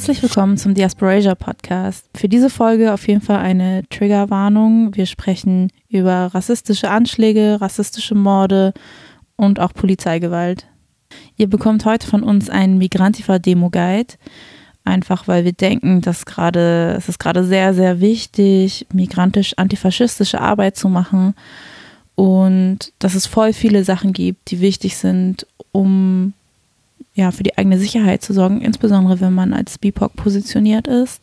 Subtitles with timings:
[0.00, 2.06] Herzlich willkommen zum Diasporasia Podcast.
[2.14, 4.96] Für diese Folge auf jeden Fall eine Triggerwarnung.
[4.96, 8.72] Wir sprechen über rassistische Anschläge, rassistische Morde
[9.36, 10.66] und auch Polizeigewalt.
[11.36, 14.14] Ihr bekommt heute von uns einen Migrantifa-Demo-Guide,
[14.84, 20.88] einfach weil wir denken, dass gerade, es ist gerade sehr, sehr wichtig, migrantisch-antifaschistische Arbeit zu
[20.88, 21.34] machen
[22.14, 26.32] und dass es voll viele Sachen gibt, die wichtig sind, um
[27.20, 31.22] ja, für die eigene Sicherheit zu sorgen, insbesondere wenn man als BIPOC positioniert ist.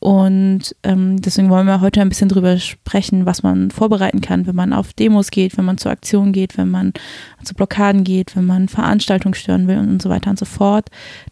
[0.00, 4.54] Und ähm, deswegen wollen wir heute ein bisschen drüber sprechen, was man vorbereiten kann, wenn
[4.54, 6.92] man auf Demos geht, wenn man zur Aktion geht, wenn man
[7.42, 10.88] zu Blockaden geht, wenn man Veranstaltungen stören will und so weiter und so fort,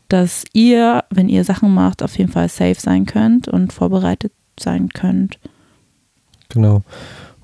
[0.08, 4.88] dass ihr, wenn ihr Sachen macht, auf jeden Fall safe sein könnt und vorbereitet sein
[4.88, 5.38] könnt.
[6.48, 6.82] Genau.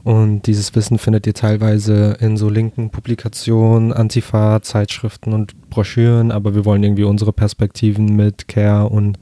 [0.04, 6.54] Und dieses Wissen findet ihr teilweise in so linken Publikationen, Antifa, Zeitschriften und Broschüren, aber
[6.54, 9.18] wir wollen irgendwie unsere Perspektiven mit Care und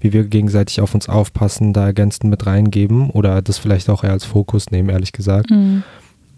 [0.00, 4.12] wie wir gegenseitig auf uns aufpassen, da ergänzend mit reingeben oder das vielleicht auch eher
[4.12, 5.50] als Fokus nehmen, ehrlich gesagt.
[5.50, 5.84] Mhm.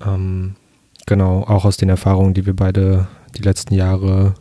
[0.06, 0.55] Ähm,
[1.06, 4.34] genau, auch aus den Erfahrungen, die wir beide die letzten Jahre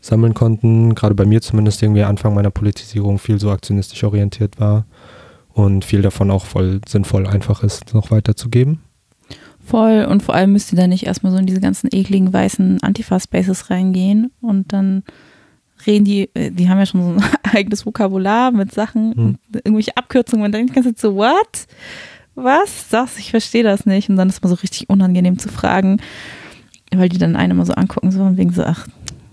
[0.00, 4.84] sammeln konnten, gerade bei mir zumindest irgendwie Anfang meiner Politisierung viel so aktionistisch orientiert war
[5.52, 8.80] und viel davon auch voll sinnvoll einfach ist, noch weiterzugeben.
[9.72, 12.82] Voll und vor allem müsst ihr da nicht erstmal so in diese ganzen ekligen weißen
[12.82, 15.02] Antifa-Spaces reingehen und dann
[15.86, 17.24] reden die, äh, die haben ja schon so ein
[17.56, 19.38] eigenes Vokabular mit Sachen hm.
[19.54, 21.66] irgendwelche Abkürzungen und dann denkt man so, what?
[22.34, 22.88] Was?
[22.90, 23.16] Das?
[23.16, 24.10] Ich verstehe das nicht.
[24.10, 26.02] Und dann ist man so richtig unangenehm zu fragen,
[26.94, 28.86] weil die dann einen immer so angucken, so und wegen so, ach,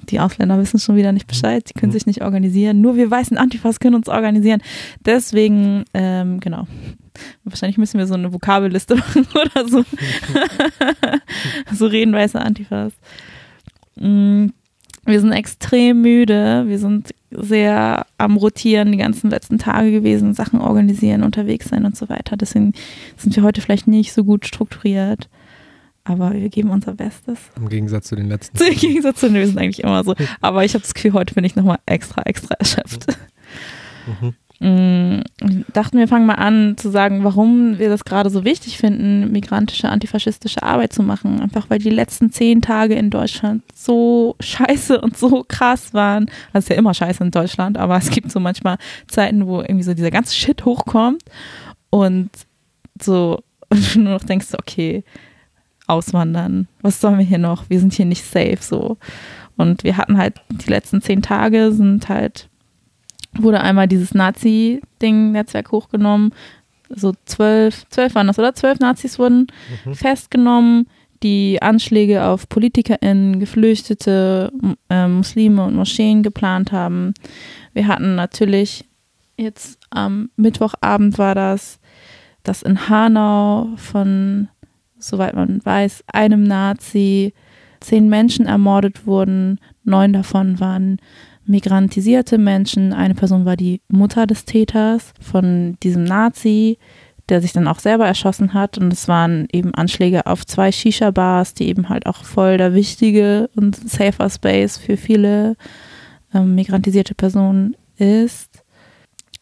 [0.07, 1.99] die Ausländer wissen schon wieder nicht Bescheid, die können hm.
[1.99, 2.79] sich nicht organisieren.
[2.79, 4.61] Nur wir weißen Antifas können uns organisieren.
[5.05, 6.65] Deswegen, ähm, genau,
[7.43, 9.83] Wahrscheinlich müssen wir so eine Vokabelliste machen oder so.
[11.73, 12.93] so reden weiße Antifas.
[13.95, 14.47] Mm,
[15.05, 16.65] wir sind extrem müde.
[16.67, 21.95] Wir sind sehr am Rotieren die ganzen letzten Tage gewesen, Sachen organisieren, unterwegs sein und
[21.95, 22.37] so weiter.
[22.37, 22.73] Deswegen
[23.17, 25.29] sind wir heute vielleicht nicht so gut strukturiert.
[26.03, 27.39] Aber wir geben unser Bestes.
[27.55, 28.57] Im Gegensatz zu den letzten.
[28.57, 30.15] Im Gegensatz zu den, wir sind eigentlich immer so.
[30.41, 33.05] Aber ich habe das Gefühl, heute bin ich nochmal extra, extra erschöpft.
[34.07, 34.33] Mhm.
[34.59, 35.21] Mm,
[35.73, 39.89] dachten wir fangen mal an zu sagen, warum wir das gerade so wichtig finden, migrantische,
[39.89, 41.39] antifaschistische Arbeit zu machen.
[41.41, 46.29] Einfach weil die letzten zehn Tage in Deutschland so scheiße und so krass waren.
[46.51, 48.77] Also ist ja immer scheiße in Deutschland, aber es gibt so manchmal
[49.07, 51.23] Zeiten, wo irgendwie so dieser ganze Shit hochkommt
[51.89, 52.29] und
[53.01, 55.03] so und du nur noch denkst, okay,
[55.87, 57.69] auswandern, was sollen wir hier noch?
[57.69, 58.97] Wir sind hier nicht safe so.
[59.57, 62.47] Und wir hatten halt die letzten zehn Tage sind halt
[63.37, 66.33] wurde einmal dieses Nazi-Ding-Netzwerk hochgenommen.
[66.89, 68.55] So zwölf, zwölf waren das, oder?
[68.55, 69.47] Zwölf Nazis wurden
[69.85, 69.93] mhm.
[69.93, 70.87] festgenommen,
[71.21, 74.51] die Anschläge auf PolitikerInnen, Geflüchtete,
[74.89, 77.13] äh, Muslime und Moscheen geplant haben.
[77.73, 78.85] Wir hatten natürlich
[79.37, 81.79] jetzt am Mittwochabend war das,
[82.43, 84.49] dass in Hanau von,
[84.97, 87.33] soweit man weiß, einem Nazi
[87.79, 89.59] zehn Menschen ermordet wurden.
[89.83, 90.97] Neun davon waren
[91.49, 92.93] migrantisierte Menschen.
[92.93, 96.77] Eine Person war die Mutter des Täters von diesem Nazi,
[97.27, 98.77] der sich dann auch selber erschossen hat.
[98.77, 103.49] Und es waren eben Anschläge auf zwei Shisha-Bars, die eben halt auch voll der wichtige
[103.55, 105.55] und safer Space für viele
[106.33, 108.63] ähm, migrantisierte Personen ist.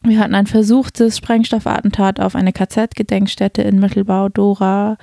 [0.01, 4.97] Wir hatten ein versuchtes Sprengstoffattentat auf eine KZ-Gedenkstätte in Mittelbau, Dora.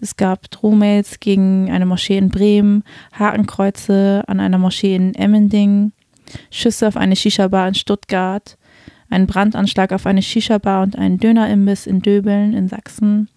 [0.00, 2.82] Es gab Drohmails gegen eine Moschee in Bremen,
[3.12, 5.92] Hakenkreuze an einer Moschee in Emmending,
[6.50, 8.56] Schüsse auf eine Shisha-Bar in Stuttgart,
[9.10, 13.28] ein Brandanschlag auf eine Shisha-Bar und einen Dönerimbiss in Döbeln in Sachsen,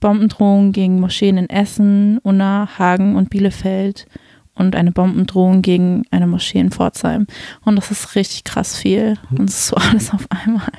[0.00, 4.06] Bombendrohungen gegen Moscheen in Essen, Unna, Hagen und Bielefeld
[4.54, 7.26] und eine Bombendrohung gegen eine Moschee in Pforzheim.
[7.64, 9.16] Und das ist richtig krass viel.
[9.30, 10.72] Und es ist so alles auf einmal.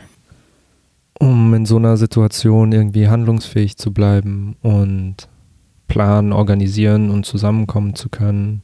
[1.20, 5.28] Um in so einer Situation irgendwie handlungsfähig zu bleiben und
[5.88, 8.62] planen, organisieren und zusammenkommen zu können,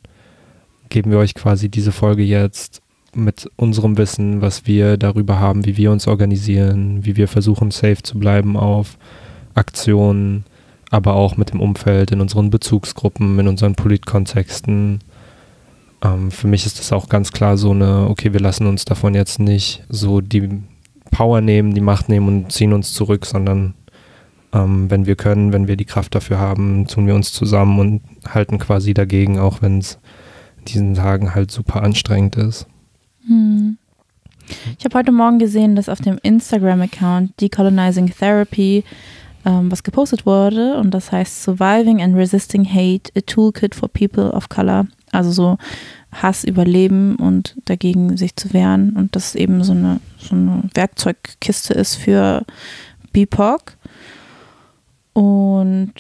[0.90, 2.82] geben wir euch quasi diese Folge jetzt
[3.16, 8.04] mit unserem Wissen, was wir darüber haben, wie wir uns organisieren, wie wir versuchen, safe
[8.04, 8.98] zu bleiben auf
[9.54, 10.44] Aktionen,
[10.92, 15.00] aber auch mit dem Umfeld, in unseren Bezugsgruppen, in unseren Politkontexten.
[16.04, 19.16] Ähm, für mich ist das auch ganz klar so eine, okay, wir lassen uns davon
[19.16, 20.62] jetzt nicht so die
[21.12, 23.74] Power nehmen, die Macht nehmen und ziehen uns zurück, sondern
[24.54, 28.02] ähm, wenn wir können, wenn wir die Kraft dafür haben, tun wir uns zusammen und
[28.28, 30.00] halten quasi dagegen, auch wenn es
[30.66, 32.68] diesen Tagen halt super anstrengend ist.
[33.28, 33.78] Hm.
[34.78, 38.84] Ich habe heute Morgen gesehen, dass auf dem Instagram-Account Decolonizing Therapy
[39.46, 44.32] ähm, was gepostet wurde und das heißt Surviving and Resisting Hate, a Toolkit for People
[44.32, 44.88] of Color.
[45.12, 45.58] Also so
[46.12, 51.74] Hass überleben und dagegen sich zu wehren und das eben so eine, so eine Werkzeugkiste
[51.74, 52.44] ist für
[53.12, 53.78] BIPOC.
[55.14, 55.94] Und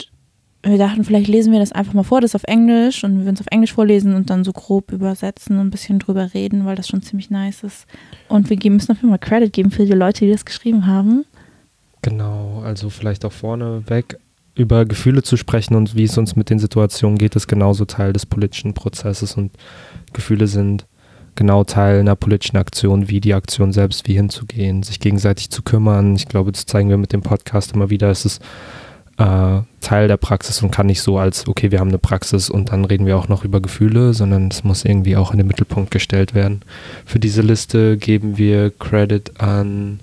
[0.71, 3.35] wir dachten, vielleicht lesen wir das einfach mal vor, das auf Englisch und wir würden
[3.35, 6.75] es auf Englisch vorlesen und dann so grob übersetzen und ein bisschen drüber reden, weil
[6.75, 7.85] das schon ziemlich nice ist.
[8.29, 11.25] Und wir müssen dafür mal Credit geben für die Leute, die das geschrieben haben.
[12.01, 14.17] Genau, also vielleicht auch vorne weg
[14.55, 18.13] über Gefühle zu sprechen und wie es uns mit den Situationen geht, ist genauso Teil
[18.13, 19.51] des politischen Prozesses und
[20.13, 20.85] Gefühle sind
[21.35, 26.15] genau Teil einer politischen Aktion, wie die Aktion selbst, wie hinzugehen, sich gegenseitig zu kümmern.
[26.15, 28.09] Ich glaube, das zeigen wir mit dem Podcast immer wieder.
[28.09, 28.41] Es ist
[29.17, 32.71] äh, Teil der Praxis und kann nicht so als, okay, wir haben eine Praxis und
[32.71, 35.91] dann reden wir auch noch über Gefühle, sondern es muss irgendwie auch in den Mittelpunkt
[35.91, 36.61] gestellt werden.
[37.05, 39.99] Für diese Liste geben wir Credit an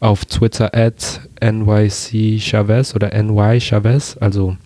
[0.00, 4.56] auf Twitter at NYC Chavez oder NY Chavez, also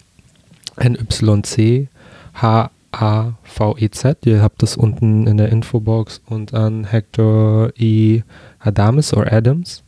[0.76, 1.88] NYC
[2.34, 4.26] H A V E Z.
[4.26, 8.22] Ihr habt das unten in der Infobox und an Hector E.
[8.58, 9.82] Adames oder Adams.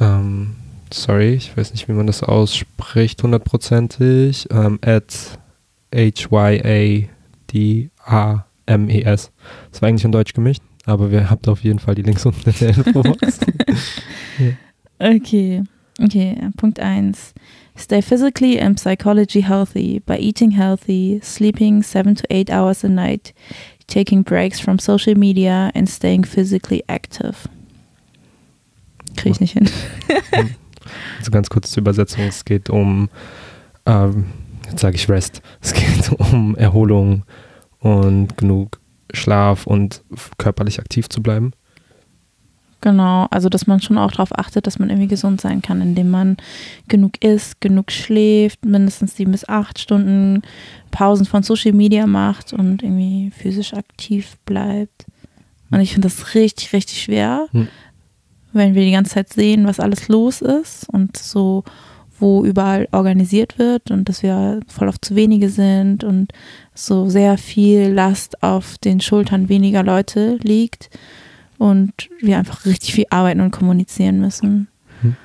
[0.00, 0.56] Ähm,
[0.92, 4.48] sorry, ich weiß nicht, wie man das ausspricht, hundertprozentig.
[4.50, 5.38] Ähm, at
[5.94, 7.10] H-Y-A-D-A-M-E-S.
[9.70, 12.50] Das war eigentlich in Deutsch gemischt, aber ihr habt auf jeden Fall die Links unten
[12.50, 13.40] in der Infobox.
[14.98, 15.62] Okay,
[16.02, 17.34] okay, Punkt 1.
[17.76, 23.34] Stay physically and psychologically healthy by eating healthy, sleeping 7 to 8 hours a night,
[23.86, 27.46] taking breaks from social media and staying physically active.
[29.16, 29.68] Kriege ich nicht hin.
[31.18, 33.08] also ganz kurz zur Übersetzung, es geht um,
[33.86, 34.26] ähm,
[34.70, 37.24] jetzt sage ich Rest, es geht um Erholung
[37.78, 38.80] und genug
[39.12, 40.02] Schlaf und
[40.38, 41.52] körperlich aktiv zu bleiben.
[42.82, 46.10] Genau, also dass man schon auch darauf achtet, dass man irgendwie gesund sein kann, indem
[46.10, 46.36] man
[46.88, 50.42] genug isst, genug schläft, mindestens sieben bis acht Stunden
[50.90, 55.06] Pausen von Social Media macht und irgendwie physisch aktiv bleibt.
[55.70, 57.66] Und ich finde das richtig, richtig schwer, hm.
[58.56, 61.64] Wenn wir die ganze Zeit sehen, was alles los ist und so,
[62.18, 66.32] wo überall organisiert wird und dass wir voll auf zu wenige sind und
[66.74, 70.90] so sehr viel Last auf den Schultern weniger Leute liegt
[71.58, 74.68] und wir einfach richtig viel arbeiten und kommunizieren müssen.
[75.02, 75.16] Hm.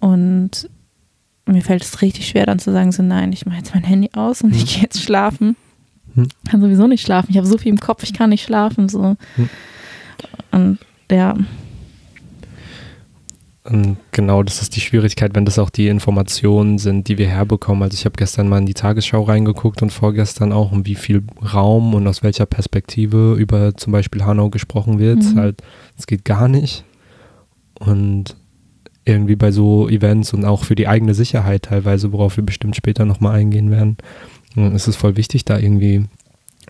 [0.00, 0.70] Und
[1.46, 4.10] mir fällt es richtig schwer, dann zu sagen, so nein, ich mache jetzt mein Handy
[4.12, 4.58] aus und hm.
[4.58, 5.56] ich gehe jetzt schlafen.
[6.14, 6.28] Hm.
[6.44, 7.30] Ich kann sowieso nicht schlafen.
[7.30, 8.88] Ich habe so viel im Kopf, ich kann nicht schlafen.
[8.88, 9.16] So.
[9.36, 9.48] Hm.
[10.50, 10.78] Und
[11.10, 11.34] ja,
[14.12, 17.82] genau, das ist die Schwierigkeit, wenn das auch die Informationen sind, die wir herbekommen.
[17.82, 21.22] Also ich habe gestern mal in die Tagesschau reingeguckt und vorgestern auch, um wie viel
[21.52, 25.22] Raum und aus welcher Perspektive über zum Beispiel Hanau gesprochen wird.
[25.22, 25.36] Mhm.
[25.36, 25.62] Halt,
[25.98, 26.84] es geht gar nicht.
[27.78, 28.36] Und
[29.04, 33.04] irgendwie bei so Events und auch für die eigene Sicherheit teilweise, worauf wir bestimmt später
[33.04, 33.96] nochmal eingehen werden,
[34.74, 36.04] ist es voll wichtig, da irgendwie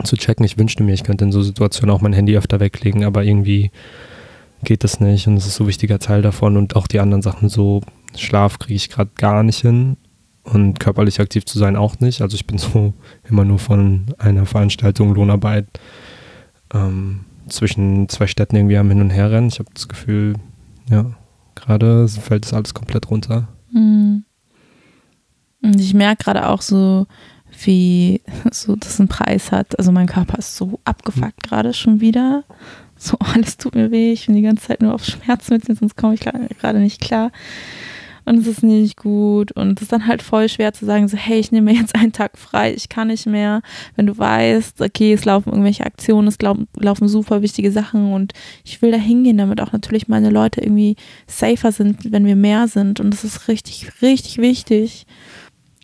[0.05, 0.45] zu checken.
[0.45, 3.71] Ich wünschte mir, ich könnte in so Situationen auch mein Handy öfter weglegen, aber irgendwie
[4.65, 7.23] geht das nicht und es ist so ein wichtiger Teil davon und auch die anderen
[7.23, 7.83] Sachen so,
[8.17, 9.97] Schlaf kriege ich gerade gar nicht hin
[10.43, 12.23] und körperlich aktiv zu sein auch nicht.
[12.23, 12.95] Also ich bin so
[13.29, 15.67] immer nur von einer Veranstaltung Lohnarbeit
[16.73, 19.49] ähm, zwischen zwei Städten irgendwie am Hin und Her rennen.
[19.49, 20.35] Ich habe das Gefühl,
[20.91, 21.07] ja,
[21.55, 23.49] gerade fällt das alles komplett runter.
[23.73, 24.25] Mhm.
[25.63, 27.07] Und ich merke gerade auch so,
[27.65, 28.23] wie
[28.53, 29.79] so das einen Preis hat.
[29.79, 32.45] Also mein Körper ist so abgefuckt gerade schon wieder
[32.99, 36.15] so, alles tut mir weh, ich bin die ganze Zeit nur auf Schmerzmittel, sonst komme
[36.15, 37.31] ich gerade nicht klar.
[38.25, 39.53] Und es ist nicht gut.
[39.53, 41.95] Und es ist dann halt voll schwer zu sagen, so, hey, ich nehme mir jetzt
[41.95, 43.63] einen Tag frei, ich kann nicht mehr.
[43.97, 48.83] Wenn du weißt, okay, es laufen irgendwelche Aktionen, es laufen super wichtige Sachen und ich
[48.83, 53.01] will da hingehen, damit auch natürlich meine Leute irgendwie safer sind, wenn wir mehr sind.
[53.01, 55.07] Und das ist richtig, richtig wichtig.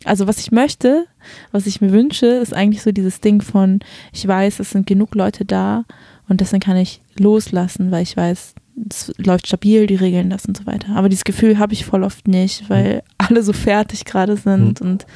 [0.04, 1.06] Also was ich möchte,
[1.52, 3.80] was ich mir wünsche, ist eigentlich so dieses Ding von,
[4.12, 5.84] ich weiß, es sind genug Leute da
[6.28, 8.54] und deswegen kann ich loslassen, weil ich weiß,
[8.88, 10.96] es läuft stabil, die regeln das und so weiter.
[10.96, 13.00] Aber dieses Gefühl habe ich voll oft nicht, weil mhm.
[13.18, 14.86] alle so fertig gerade sind mhm.
[14.86, 15.06] und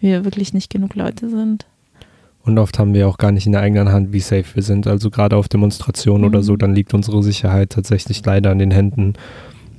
[0.00, 1.66] wir wirklich nicht genug Leute sind.
[2.44, 4.86] Und oft haben wir auch gar nicht in der eigenen Hand, wie safe wir sind.
[4.86, 6.28] Also gerade auf Demonstrationen mhm.
[6.28, 9.14] oder so, dann liegt unsere Sicherheit tatsächlich leider in den Händen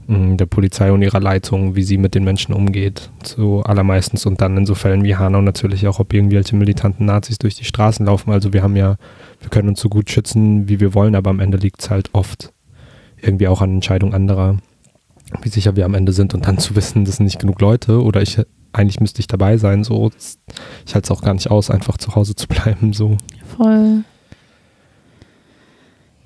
[0.07, 3.09] der Polizei und ihrer Leitung, wie sie mit den Menschen umgeht.
[3.23, 7.39] So allermeistens und dann in so Fällen wie Hanau natürlich auch, ob irgendwelche militanten Nazis
[7.39, 8.31] durch die Straßen laufen.
[8.31, 8.97] Also wir haben ja
[9.39, 12.09] wir können uns so gut schützen, wie wir wollen, aber am Ende liegt es halt
[12.13, 12.51] oft
[13.21, 14.57] irgendwie auch an Entscheidungen anderer,
[15.41, 18.01] wie sicher wir am Ende sind und dann zu wissen, das sind nicht genug Leute
[18.01, 18.39] oder ich
[18.73, 20.11] eigentlich müsste ich dabei sein, so
[20.85, 23.17] ich halte es auch gar nicht aus, einfach zu Hause zu bleiben, so.
[23.55, 24.03] Voll.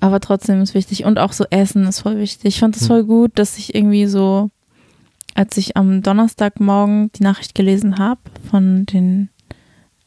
[0.00, 2.46] Aber trotzdem ist wichtig und auch so Essen ist voll wichtig.
[2.46, 2.88] Ich fand es hm.
[2.88, 4.50] voll gut, dass ich irgendwie so,
[5.34, 9.28] als ich am Donnerstagmorgen die Nachricht gelesen habe von dem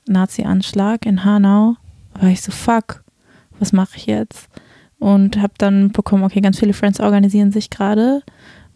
[0.07, 1.75] Nazi-Anschlag in Hanau,
[2.19, 3.03] war ich so, fuck,
[3.59, 4.49] was mache ich jetzt?
[4.99, 8.23] Und habe dann bekommen, okay, ganz viele Friends organisieren sich gerade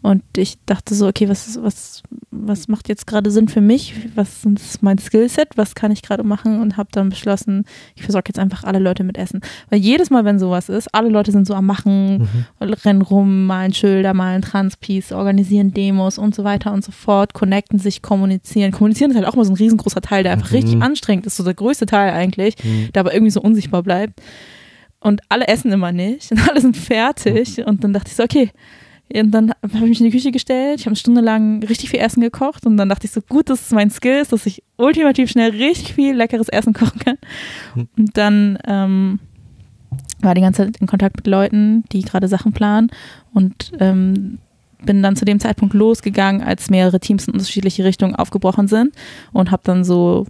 [0.00, 3.94] und ich dachte so, okay, was, was, was macht jetzt gerade Sinn für mich?
[4.14, 5.48] Was ist mein Skillset?
[5.56, 6.60] Was kann ich gerade machen?
[6.60, 7.64] Und habe dann beschlossen,
[7.96, 9.40] ich versorge jetzt einfach alle Leute mit Essen.
[9.70, 12.72] Weil jedes Mal, wenn sowas ist, alle Leute sind so am Machen, mhm.
[12.84, 17.80] rennen rum, malen Schilder, malen Transpiece, organisieren Demos und so weiter und so fort, connecten
[17.80, 18.70] sich, kommunizieren.
[18.70, 20.56] Kommunizieren ist halt auch mal so ein riesengroßer Teil, der einfach mhm.
[20.56, 22.92] richtig anstrengend ist, so der größte Teil eigentlich, mhm.
[22.94, 24.22] der aber irgendwie so unsichtbar bleibt.
[25.00, 27.58] Und alle essen immer nicht und alle sind fertig.
[27.58, 27.64] Mhm.
[27.64, 28.50] Und dann dachte ich so, okay,
[29.14, 31.90] und dann habe ich mich in die Küche gestellt, ich habe eine Stunde lang richtig
[31.90, 34.62] viel Essen gekocht und dann dachte ich so, gut, das ist mein Skill, dass ich
[34.76, 37.18] ultimativ schnell richtig viel leckeres Essen kochen kann.
[37.74, 37.88] Hm.
[37.96, 39.20] Und dann ähm,
[40.20, 42.90] war die ganze Zeit in Kontakt mit Leuten, die gerade Sachen planen
[43.32, 44.38] und ähm,
[44.84, 48.94] bin dann zu dem Zeitpunkt losgegangen, als mehrere Teams in unterschiedliche Richtungen aufgebrochen sind
[49.32, 50.26] und habe dann so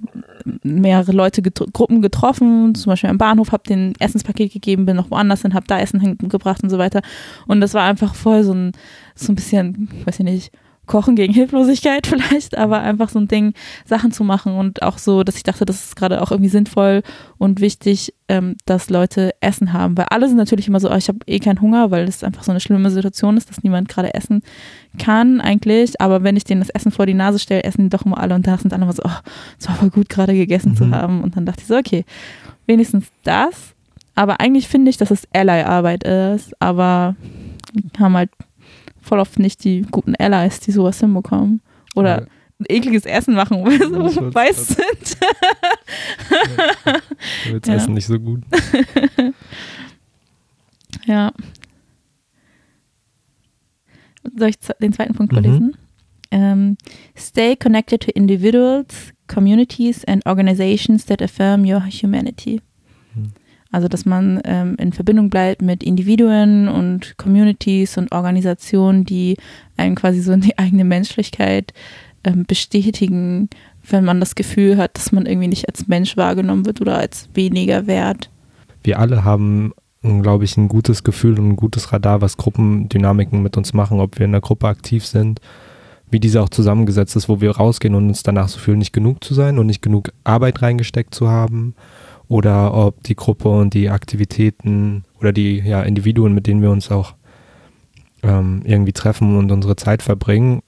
[0.62, 5.10] mehrere Leute, get Gruppen getroffen, zum Beispiel am Bahnhof, habe den Essenspaket gegeben, bin noch
[5.10, 7.02] woanders hin, habe da Essen hingebracht und so weiter.
[7.46, 8.72] Und das war einfach voll so ein,
[9.14, 10.52] so ein bisschen, weiß ich nicht,
[10.88, 13.54] Kochen gegen Hilflosigkeit vielleicht, aber einfach so ein Ding,
[13.84, 17.02] Sachen zu machen und auch so, dass ich dachte, das ist gerade auch irgendwie sinnvoll
[17.38, 19.96] und wichtig, ähm, dass Leute Essen haben.
[19.96, 22.42] Weil alle sind natürlich immer so, oh, ich habe eh keinen Hunger, weil es einfach
[22.42, 24.42] so eine schlimme Situation ist, dass niemand gerade essen
[24.98, 26.00] kann eigentlich.
[26.00, 28.46] Aber wenn ich denen das Essen vor die Nase stelle, essen doch immer alle und
[28.46, 29.18] da sind alle immer so, oh,
[29.58, 30.76] es war voll gut gerade gegessen mhm.
[30.76, 31.22] zu haben.
[31.22, 32.04] Und dann dachte ich so, okay,
[32.66, 33.74] wenigstens das.
[34.14, 37.14] Aber eigentlich finde ich, dass es Ally-Arbeit ist, aber
[37.98, 38.30] haben halt
[39.08, 41.62] voll oft nicht die guten Allies, die sowas hinbekommen.
[41.96, 42.26] Oder ja.
[42.60, 45.18] ein ekliges Essen machen, wo wir so weiß sind.
[46.30, 46.94] ja.
[47.46, 47.74] Damit ja.
[47.74, 48.42] Essen nicht so gut.
[51.06, 51.32] ja.
[54.36, 55.68] Soll ich den zweiten Punkt vorlesen?
[55.68, 55.74] Mhm.
[56.30, 56.76] Um,
[57.16, 62.60] stay connected to individuals, communities and organizations that affirm your humanity.
[63.70, 69.36] Also, dass man ähm, in Verbindung bleibt mit Individuen und Communities und Organisationen, die
[69.76, 71.74] einem quasi so in die eigene Menschlichkeit
[72.24, 73.50] ähm, bestätigen,
[73.88, 77.28] wenn man das Gefühl hat, dass man irgendwie nicht als Mensch wahrgenommen wird oder als
[77.34, 78.30] weniger wert.
[78.82, 83.58] Wir alle haben, glaube ich, ein gutes Gefühl und ein gutes Radar, was Gruppendynamiken mit
[83.58, 85.42] uns machen, ob wir in der Gruppe aktiv sind,
[86.10, 89.22] wie diese auch zusammengesetzt ist, wo wir rausgehen und uns danach so fühlen, nicht genug
[89.22, 91.74] zu sein und nicht genug Arbeit reingesteckt zu haben
[92.28, 96.90] oder ob die Gruppe und die Aktivitäten oder die ja, Individuen, mit denen wir uns
[96.90, 97.14] auch
[98.22, 100.62] ähm, irgendwie treffen und unsere Zeit verbringen,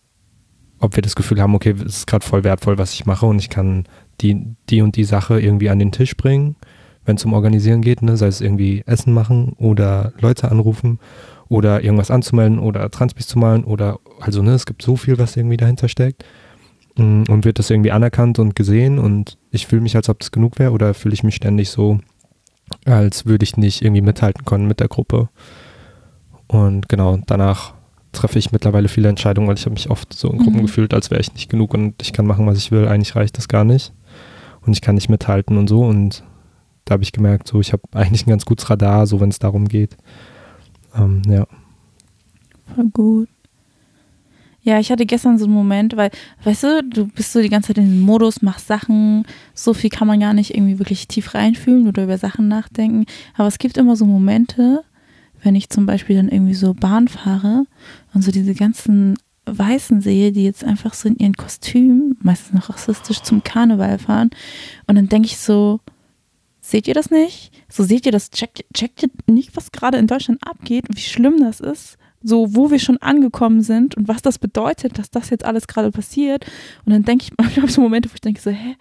[0.78, 3.38] ob wir das Gefühl haben, okay, es ist gerade voll wertvoll, was ich mache und
[3.38, 3.84] ich kann
[4.20, 6.56] die, die und die Sache irgendwie an den Tisch bringen,
[7.04, 8.16] wenn es um Organisieren geht, ne?
[8.16, 10.98] sei es irgendwie Essen machen oder Leute anrufen
[11.48, 15.36] oder irgendwas anzumelden oder Transpis zu malen oder also ne, es gibt so viel, was
[15.36, 16.24] irgendwie dahinter steckt.
[16.96, 20.30] Mm, und wird das irgendwie anerkannt und gesehen und ich fühle mich, als ob das
[20.30, 21.98] genug wäre oder fühle ich mich ständig so,
[22.84, 25.28] als würde ich nicht irgendwie mithalten können mit der Gruppe.
[26.46, 27.74] Und genau, danach
[28.12, 30.66] treffe ich mittlerweile viele Entscheidungen, weil ich habe mich oft so in Gruppen mhm.
[30.66, 32.88] gefühlt, als wäre ich nicht genug und ich kann machen, was ich will.
[32.88, 33.92] Eigentlich reicht das gar nicht.
[34.62, 35.84] Und ich kann nicht mithalten und so.
[35.84, 36.24] Und
[36.84, 39.38] da habe ich gemerkt, so ich habe eigentlich ein ganz gutes Radar, so wenn es
[39.38, 39.96] darum geht.
[40.94, 41.46] Ähm, ja.
[42.74, 43.28] Voll gut.
[44.62, 46.10] Ja, ich hatte gestern so einen Moment, weil,
[46.44, 49.24] weißt du, du bist so die ganze Zeit in dem Modus, machst Sachen,
[49.54, 53.06] so viel kann man gar nicht irgendwie wirklich tief reinfühlen oder über Sachen nachdenken.
[53.34, 54.84] Aber es gibt immer so Momente,
[55.42, 57.64] wenn ich zum Beispiel dann irgendwie so Bahn fahre
[58.12, 62.68] und so diese ganzen Weißen sehe, die jetzt einfach so in ihren Kostümen, meistens noch
[62.68, 64.30] rassistisch, zum Karneval fahren.
[64.86, 65.80] Und dann denke ich so,
[66.60, 67.50] seht ihr das nicht?
[67.68, 71.40] So seht ihr das, checkt, checkt ihr nicht, was gerade in Deutschland abgeht, wie schlimm
[71.40, 71.96] das ist?
[72.22, 75.90] So wo wir schon angekommen sind und was das bedeutet, dass das jetzt alles gerade
[75.90, 76.46] passiert.
[76.84, 78.76] Und dann denke ich, ich habe so Momente, wo ich denke so, hä,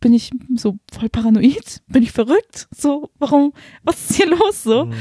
[0.00, 1.82] bin ich so voll paranoid?
[1.88, 2.68] Bin ich verrückt?
[2.74, 3.52] So, warum,
[3.84, 4.86] was ist hier los so?
[4.86, 4.92] Mhm.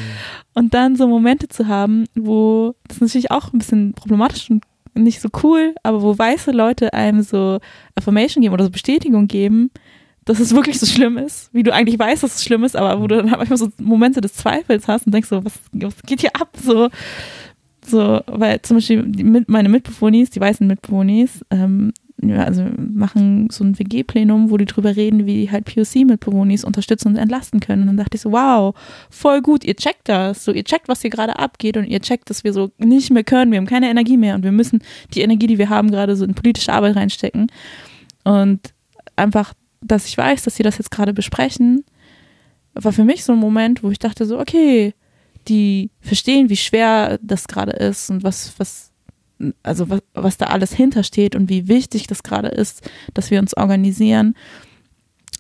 [0.54, 4.64] Und dann so Momente zu haben, wo das natürlich auch ein bisschen problematisch und
[4.96, 7.60] nicht so cool, aber wo weiße Leute einem so
[7.96, 9.72] Affirmation geben oder so Bestätigung geben,
[10.26, 13.02] dass es wirklich so schlimm ist, wie du eigentlich weißt, dass es schlimm ist, aber
[13.02, 16.22] wo du dann manchmal so Momente des Zweifels hast und denkst so, was, was geht
[16.22, 16.50] hier ab?
[16.62, 16.90] So,
[17.90, 23.64] so, weil zum Beispiel die, meine Mitbewohnis, die weißen Mitbewohnis, ähm, ja, also machen so
[23.64, 27.84] ein WG-Plenum, wo die drüber reden, wie die halt POC-Mitbewohnis unterstützen und entlasten können.
[27.84, 28.76] Und dann dachte ich so, wow,
[29.10, 30.44] voll gut, ihr checkt das.
[30.44, 33.24] So, ihr checkt, was hier gerade abgeht und ihr checkt, dass wir so nicht mehr
[33.24, 33.52] können.
[33.52, 34.82] Wir haben keine Energie mehr und wir müssen
[35.14, 37.48] die Energie, die wir haben, gerade so in politische Arbeit reinstecken.
[38.26, 38.74] Und
[39.16, 41.86] einfach, dass ich weiß, dass sie das jetzt gerade besprechen,
[42.74, 44.94] war für mich so ein Moment, wo ich dachte so, okay,
[45.50, 48.92] die verstehen, wie schwer das gerade ist und was, was,
[49.64, 53.56] also was, was da alles hintersteht und wie wichtig das gerade ist, dass wir uns
[53.56, 54.36] organisieren.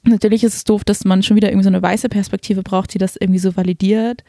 [0.03, 2.97] Natürlich ist es doof, dass man schon wieder irgendwie so eine weiße Perspektive braucht, die
[2.97, 4.23] das irgendwie so validiert.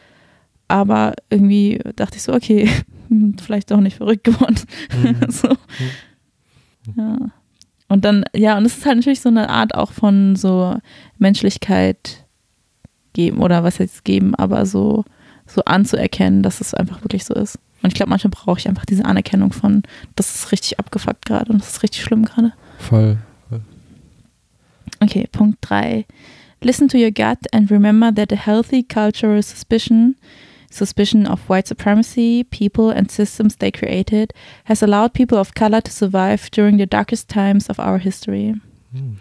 [0.68, 2.68] Aber irgendwie dachte ich so, okay,
[3.42, 4.56] vielleicht auch nicht verrückt geworden.
[5.02, 5.16] Mhm.
[5.30, 5.48] so.
[5.48, 6.94] Mhm.
[6.96, 7.18] Ja.
[7.88, 10.76] Und dann, ja, und es ist halt natürlich so eine Art auch von so
[11.18, 12.24] Menschlichkeit
[13.12, 15.04] geben oder was jetzt geben, aber so,
[15.50, 17.58] so anzuerkennen, dass es einfach wirklich so ist.
[17.82, 19.82] Und ich glaube, manchmal brauche ich einfach diese Anerkennung von,
[20.16, 22.52] das ist richtig abgefuckt gerade und das ist richtig schlimm gerade.
[22.78, 23.18] Voll.
[25.02, 26.04] Okay, Punkt 3.
[26.62, 30.16] Listen to your gut and remember that a healthy cultural suspicion,
[30.70, 34.34] suspicion of white supremacy, people and systems they created,
[34.66, 38.56] has allowed people of color to survive during the darkest times of our history.
[38.92, 39.18] Hm.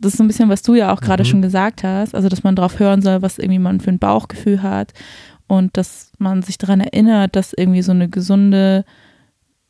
[0.00, 1.28] Das ist so ein bisschen, was du ja auch gerade mhm.
[1.28, 4.62] schon gesagt hast, also dass man darauf hören soll, was irgendwie man für ein Bauchgefühl
[4.62, 4.94] hat
[5.50, 8.84] und dass man sich daran erinnert, dass irgendwie so eine gesunde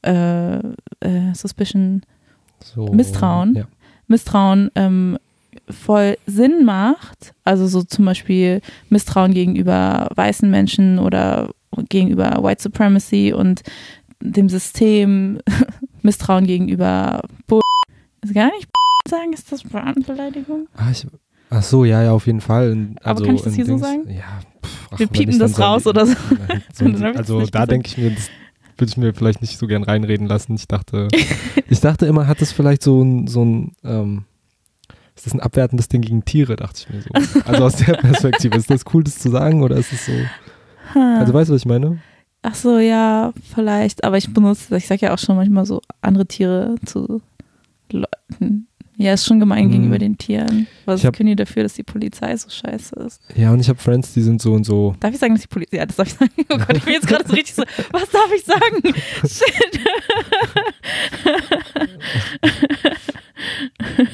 [0.03, 2.03] äh, äh, Suspicion,
[2.63, 3.65] so, Misstrauen, ja.
[4.07, 5.19] Misstrauen ähm,
[5.71, 7.33] voll Sinn macht.
[7.45, 8.61] Also so zum Beispiel
[8.91, 11.49] Misstrauen gegenüber weißen Menschen oder
[11.89, 13.63] gegenüber White Supremacy und
[14.21, 15.41] dem System,
[16.03, 17.63] Misstrauen gegenüber Bull.
[18.21, 18.69] Ist gar nicht
[19.09, 20.69] sagen, ist das Brandbeleidigung?
[20.77, 21.07] Ah, ich,
[21.49, 22.97] ach so, ja, ja, auf jeden Fall.
[23.03, 24.11] Also, Aber kann ich das hier so sagen?
[24.11, 24.41] Ja,
[24.91, 26.15] Ach, wir piepen das raus oder so.
[26.73, 28.31] so also da denke ich mir, das
[28.77, 30.55] würde ich mir vielleicht nicht so gern reinreden lassen.
[30.55, 31.09] Ich dachte,
[31.69, 34.25] ich dachte immer, hat das vielleicht so ein, so ein ähm,
[35.15, 37.41] ist das ein abwertendes Ding gegen Tiere, dachte ich mir so.
[37.45, 40.13] Also aus der Perspektive, ist das cool, das zu sagen oder ist es so?
[40.95, 41.99] Also weißt du, was ich meine?
[42.43, 44.03] Ach so, ja, vielleicht.
[44.03, 47.21] Aber ich benutze, ich sage ja auch schon manchmal so andere Tiere zu
[47.93, 48.67] Leuten.
[49.01, 49.71] Ja, ist schon gemein mhm.
[49.71, 50.67] gegenüber den Tieren.
[50.85, 53.23] Was hab, können die dafür, dass die Polizei so scheiße ist?
[53.35, 54.95] Ja, und ich habe Friends, die sind so und so.
[55.01, 55.79] Darf ich sagen, dass die Polizei.
[55.79, 56.31] Ja, das darf ich sagen.
[56.51, 57.63] Oh Gott, ich bin jetzt gerade so richtig so.
[57.93, 58.83] Was darf ich sagen?
[59.27, 59.81] Shit.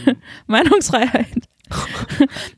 [0.46, 1.48] Meinungsfreiheit.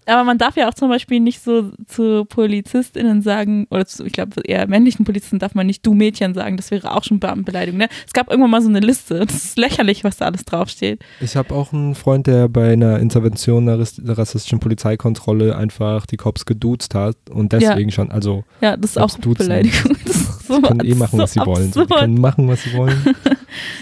[0.07, 4.13] Aber man darf ja auch zum Beispiel nicht so zu PolizistInnen sagen, oder zu, ich
[4.13, 7.79] glaube, eher männlichen Polizisten darf man nicht du Mädchen sagen, das wäre auch schon Beamtenbeleidigung.
[7.79, 7.89] Ne?
[8.07, 11.01] Es gab irgendwann mal so eine Liste, das ist lächerlich, was da alles draufsteht.
[11.21, 13.79] Ich habe auch einen Freund, der bei einer Intervention der
[14.19, 17.95] rassistischen Polizeikontrolle einfach die Cops geduzt hat und deswegen ja.
[17.95, 18.45] schon, also.
[18.61, 19.97] Ja, das ist auch Beleidigung.
[20.09, 21.73] Das ist so können eh machen, was sie wollen.
[21.73, 22.99] So, die können machen, was sie wollen.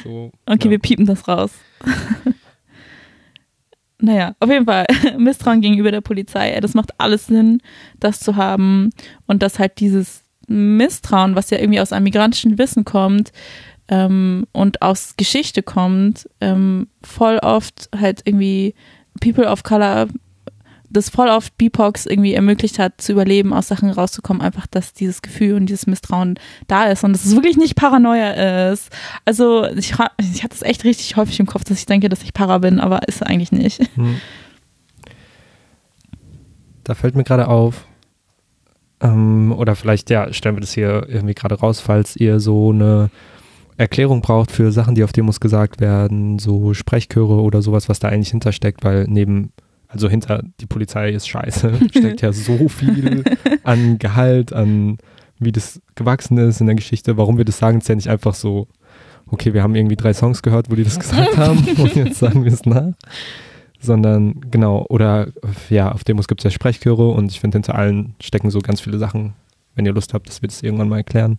[0.04, 0.70] So, okay, ja.
[0.70, 1.50] wir piepen das raus.
[3.98, 4.86] Naja, auf jeden Fall
[5.18, 6.58] Misstrauen gegenüber der Polizei.
[6.60, 7.62] Das macht alles Sinn,
[7.98, 8.90] das zu haben.
[9.26, 13.32] Und dass halt dieses Misstrauen, was ja irgendwie aus einem migrantischen Wissen kommt
[13.88, 18.74] ähm, und aus Geschichte kommt, ähm, voll oft halt irgendwie
[19.20, 20.08] People of Color
[20.90, 25.22] das voll oft BIPOX irgendwie ermöglicht hat, zu überleben, aus Sachen rauszukommen, einfach, dass dieses
[25.22, 28.90] Gefühl und dieses Misstrauen da ist und dass es wirklich nicht Paranoia ist.
[29.24, 32.34] Also ich, ich hatte es echt richtig häufig im Kopf, dass ich denke, dass ich
[32.34, 33.80] Para bin, aber ist eigentlich nicht.
[33.96, 34.16] Hm.
[36.84, 37.84] Da fällt mir gerade auf,
[39.00, 43.10] ähm, oder vielleicht, ja, stellen wir das hier irgendwie gerade raus, falls ihr so eine
[43.76, 48.08] Erklärung braucht für Sachen, die auf Demos gesagt werden, so Sprechchöre oder sowas, was da
[48.08, 49.52] eigentlich hintersteckt, weil neben
[49.88, 53.24] also hinter die Polizei ist scheiße, steckt ja so viel
[53.64, 54.98] an Gehalt, an
[55.38, 57.16] wie das gewachsen ist in der Geschichte.
[57.16, 58.68] Warum wir das sagen, ist ja nicht einfach so,
[59.26, 62.44] okay, wir haben irgendwie drei Songs gehört, wo die das gesagt haben und jetzt sagen
[62.44, 62.92] wir es nach.
[63.78, 65.28] Sondern genau, oder
[65.68, 68.80] ja, auf Demos gibt es ja Sprechchöre und ich finde, hinter allen stecken so ganz
[68.80, 69.34] viele Sachen.
[69.74, 71.38] Wenn ihr Lust habt, dass wir das irgendwann mal erklären.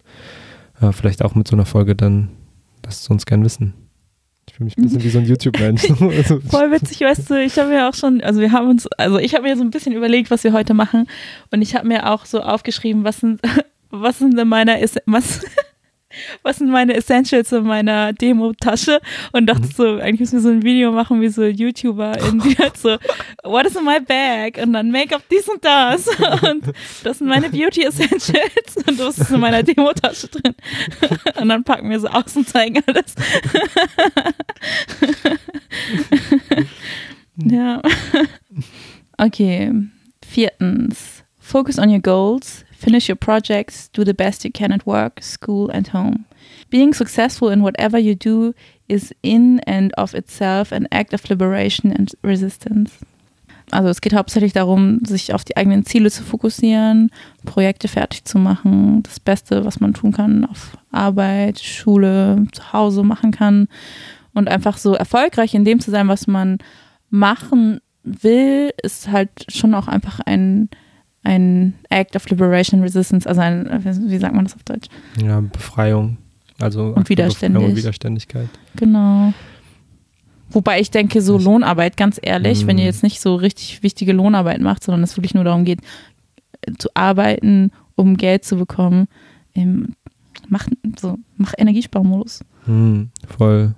[0.80, 2.30] Äh, vielleicht auch mit so einer Folge, dann
[2.86, 3.74] lasst es uns gern wissen.
[4.48, 5.90] Ich fühle mich ein bisschen wie so ein YouTube-Mensch.
[6.02, 9.20] also, Voll witzig, weißt du, ich habe mir auch schon, also wir haben uns, also
[9.20, 11.08] ich habe mir so ein bisschen überlegt, was wir heute machen
[11.52, 13.42] und ich habe mir auch so aufgeschrieben, was sind,
[13.90, 15.42] was sind denn meine, was,
[16.44, 19.00] was sind meine Essentials in meiner Demo-Tasche
[19.32, 19.72] und dachte mhm.
[19.72, 22.98] so, eigentlich müssen wir so ein Video machen wie so YouTuber, in die halt so,
[23.44, 24.58] what is in my bag?
[24.62, 26.08] Und dann Make-up dies und das.
[26.48, 26.64] Und
[27.04, 30.56] das sind meine Beauty Essentials und das ist in meiner Demo-Tasche drin.
[31.40, 33.16] Und dann packen wir so aus und zeigen alles.
[37.38, 37.82] ja.
[39.18, 39.72] Okay.
[40.26, 41.24] Viertens.
[41.40, 42.66] Focus on your goals.
[42.78, 46.26] Finish your projects, do the best you can at work, school, and home.
[46.70, 48.54] Being successful in whatever you do
[48.88, 53.00] is in and of itself an act of liberation and resistance.
[53.72, 57.10] Also es geht hauptsächlich darum, sich auf die eigenen Ziele zu fokussieren,
[57.46, 63.04] Projekte fertig zu machen, das Beste, was man tun kann, auf Arbeit, Schule, zu Hause
[63.04, 63.68] machen kann
[64.36, 66.60] und einfach so erfolgreich in dem zu sein, was man
[67.10, 70.70] machen will, ist halt schon auch einfach ein
[71.28, 74.88] ein Act of Liberation Resistance, also ein, wie sagt man das auf Deutsch?
[75.22, 76.18] Ja, Befreiung.
[76.60, 77.64] Also und, Widerständig.
[77.64, 78.48] und Widerständigkeit.
[78.78, 79.34] Genau.
[80.50, 82.68] Wobei ich denke, so Lohnarbeit, ganz ehrlich, mm.
[82.68, 82.88] wenn ihr mhm.
[82.88, 85.82] jetzt nicht so richtig wichtige Lohnarbeit macht, sondern es wirklich nur darum geht,
[86.62, 89.08] äh, zu arbeiten, um Geld zu bekommen,
[89.54, 89.94] ähm,
[90.48, 92.40] mach, so, mach Energiesparmodus.
[92.66, 93.04] Mm,
[93.38, 93.76] voll.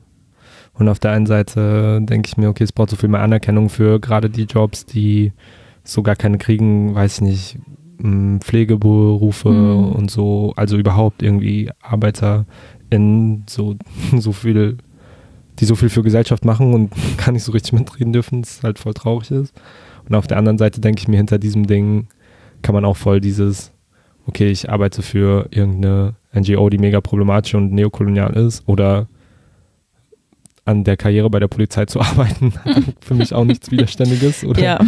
[0.73, 3.69] Und auf der einen Seite denke ich mir, okay, es braucht so viel mehr Anerkennung
[3.69, 5.33] für gerade die Jobs, die
[5.83, 7.57] so gar keine kriegen, weiß ich nicht,
[8.41, 9.91] Pflegeberufe mm.
[9.91, 12.45] und so, also überhaupt irgendwie Arbeiter
[12.89, 13.75] in so,
[14.17, 14.77] so viel
[15.59, 18.79] die so viel für Gesellschaft machen und gar nicht so richtig mitreden dürfen, das halt
[18.79, 19.53] voll traurig ist.
[20.07, 22.07] Und auf der anderen Seite denke ich mir, hinter diesem Ding
[22.61, 23.71] kann man auch voll dieses,
[24.25, 29.07] okay, ich arbeite für irgendeine NGO, die mega problematisch und neokolonial ist oder
[30.65, 32.53] an der Karriere bei der Polizei zu arbeiten,
[33.01, 34.43] für mich auch nichts Widerständiges.
[34.45, 34.61] Oder?
[34.61, 34.79] Ja.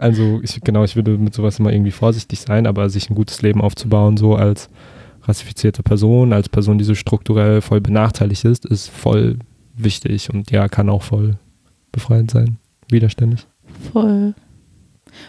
[0.00, 3.42] Also ich, genau, ich würde mit sowas immer irgendwie vorsichtig sein, aber sich ein gutes
[3.42, 4.70] Leben aufzubauen, so als
[5.24, 9.38] rassifizierte Person, als Person, die so strukturell voll benachteiligt ist, ist voll
[9.76, 11.36] wichtig und ja, kann auch voll
[11.92, 12.56] befreiend sein,
[12.88, 13.46] widerständig.
[13.92, 14.34] Voll.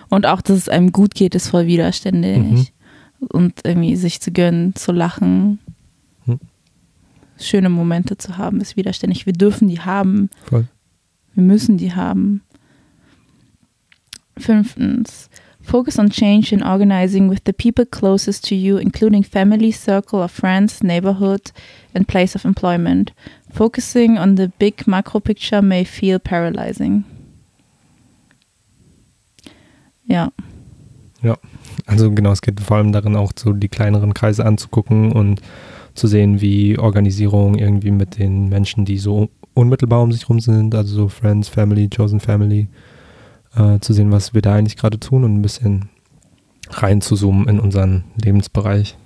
[0.10, 2.40] Und auch, dass es einem gut geht, ist voll widerständig.
[2.40, 2.68] Mhm.
[3.30, 5.60] Und irgendwie sich zu gönnen, zu lachen,
[6.26, 6.40] mhm.
[7.38, 9.26] schöne Momente zu haben, ist widerständig.
[9.26, 10.30] Wir dürfen die haben.
[10.46, 10.68] Voll.
[11.36, 12.42] Wir müssen die haben.
[14.38, 15.30] Fünftens,
[15.64, 20.32] Focus on change in organizing with the people closest to you, including family, circle of
[20.32, 21.52] friends, neighborhood,
[21.94, 23.12] and place of employment.
[23.54, 27.04] Focusing on the big macro picture may feel paralyzing.
[30.06, 30.32] Ja.
[31.22, 31.38] Ja,
[31.86, 35.42] also genau, es geht vor allem darin, auch so die kleineren Kreise anzugucken und
[35.94, 40.74] zu sehen, wie Organisierung irgendwie mit den Menschen, die so unmittelbar um sich rum sind,
[40.74, 42.68] also so Friends, Family, Chosen Family,
[43.56, 45.90] äh, zu sehen, was wir da eigentlich gerade tun und ein bisschen
[46.70, 48.98] rein zu zoomen in unseren Lebensbereich.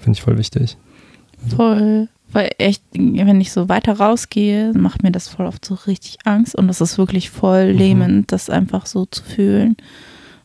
[0.00, 0.76] Finde ich voll wichtig.
[1.42, 1.56] Also.
[1.56, 2.08] Voll.
[2.32, 6.56] Weil echt, wenn ich so weiter rausgehe, macht mir das voll oft so richtig Angst
[6.56, 7.78] und das ist wirklich voll mhm.
[7.78, 9.76] lähmend, das einfach so zu fühlen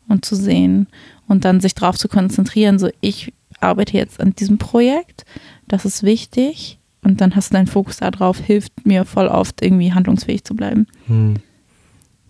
[0.08, 0.88] und zu sehen
[1.28, 5.26] und dann sich darauf zu konzentrieren, so ich arbeite jetzt an diesem Projekt,
[5.68, 9.92] das ist wichtig und dann hast du deinen Fokus darauf, hilft mir voll oft irgendwie
[9.92, 10.86] handlungsfähig zu bleiben.
[11.08, 11.38] Mhm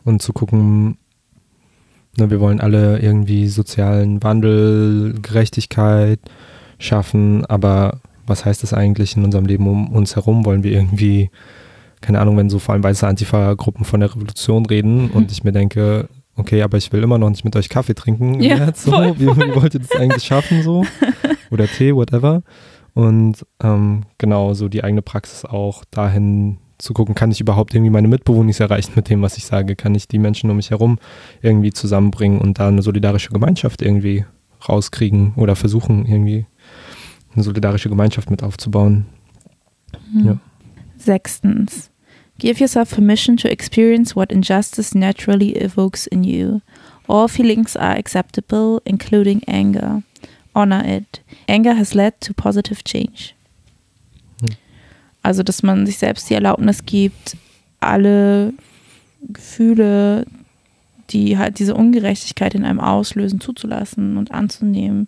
[0.04, 0.98] und zu gucken,
[2.18, 6.20] na, wir wollen alle irgendwie sozialen Wandel, Gerechtigkeit
[6.78, 10.46] schaffen, aber was heißt das eigentlich in unserem Leben um uns herum?
[10.46, 11.30] Wollen wir irgendwie,
[12.02, 15.12] keine Ahnung, wenn so vor allem weiße Antifa-Gruppen von der Revolution reden mhm.
[15.12, 18.42] und ich mir denke, okay, aber ich will immer noch nicht mit euch Kaffee trinken.
[18.42, 18.92] Ja, jetzt, so.
[18.92, 19.20] Voll, voll.
[19.20, 20.86] Wie, wie wollt ihr das eigentlich schaffen so?
[21.50, 22.44] Oder Tee, whatever.
[22.94, 27.92] Und ähm, genau, so die eigene Praxis auch dahin zu gucken, kann ich überhaupt irgendwie
[27.92, 29.76] meine Mitbewohner erreichen mit dem, was ich sage?
[29.76, 31.00] Kann ich die Menschen um mich herum
[31.42, 34.26] irgendwie zusammenbringen und da eine solidarische Gemeinschaft irgendwie
[34.68, 36.46] rauskriegen oder versuchen, irgendwie
[37.34, 39.06] eine solidarische Gemeinschaft mit aufzubauen?
[40.12, 40.26] Mhm.
[40.26, 40.38] Ja.
[40.98, 41.90] Sechstens.
[42.38, 46.62] Give yourself permission to experience what injustice naturally evokes in you.
[47.08, 50.02] All feelings are acceptable, including anger.
[50.56, 51.22] Honor it.
[51.48, 53.36] Anger has led to positive change.
[55.24, 57.38] Also, dass man sich selbst die Erlaubnis gibt,
[57.80, 58.54] alle
[59.22, 60.26] Gefühle,
[61.12, 65.08] die halt diese Ungerechtigkeit in einem auslösen, zuzulassen und anzunehmen.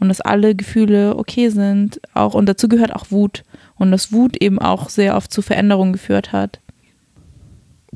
[0.00, 2.00] Und dass alle Gefühle okay sind.
[2.14, 3.44] Auch, und dazu gehört auch Wut.
[3.76, 6.60] Und dass Wut eben auch sehr oft zu Veränderungen geführt hat.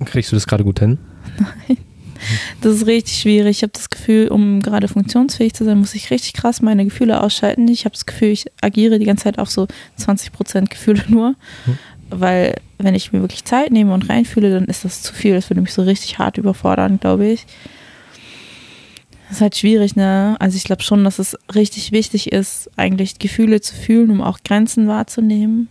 [0.05, 0.99] Kriegst du das gerade gut hin?
[1.69, 1.79] Nein.
[2.61, 3.59] Das ist richtig schwierig.
[3.59, 7.23] Ich habe das Gefühl, um gerade funktionsfähig zu sein, muss ich richtig krass meine Gefühle
[7.23, 7.69] ausschalten.
[7.69, 11.35] Ich habe das Gefühl, ich agiere die ganze Zeit auf so 20 Prozent Gefühle nur.
[11.65, 11.79] Hm.
[12.09, 15.35] Weil, wenn ich mir wirklich Zeit nehme und reinfühle, dann ist das zu viel.
[15.35, 17.47] Das würde mich so richtig hart überfordern, glaube ich.
[19.29, 20.37] Das ist halt schwierig, ne?
[20.39, 24.39] Also ich glaube schon, dass es richtig wichtig ist, eigentlich Gefühle zu fühlen, um auch
[24.45, 25.69] Grenzen wahrzunehmen.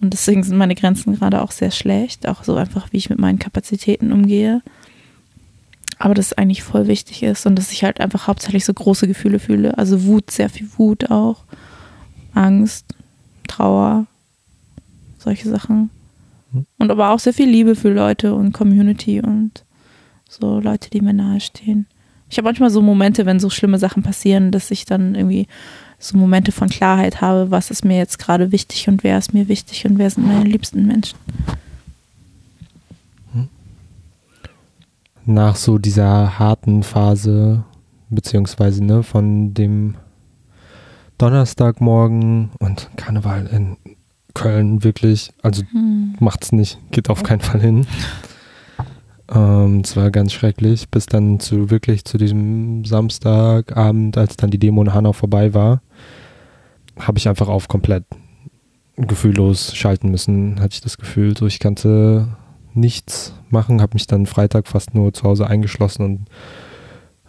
[0.00, 3.18] Und deswegen sind meine Grenzen gerade auch sehr schlecht, auch so einfach, wie ich mit
[3.18, 4.62] meinen Kapazitäten umgehe
[5.98, 9.38] aber das eigentlich voll wichtig ist und dass ich halt einfach hauptsächlich so große Gefühle
[9.38, 9.76] fühle.
[9.76, 11.44] Also Wut, sehr viel Wut auch,
[12.34, 12.86] Angst,
[13.48, 14.06] Trauer,
[15.18, 15.90] solche Sachen.
[16.52, 16.66] Hm.
[16.78, 19.64] Und aber auch sehr viel Liebe für Leute und Community und
[20.28, 21.86] so Leute, die mir nahestehen.
[22.30, 25.46] Ich habe manchmal so Momente, wenn so schlimme Sachen passieren, dass ich dann irgendwie
[25.98, 29.48] so Momente von Klarheit habe, was ist mir jetzt gerade wichtig und wer ist mir
[29.48, 31.18] wichtig und wer sind meine liebsten Menschen.
[35.28, 37.64] Nach so dieser harten Phase,
[38.08, 39.94] beziehungsweise ne, von dem
[41.18, 43.76] Donnerstagmorgen und Karneval in
[44.34, 46.16] Köln wirklich, also hm.
[46.20, 47.86] macht's nicht, geht auf keinen Fall hin.
[49.30, 54.58] Ähm, es war ganz schrecklich, bis dann zu wirklich zu diesem Samstagabend, als dann die
[54.58, 55.82] Demo in Hanau vorbei war,
[56.98, 58.04] habe ich einfach auf komplett
[58.96, 61.36] gefühllos schalten müssen, hatte ich das Gefühl.
[61.36, 62.28] So, ich kannte
[62.78, 66.26] nichts machen, habe mich dann Freitag fast nur zu Hause eingeschlossen und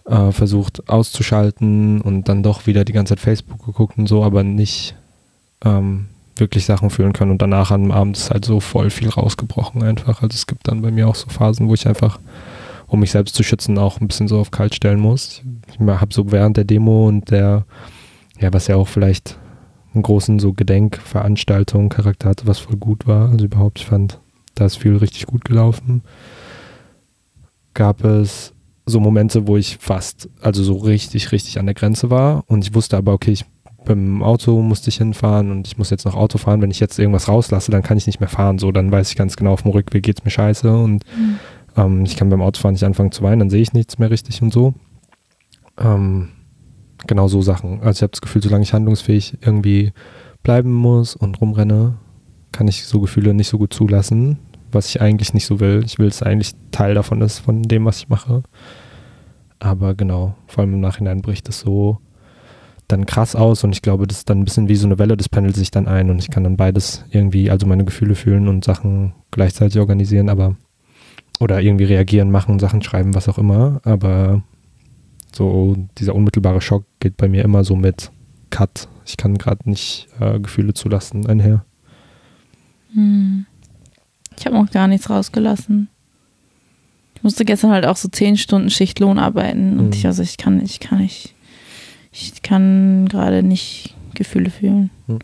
[0.09, 4.43] äh, versucht auszuschalten und dann doch wieder die ganze Zeit Facebook geguckt und so, aber
[4.43, 4.95] nicht
[5.63, 6.07] ähm,
[6.37, 7.31] wirklich Sachen fühlen können.
[7.31, 10.21] Und danach am Abend ist halt so voll viel rausgebrochen einfach.
[10.21, 12.19] Also es gibt dann bei mir auch so Phasen, wo ich einfach,
[12.87, 15.41] um mich selbst zu schützen, auch ein bisschen so auf kalt stellen muss.
[15.71, 17.65] Ich habe so während der Demo und der,
[18.39, 19.37] ja, was ja auch vielleicht
[19.93, 23.29] einen großen so Gedenkveranstaltung Charakter hatte, was voll gut war.
[23.29, 24.19] Also überhaupt, ich fand,
[24.59, 26.03] da ist viel richtig gut gelaufen.
[27.73, 28.53] Gab es
[28.85, 32.73] so Momente, wo ich fast, also so richtig, richtig an der Grenze war und ich
[32.73, 33.45] wusste aber, okay, ich
[33.85, 36.61] beim Auto musste ich hinfahren und ich muss jetzt noch Auto fahren.
[36.61, 38.59] Wenn ich jetzt irgendwas rauslasse, dann kann ich nicht mehr fahren.
[38.59, 41.39] So, dann weiß ich ganz genau, auf dem Rückweg geht es mir scheiße und mhm.
[41.77, 44.41] ähm, ich kann beim Autofahren nicht anfangen zu weinen, dann sehe ich nichts mehr richtig
[44.41, 44.73] und so.
[45.77, 46.29] Ähm,
[47.07, 47.81] genau so Sachen.
[47.81, 49.93] Also ich habe das Gefühl, solange ich handlungsfähig irgendwie
[50.43, 51.97] bleiben muss und rumrenne,
[52.51, 54.39] kann ich so Gefühle nicht so gut zulassen,
[54.71, 55.83] was ich eigentlich nicht so will.
[55.85, 58.43] Ich will es eigentlich Teil davon ist, von dem, was ich mache.
[59.59, 61.99] Aber genau, vor allem im Nachhinein bricht es so
[62.89, 65.15] dann krass aus und ich glaube, das ist dann ein bisschen wie so eine Welle,
[65.15, 68.47] das pendelt sich dann ein und ich kann dann beides irgendwie, also meine Gefühle fühlen
[68.47, 70.55] und Sachen gleichzeitig organisieren, aber
[71.39, 74.41] oder irgendwie reagieren, machen, Sachen schreiben, was auch immer, aber
[75.31, 78.11] so dieser unmittelbare Schock geht bei mir immer so mit
[78.49, 78.89] Cut.
[79.05, 81.63] Ich kann gerade nicht äh, Gefühle zulassen einher.
[82.93, 83.45] Hm.
[84.39, 85.89] Ich habe noch gar nichts rausgelassen.
[87.15, 89.93] Ich musste gestern halt auch so zehn Stunden Schichtlohn arbeiten und hm.
[89.93, 91.35] ich, also ich kann ich kann nicht
[92.13, 94.89] ich kann gerade nicht Gefühle fühlen.
[95.07, 95.19] Hm.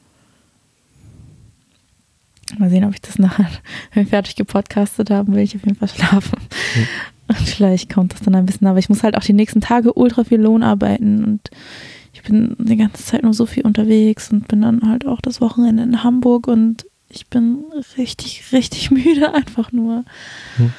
[2.60, 3.50] Mal sehen, ob ich das nachher,
[3.94, 6.38] wenn wir fertig gepodcastet haben, will ich auf jeden Fall schlafen.
[6.74, 6.88] Hm.
[7.28, 9.94] Und vielleicht kommt das dann ein bisschen, aber ich muss halt auch die nächsten Tage
[9.94, 11.50] ultra viel Lohn arbeiten und
[12.14, 15.42] ich bin die ganze Zeit nur so viel unterwegs und bin dann halt auch das
[15.42, 17.66] Wochenende in Hamburg und ich bin
[17.98, 20.06] richtig, richtig müde einfach nur.
[20.58, 20.74] Hm.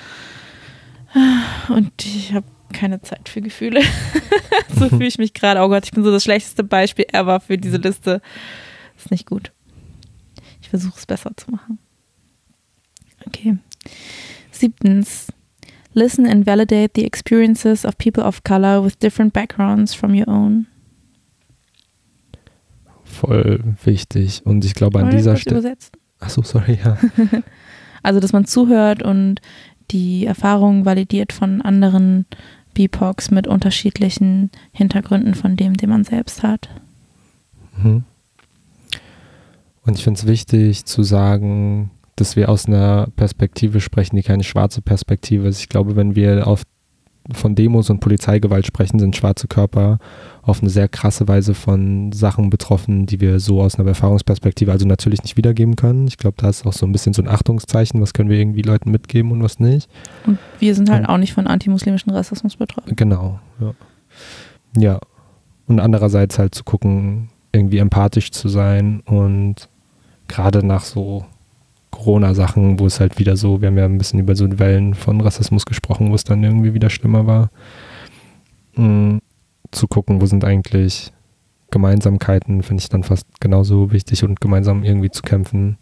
[1.68, 3.80] Und ich habe keine Zeit für Gefühle.
[4.78, 5.60] so fühle ich mich gerade.
[5.60, 8.20] Oh Gott, ich bin so das schlechteste Beispiel ever für diese Liste.
[8.96, 9.52] Ist nicht gut.
[10.60, 11.78] Ich versuche es besser zu machen.
[13.26, 13.56] Okay.
[14.50, 15.28] Siebtens.
[15.94, 20.66] Listen and validate the experiences of people of color with different backgrounds from your own.
[23.04, 24.44] Voll wichtig.
[24.44, 25.76] Und ich glaube an dieser Stelle.
[26.20, 26.98] Achso, sorry, ja.
[28.02, 29.40] also, dass man zuhört und
[29.90, 32.26] die Erfahrungen validiert von anderen
[32.74, 36.68] BIPOX mit unterschiedlichen Hintergründen von dem, den man selbst hat.
[37.76, 38.04] Mhm.
[39.84, 44.42] Und ich finde es wichtig zu sagen, dass wir aus einer Perspektive sprechen, die keine
[44.42, 45.60] schwarze Perspektive ist.
[45.60, 46.64] Ich glaube, wenn wir auf
[47.32, 49.98] von Demos und Polizeigewalt sprechen, sind schwarze Körper
[50.42, 54.86] auf eine sehr krasse Weise von Sachen betroffen, die wir so aus einer Erfahrungsperspektive also
[54.86, 56.06] natürlich nicht wiedergeben können.
[56.06, 58.62] Ich glaube, da ist auch so ein bisschen so ein Achtungszeichen, was können wir irgendwie
[58.62, 59.90] Leuten mitgeben und was nicht.
[60.26, 62.94] Und wir sind halt und, auch nicht von antimuslimischen Rassismus betroffen.
[62.94, 63.74] Genau, ja.
[64.76, 65.00] Ja.
[65.66, 69.68] Und andererseits halt zu gucken, irgendwie empathisch zu sein und
[70.28, 71.24] gerade nach so
[71.96, 75.20] Corona-Sachen, wo es halt wieder so, wir haben ja ein bisschen über so Wellen von
[75.20, 77.50] Rassismus gesprochen, wo es dann irgendwie wieder schlimmer war,
[78.74, 79.20] mhm.
[79.70, 81.12] zu gucken, wo sind eigentlich
[81.70, 85.78] Gemeinsamkeiten, finde ich dann fast genauso wichtig und gemeinsam irgendwie zu kämpfen.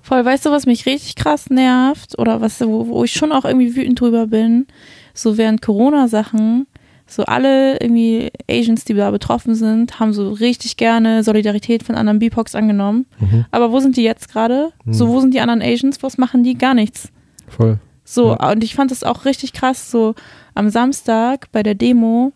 [0.00, 3.44] Voll, weißt du, was mich richtig krass nervt oder was, wo, wo ich schon auch
[3.44, 4.66] irgendwie wütend drüber bin?
[5.12, 6.66] So während Corona-Sachen
[7.06, 12.18] so alle irgendwie Asians, die da betroffen sind, haben so richtig gerne Solidarität von anderen
[12.18, 13.06] BIPOX angenommen.
[13.20, 13.44] Mhm.
[13.50, 14.72] Aber wo sind die jetzt gerade?
[14.84, 14.92] Mhm.
[14.94, 16.02] So, wo sind die anderen Asians?
[16.02, 16.54] Was machen die?
[16.54, 17.10] Gar nichts.
[17.46, 17.78] Voll.
[18.04, 18.52] So, ja.
[18.52, 20.14] und ich fand das auch richtig krass, so
[20.54, 22.32] am Samstag bei der Demo,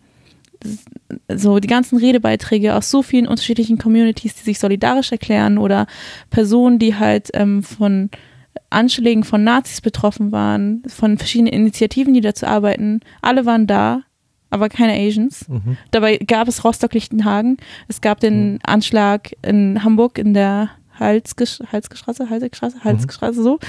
[1.33, 5.87] so die ganzen Redebeiträge aus so vielen unterschiedlichen Communities, die sich solidarisch erklären oder
[6.29, 8.09] Personen, die halt ähm, von
[8.69, 14.03] Anschlägen von Nazis betroffen waren, von verschiedenen Initiativen, die dazu arbeiten, alle waren da
[14.49, 15.47] aber keine Asians.
[15.47, 15.77] Mhm.
[15.91, 17.57] Dabei gab es Rostock-Lichtenhagen.
[17.87, 18.59] Es gab den mhm.
[18.63, 23.43] Anschlag in Hamburg in der Halsgesch Halsgestraße, Halsgestraße, Halsgestraße mhm.
[23.43, 23.59] so,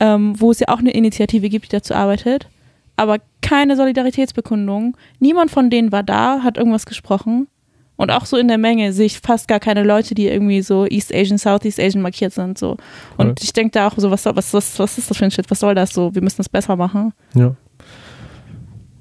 [0.00, 2.48] ähm, wo es ja auch eine Initiative gibt, die dazu arbeitet.
[2.96, 4.96] Aber keine Solidaritätsbekundung.
[5.18, 7.48] Niemand von denen war da, hat irgendwas gesprochen.
[7.96, 10.84] Und auch so in der Menge sehe ich fast gar keine Leute, die irgendwie so
[10.86, 12.58] East Asian, Southeast Asian markiert sind.
[12.58, 12.76] So.
[13.16, 13.34] Und cool.
[13.40, 15.48] ich denke da auch so, was, was, was, was ist das für ein Shit?
[15.48, 16.12] Was soll das so?
[16.14, 17.12] Wir müssen das besser machen.
[17.34, 17.54] Ja.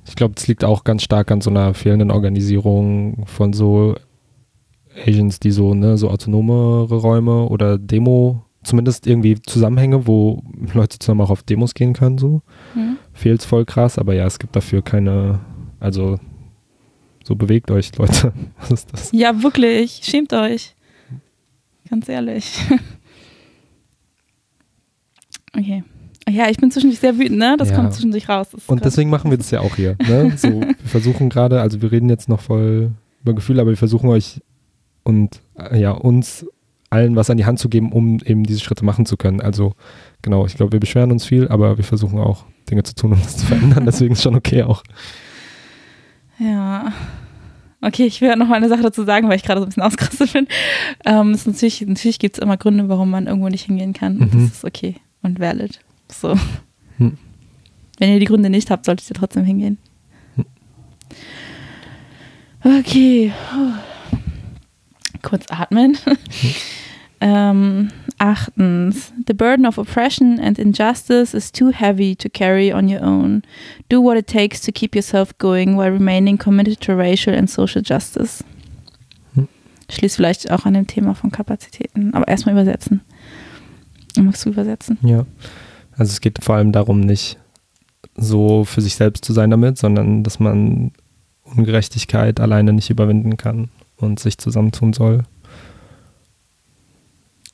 [0.06, 3.96] Ich glaube, es liegt auch ganz stark an so einer fehlenden Organisierung von so
[5.08, 11.22] Agents, die so, ne, so autonomere Räume oder Demo, zumindest irgendwie Zusammenhänge, wo Leute zusammen
[11.22, 12.42] auch auf Demos gehen können, so.
[12.76, 12.98] Mhm.
[13.13, 15.39] Fehlt es voll krass, aber ja, es gibt dafür keine,
[15.80, 16.20] also
[17.24, 18.34] so bewegt euch, Leute.
[18.60, 19.12] Was ist das?
[19.12, 20.02] Ja, wirklich.
[20.04, 20.76] Schämt euch.
[21.89, 22.60] Ganz ehrlich.
[25.58, 25.84] okay.
[26.30, 27.56] Ja, ich bin zwischendurch sehr wütend, ne?
[27.58, 27.76] Das Ja.
[27.76, 28.48] kommt zwischendurch raus.
[28.68, 29.98] Und deswegen machen wir das ja auch hier.
[30.08, 30.34] Ne?
[30.38, 32.92] So, wir versuchen gerade, also wir reden jetzt noch voll
[33.24, 34.40] über Gefühle, aber wir versuchen euch
[35.04, 36.46] und äh, ja, uns
[36.90, 39.42] allen was an die Hand zu geben, um eben diese Schritte machen zu können.
[39.42, 39.74] Also
[40.22, 43.20] genau, ich glaube, wir beschweren uns viel, aber wir versuchen auch Dinge zu tun, um
[43.22, 43.86] das zu verändern.
[43.88, 44.84] Deswegen ist schon okay auch.
[46.40, 46.94] Ja.
[47.82, 49.84] Okay, ich will noch mal eine Sache dazu sagen, weil ich gerade so ein bisschen
[49.84, 50.48] ausgerastet bin.
[51.06, 54.20] Ähm, natürlich natürlich gibt es immer Gründe, warum man irgendwo nicht hingehen kann.
[54.20, 54.44] Und Mhm.
[54.48, 55.80] das ist okay und valid.
[56.21, 56.36] So.
[56.97, 57.17] Hm.
[57.99, 59.78] Wenn ihr die Gründe nicht habt, solltet ihr trotzdem hingehen.
[60.36, 60.45] Hm.
[62.80, 63.32] Okay.
[63.52, 64.19] Puh.
[65.21, 65.97] Kurz atmen.
[67.21, 69.13] ähm, achtens.
[69.28, 73.43] The burden of oppression and injustice is too heavy to carry on your own.
[73.89, 77.82] Do what it takes to keep yourself going while remaining committed to racial and social
[77.82, 78.43] justice.
[79.36, 79.47] Hm.
[79.89, 82.13] Schließt vielleicht auch an dem Thema von Kapazitäten.
[82.13, 83.02] Aber erstmal übersetzen.
[84.17, 84.97] Magst du übersetzen?
[85.02, 85.26] Ja.
[85.98, 87.38] Also es geht vor allem darum, nicht
[88.16, 90.92] so für sich selbst zu sein damit, sondern dass man
[91.44, 95.24] Ungerechtigkeit alleine nicht überwinden kann und sich zusammentun soll.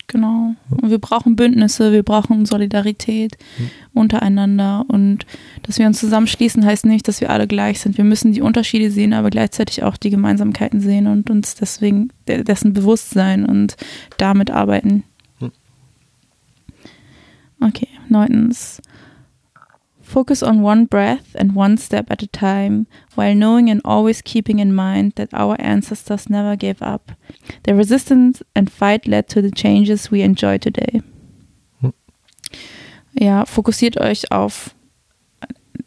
[0.08, 0.56] Genau.
[0.72, 3.70] Und wir brauchen Bündnisse, wir brauchen Solidarität Mhm.
[3.94, 4.84] untereinander.
[4.88, 5.28] Und
[5.62, 7.96] dass wir uns zusammenschließen, heißt nicht, dass wir alle gleich sind.
[7.98, 12.44] Wir müssen die Unterschiede sehen, aber gleichzeitig auch die Gemeinsamkeiten sehen und uns deswegen de-
[12.44, 13.76] dessen bewusst sein und
[14.18, 15.04] damit arbeiten.
[15.40, 15.52] Mhm.
[17.62, 18.82] Okay, neuntens.
[20.02, 24.58] Focus on one breath and one step at a time, while knowing and always keeping
[24.58, 27.12] in mind that our ancestors never gave up.
[27.64, 31.04] Their resistance and fight led to the changes we enjoy today.
[31.82, 31.94] Hm.
[33.14, 34.74] Ja, fokussiert euch auf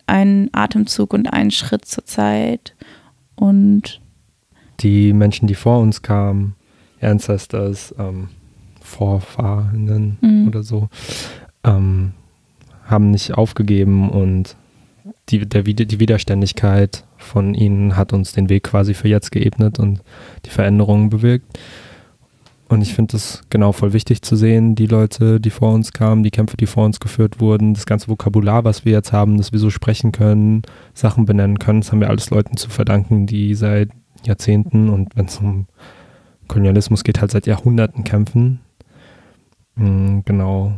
[0.06, 2.74] einen Atemzug und einen Schritt zur Zeit
[3.35, 4.00] und
[4.80, 6.54] die Menschen, die vor uns kamen,
[7.00, 8.28] Ancestors, ähm,
[8.80, 10.48] Vorfahren Mhm.
[10.48, 10.88] oder so,
[11.64, 12.12] ähm,
[12.85, 14.57] haben nicht aufgegeben und
[15.29, 20.01] die, der, die Widerständigkeit von ihnen hat uns den Weg quasi für jetzt geebnet und
[20.44, 21.59] die Veränderungen bewirkt.
[22.68, 26.22] Und ich finde das genau voll wichtig zu sehen, die Leute, die vor uns kamen,
[26.22, 29.53] die Kämpfe, die vor uns geführt wurden, das ganze Vokabular, was wir jetzt haben, dass
[29.53, 30.62] wir so sprechen können,
[30.94, 33.90] Sachen benennen können, das haben wir alles Leuten zu verdanken, die seit
[34.25, 35.66] Jahrzehnten und wenn es um
[36.48, 38.61] Kolonialismus geht, halt seit Jahrhunderten kämpfen.
[39.75, 40.72] Mm, Genau.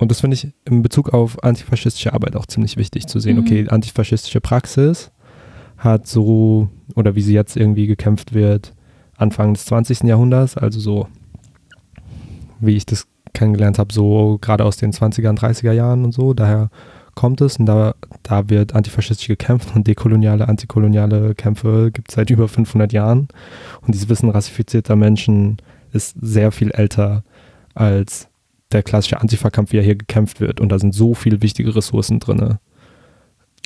[0.00, 3.36] Und das finde ich in Bezug auf antifaschistische Arbeit auch ziemlich wichtig zu sehen.
[3.36, 3.42] Mhm.
[3.42, 5.10] Okay, antifaschistische Praxis
[5.76, 8.74] hat so, oder wie sie jetzt irgendwie gekämpft wird,
[9.18, 10.04] Anfang des 20.
[10.04, 11.08] Jahrhunderts, also so,
[12.60, 16.32] wie ich das kennengelernt habe, so gerade aus den 20er und 30er Jahren und so,
[16.32, 16.70] daher
[17.14, 22.30] kommt es und da, da wird antifaschistisch gekämpft und dekoloniale, antikoloniale Kämpfe gibt es seit
[22.30, 23.28] über 500 Jahren
[23.82, 25.58] und dieses Wissen rassifizierter Menschen
[25.92, 27.22] ist sehr viel älter
[27.74, 28.29] als
[28.72, 32.20] der klassische Antifa-Kampf, wie er hier gekämpft wird und da sind so viele wichtige Ressourcen
[32.20, 32.58] drin.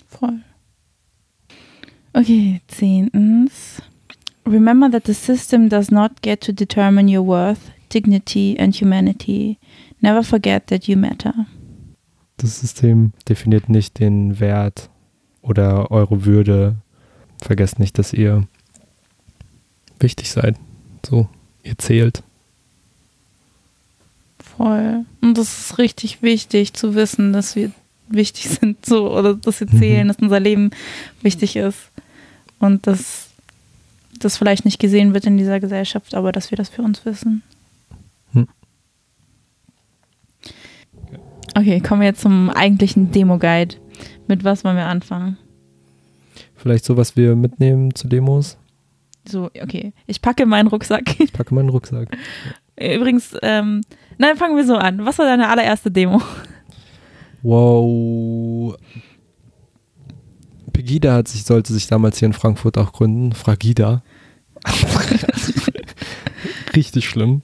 [0.08, 0.40] voll.
[2.12, 3.82] Okay, zehntens.
[4.46, 9.58] Remember that the system does not get to determine your worth, dignity and humanity.
[10.00, 11.46] Never forget that you matter.
[12.36, 14.90] Das System definiert nicht den Wert
[15.40, 16.76] oder eure Würde.
[17.40, 18.46] Vergesst nicht, dass ihr
[19.98, 20.56] wichtig seid.
[21.06, 21.28] So,
[21.62, 22.22] ihr zählt.
[24.56, 25.04] Voll.
[25.20, 27.70] Und das ist richtig wichtig zu wissen, dass wir
[28.08, 29.78] wichtig sind, so, oder dass wir Mhm.
[29.78, 30.70] zählen, dass unser Leben
[31.22, 31.90] wichtig ist.
[32.60, 33.30] Und dass
[34.20, 37.42] das vielleicht nicht gesehen wird in dieser Gesellschaft, aber dass wir das für uns wissen.
[38.32, 38.46] Hm.
[41.56, 43.76] Okay, kommen wir jetzt zum eigentlichen Demo-Guide.
[44.28, 45.36] Mit was wollen wir anfangen?
[46.56, 48.56] Vielleicht so, was wir mitnehmen zu Demos.
[49.28, 49.92] So, okay.
[50.06, 51.18] Ich packe meinen Rucksack.
[51.20, 52.08] Ich packe meinen Rucksack.
[52.76, 53.82] Übrigens, ähm,
[54.18, 55.04] nein, fangen wir so an.
[55.04, 56.20] Was war deine allererste Demo?
[57.42, 58.76] Wow.
[60.72, 63.32] Pegida hat sich, sollte sich damals hier in Frankfurt auch gründen.
[63.32, 64.02] Fragida.
[66.74, 67.42] Richtig schlimm.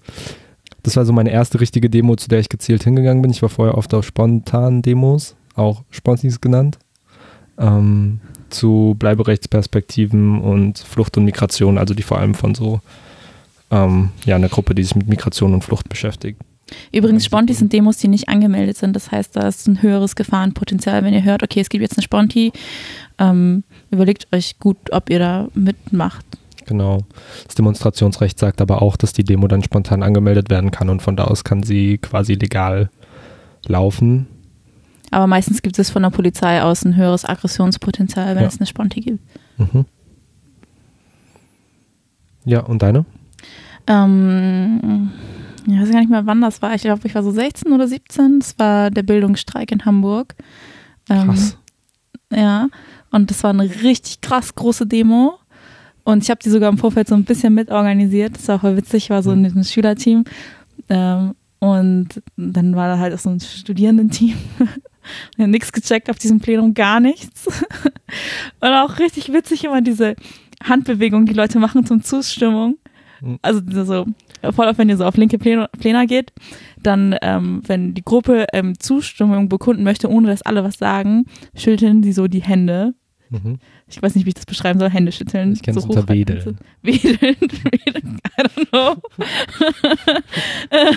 [0.83, 3.31] Das war so meine erste richtige Demo, zu der ich gezielt hingegangen bin.
[3.31, 6.79] Ich war vorher oft auf spontanen Demos, auch Spontis genannt,
[7.59, 12.81] ähm, zu Bleiberechtsperspektiven und Flucht und Migration, also die vor allem von so
[13.71, 16.41] ähm, ja, einer Gruppe, die sich mit Migration und Flucht beschäftigt.
[16.93, 18.95] Übrigens, Spontis sind Demos, die nicht angemeldet sind.
[18.95, 21.03] Das heißt, da ist ein höheres Gefahrenpotenzial.
[21.03, 22.53] Wenn ihr hört, okay, es gibt jetzt eine Sponti,
[23.19, 26.25] ähm, überlegt euch gut, ob ihr da mitmacht.
[26.67, 26.99] Genau.
[27.47, 31.17] Das Demonstrationsrecht sagt aber auch, dass die Demo dann spontan angemeldet werden kann und von
[31.17, 32.91] da aus kann sie quasi legal
[33.67, 34.29] laufen.
[35.11, 38.49] Aber meistens gibt es von der Polizei aus ein höheres Aggressionspotenzial, wenn Ja.
[38.49, 39.19] es eine Sponti gibt.
[39.59, 39.85] Mhm.
[42.45, 43.05] Ja, und deine?
[43.91, 45.11] Ähm,
[45.67, 46.75] ich weiß gar nicht mehr, wann das war.
[46.75, 48.39] Ich glaube, ich war so 16 oder 17.
[48.39, 50.37] Das war der Bildungsstreik in Hamburg.
[51.09, 51.57] Ähm, krass.
[52.33, 52.69] Ja,
[53.11, 55.39] und das war eine richtig krass große Demo.
[56.05, 58.37] Und ich habe die sogar im Vorfeld so ein bisschen mitorganisiert.
[58.37, 60.25] Das war auch voll witzig, ich war so in diesem Schülerteam.
[60.89, 64.37] Ähm, und dann war da halt auch so ein Studierendenteam.
[65.37, 67.47] Wir haben nichts gecheckt auf diesem Plenum, gar nichts.
[68.61, 70.15] Und auch richtig witzig immer diese
[70.63, 72.77] Handbewegung, die Leute machen zum Zustimmung.
[73.43, 74.07] Also so,
[74.53, 76.33] voll auf, wenn ihr so auf linke Pläne geht,
[76.83, 82.03] dann, ähm, wenn die Gruppe ähm, Zustimmung bekunden möchte, ohne dass alle was sagen, schütteln
[82.03, 82.95] sie so die Hände.
[83.29, 83.59] Mhm
[83.91, 85.53] ich weiß nicht, wie ich das beschreiben soll, Hände schütteln.
[85.53, 86.59] Ich kenne es so unter Wedeln.
[86.83, 88.97] Wedeln, Wedeln, I don't know.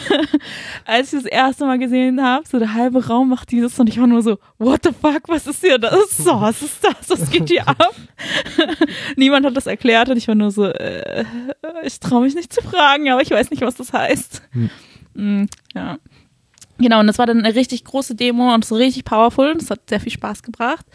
[0.86, 4.00] Als ich das erste Mal gesehen habe, so der halbe Raum macht dieses und ich
[4.00, 6.18] war nur so, what the fuck, was ist hier das?
[6.18, 7.10] So, was ist das?
[7.10, 7.96] Was geht hier ab?
[9.16, 11.26] Niemand hat das erklärt und ich war nur so, äh,
[11.84, 14.42] ich traue mich nicht zu fragen, aber ich weiß nicht, was das heißt.
[14.52, 14.70] Hm.
[15.16, 15.98] Mm, ja.
[16.80, 19.52] Genau, und das war dann eine richtig große Demo und so richtig powerful.
[19.52, 20.86] und Das hat sehr viel Spaß gebracht.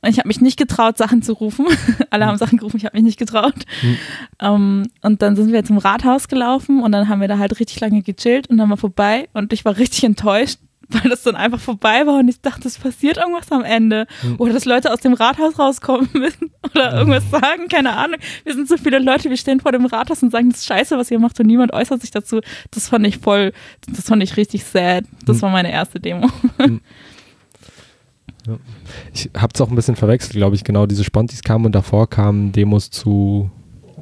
[0.00, 1.66] Und ich habe mich nicht getraut, Sachen zu rufen.
[2.10, 3.54] Alle haben Sachen gerufen, ich habe mich nicht getraut.
[3.82, 3.98] Mhm.
[4.40, 7.80] Um, und dann sind wir zum Rathaus gelaufen und dann haben wir da halt richtig
[7.80, 11.60] lange gechillt und dann war vorbei und ich war richtig enttäuscht, weil das dann einfach
[11.60, 14.06] vorbei war und ich dachte, es passiert irgendwas am Ende.
[14.22, 14.36] Mhm.
[14.38, 18.20] Oder dass Leute aus dem Rathaus rauskommen müssen oder irgendwas sagen, keine Ahnung.
[18.44, 20.96] Wir sind so viele Leute, wir stehen vor dem Rathaus und sagen, das ist scheiße,
[20.96, 22.40] was ihr macht und niemand äußert sich dazu.
[22.70, 23.52] Das fand ich voll,
[23.86, 25.04] das fand ich richtig sad.
[25.26, 25.42] Das mhm.
[25.42, 26.30] war meine erste Demo.
[28.48, 28.58] Ja.
[29.12, 30.64] Ich habe es auch ein bisschen verwechselt, glaube ich.
[30.64, 33.50] Genau, diese Spontis kamen und davor kamen Demos zu,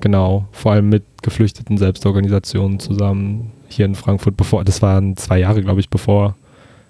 [0.01, 5.63] genau, vor allem mit geflüchteten Selbstorganisationen zusammen hier in Frankfurt, bevor, das waren zwei Jahre,
[5.63, 6.37] glaube ich, bevor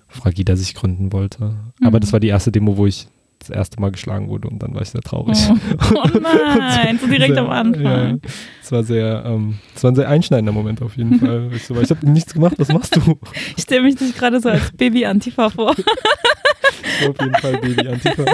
[0.08, 1.44] Fragida sich gründen wollte.
[1.44, 1.86] Mhm.
[1.86, 3.08] Aber das war die erste Demo, wo ich
[3.38, 5.38] das erste Mal geschlagen wurde und dann war ich sehr traurig.
[5.48, 5.54] Oh,
[5.94, 7.82] oh nein, so direkt sehr, am Anfang.
[7.82, 8.16] Ja,
[8.62, 11.50] es war sehr, ähm, es war ein sehr einschneidender Moment auf jeden Fall.
[11.54, 13.18] Ich, so, ich habe nichts gemacht, was machst du?
[13.56, 15.70] Ich stelle mich nicht gerade so als Baby-Antifa vor.
[17.08, 18.24] auf jeden Fall Baby-Antifa.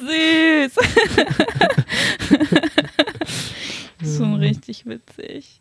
[0.00, 0.74] Süß.
[4.16, 5.60] Schon richtig witzig.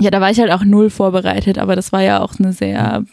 [0.00, 3.04] Ja, da war ich halt auch null vorbereitet, aber das war ja auch eine sehr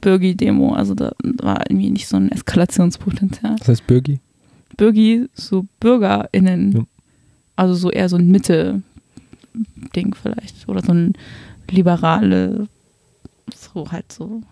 [0.00, 0.74] Bürgi-Demo.
[0.74, 3.56] Also da war irgendwie nicht so ein Eskalationspotenzial.
[3.58, 4.20] Was heißt Bürgi?
[4.76, 6.72] Bürgi, so BürgerInnen.
[6.72, 6.82] Ja.
[7.56, 10.68] Also so eher so ein Mitte-Ding vielleicht.
[10.68, 11.12] Oder so ein
[11.70, 12.68] liberale,
[13.54, 14.42] so halt so.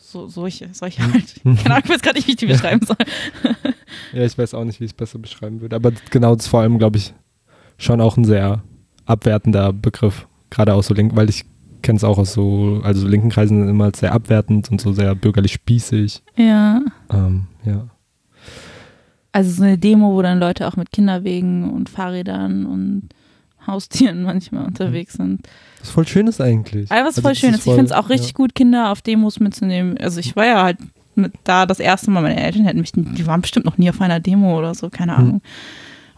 [0.00, 1.12] So, solche, solche mhm.
[1.12, 1.34] halt.
[1.44, 2.96] Keine Ahnung, ich weiß gar nicht, wie ich die beschreiben soll.
[4.14, 5.76] ja, ich weiß auch nicht, wie ich es besser beschreiben würde.
[5.76, 7.12] Aber genau das ist vor allem, glaube ich,
[7.76, 8.62] schon auch ein sehr
[9.04, 10.26] abwertender Begriff.
[10.48, 11.44] Gerade auch so link, weil ich
[11.88, 15.14] kenne es auch aus so, also linken Kreisen sind immer sehr abwertend und so sehr
[15.14, 16.22] bürgerlich spießig.
[16.36, 16.82] Ja.
[17.10, 17.86] Ähm, ja.
[19.32, 23.08] Also so eine Demo, wo dann Leute auch mit Kinderwegen und Fahrrädern und
[23.66, 25.48] Haustieren manchmal unterwegs sind.
[25.80, 26.92] Was voll Schönes eigentlich.
[26.92, 27.62] Also was also voll Schönes.
[27.62, 28.34] Voll, ich finde es auch richtig ja.
[28.34, 29.96] gut, Kinder auf Demos mitzunehmen.
[29.96, 30.76] Also ich war ja halt
[31.14, 34.02] mit da das erste Mal, meine Eltern hätten mich, die waren bestimmt noch nie auf
[34.02, 35.18] einer Demo oder so, keine hm.
[35.18, 35.34] Ahnung.
[35.36, 35.40] Hm.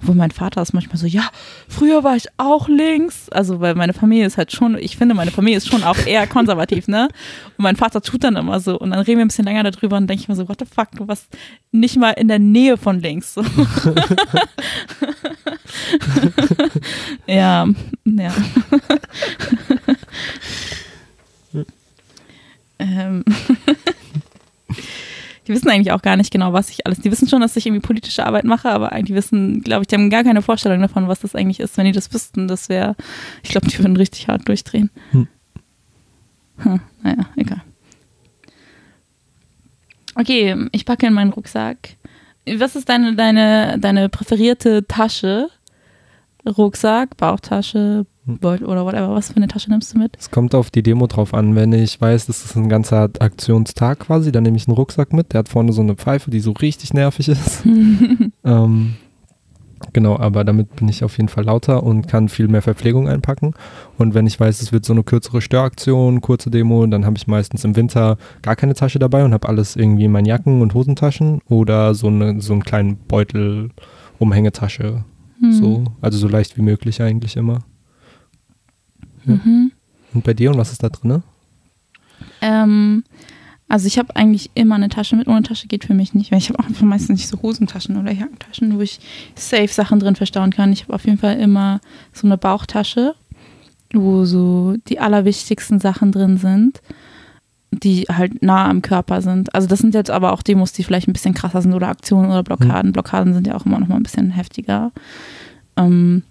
[0.02, 1.28] Wo mein Vater ist manchmal so, ja,
[1.68, 3.28] früher war ich auch links.
[3.30, 6.26] Also, weil meine Familie ist halt schon, ich finde, meine Familie ist schon auch eher
[6.26, 7.08] konservativ, ne?
[7.56, 8.78] Und mein Vater tut dann immer so.
[8.78, 10.66] Und dann reden wir ein bisschen länger darüber und denke ich mir so, what the
[10.66, 11.26] fuck, du warst
[11.72, 13.34] nicht mal in der Nähe von links.
[13.34, 13.42] So.
[17.26, 17.66] ja,
[18.04, 18.32] ja.
[22.78, 23.24] ähm
[25.50, 27.00] die wissen eigentlich auch gar nicht genau, was ich alles.
[27.00, 29.96] Die wissen schon, dass ich irgendwie politische Arbeit mache, aber eigentlich wissen, glaube ich, die
[29.96, 31.76] haben gar keine Vorstellung davon, was das eigentlich ist.
[31.76, 32.94] Wenn die das wüssten, das wäre,
[33.42, 34.90] ich glaube, die würden richtig hart durchdrehen.
[35.10, 35.26] Hm.
[36.58, 37.62] Hm, naja, egal.
[40.14, 41.96] Okay, ich packe in meinen Rucksack.
[42.46, 45.48] Was ist deine, deine, deine präferierte Tasche?
[46.46, 48.06] Rucksack, Bauchtasche,
[48.42, 49.14] oder whatever.
[49.14, 50.16] Was für eine Tasche nimmst du mit?
[50.18, 51.54] Es kommt auf die Demo drauf an.
[51.54, 55.32] Wenn ich weiß, das ist ein ganzer Aktionstag quasi, dann nehme ich einen Rucksack mit.
[55.32, 57.64] Der hat vorne so eine Pfeife, die so richtig nervig ist.
[58.44, 58.94] ähm,
[59.92, 63.54] genau, aber damit bin ich auf jeden Fall lauter und kann viel mehr Verpflegung einpacken.
[63.98, 67.26] Und wenn ich weiß, es wird so eine kürzere Störaktion, kurze Demo, dann habe ich
[67.26, 70.74] meistens im Winter gar keine Tasche dabei und habe alles irgendwie in meinen Jacken und
[70.74, 73.70] Hosentaschen oder so, eine, so einen kleinen Beutel,
[74.18, 75.04] Umhängetasche.
[75.40, 75.52] Hm.
[75.52, 77.60] So, also so leicht wie möglich eigentlich immer.
[79.24, 79.72] Mhm.
[80.12, 81.22] Und bei dir und was ist da drin?
[82.40, 83.04] Ähm,
[83.68, 85.28] also ich habe eigentlich immer eine Tasche mit.
[85.28, 87.96] Ohne Tasche geht für mich nicht, weil ich habe auch einfach meistens nicht so Hosentaschen
[87.96, 88.98] oder Jackentaschen, wo ich
[89.36, 90.72] safe Sachen drin verstauen kann.
[90.72, 91.80] Ich habe auf jeden Fall immer
[92.12, 93.14] so eine Bauchtasche,
[93.92, 96.82] wo so die allerwichtigsten Sachen drin sind,
[97.70, 99.54] die halt nah am Körper sind.
[99.54, 102.30] Also das sind jetzt aber auch Demos, die vielleicht ein bisschen krasser sind oder Aktionen
[102.30, 102.90] oder Blockaden.
[102.90, 102.92] Mhm.
[102.92, 104.90] Blockaden sind ja auch immer noch mal ein bisschen heftiger.
[105.76, 106.24] Ähm,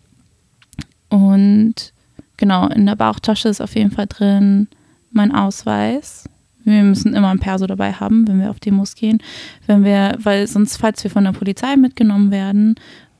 [1.08, 1.94] und
[2.40, 4.68] genau, in der Bauchtasche ist auf jeden Fall drin
[5.12, 6.28] mein Ausweis.
[6.64, 9.20] Wir müssen immer ein Perso dabei haben, wenn wir auf Demos gehen.
[9.68, 12.76] Wenn wir, weil sonst, falls wir von der Polizei mitgenommen werden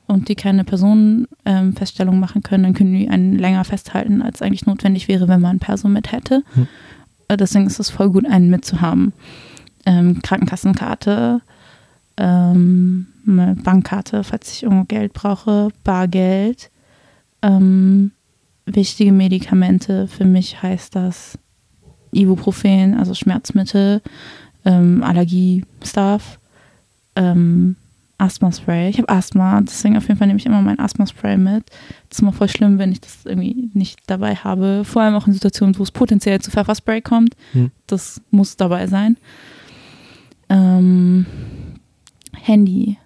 [0.06, 4.66] und die keine Personenfeststellung ähm, machen können, dann können die einen länger festhalten, als eigentlich
[4.66, 6.42] notwendig wäre, wenn man ein Perso mit hätte.
[6.54, 6.68] Hm.
[7.28, 9.12] Äh, deswegen ist es voll gut, einen mitzuhaben.
[9.86, 11.40] Ähm, Krankenkassenkarte,
[12.16, 16.70] ähm, Bankkarte, falls ich irgendwo Geld brauche, Bargeld,
[17.42, 18.12] ähm,
[18.66, 20.08] wichtige Medikamente.
[20.08, 21.38] Für mich heißt das
[22.12, 24.02] Ibuprofen, also Schmerzmittel,
[24.64, 26.38] ähm, Allergie-Stuff,
[27.16, 27.76] ähm,
[28.18, 28.90] Asthma-Spray.
[28.90, 31.70] Ich habe Asthma, deswegen auf jeden Fall nehme ich immer mein Asthma-Spray mit.
[32.08, 34.82] Das ist immer voll schlimm, wenn ich das irgendwie nicht dabei habe.
[34.84, 37.34] Vor allem auch in Situationen, wo es potenziell zu Pfefferspray kommt.
[37.52, 37.70] Hm.
[37.86, 39.16] Das muss dabei sein.
[40.50, 41.24] Ähm,
[42.34, 42.98] Handy,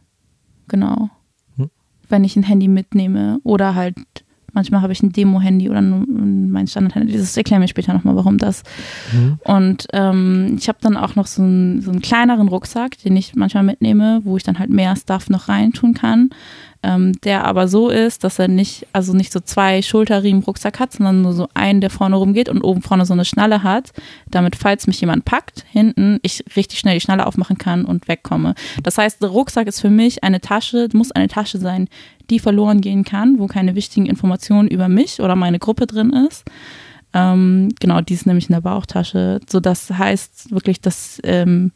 [0.67, 1.11] genau.
[1.57, 1.71] Hm.
[2.09, 3.97] Wenn ich ein Handy mitnehme oder halt
[4.55, 7.13] Manchmal habe ich ein Demo-Handy oder mein Standard-Handy.
[7.13, 8.63] Das erkläre mir später nochmal, warum das.
[9.13, 9.39] Mhm.
[9.45, 13.35] Und ähm, ich habe dann auch noch so einen, so einen kleineren Rucksack, den ich
[13.35, 16.31] manchmal mitnehme, wo ich dann halt mehr Stuff noch reintun kann
[16.85, 20.93] ähm, der aber so ist, dass er nicht, also nicht so zwei Schulterriemen Rucksack hat,
[20.93, 23.93] sondern nur so einen, der vorne rumgeht und oben vorne so eine Schnalle hat,
[24.31, 28.55] damit, falls mich jemand packt, hinten ich richtig schnell die Schnalle aufmachen kann und wegkomme.
[28.83, 31.89] Das heißt, der Rucksack ist für mich eine Tasche, muss eine Tasche sein,
[32.29, 36.45] die verloren gehen kann, wo keine wichtigen Informationen über mich oder meine Gruppe drin ist.
[37.15, 39.41] Ähm, genau, die ist nämlich in der Bauchtasche.
[39.49, 41.73] So, das heißt wirklich, dass ähm,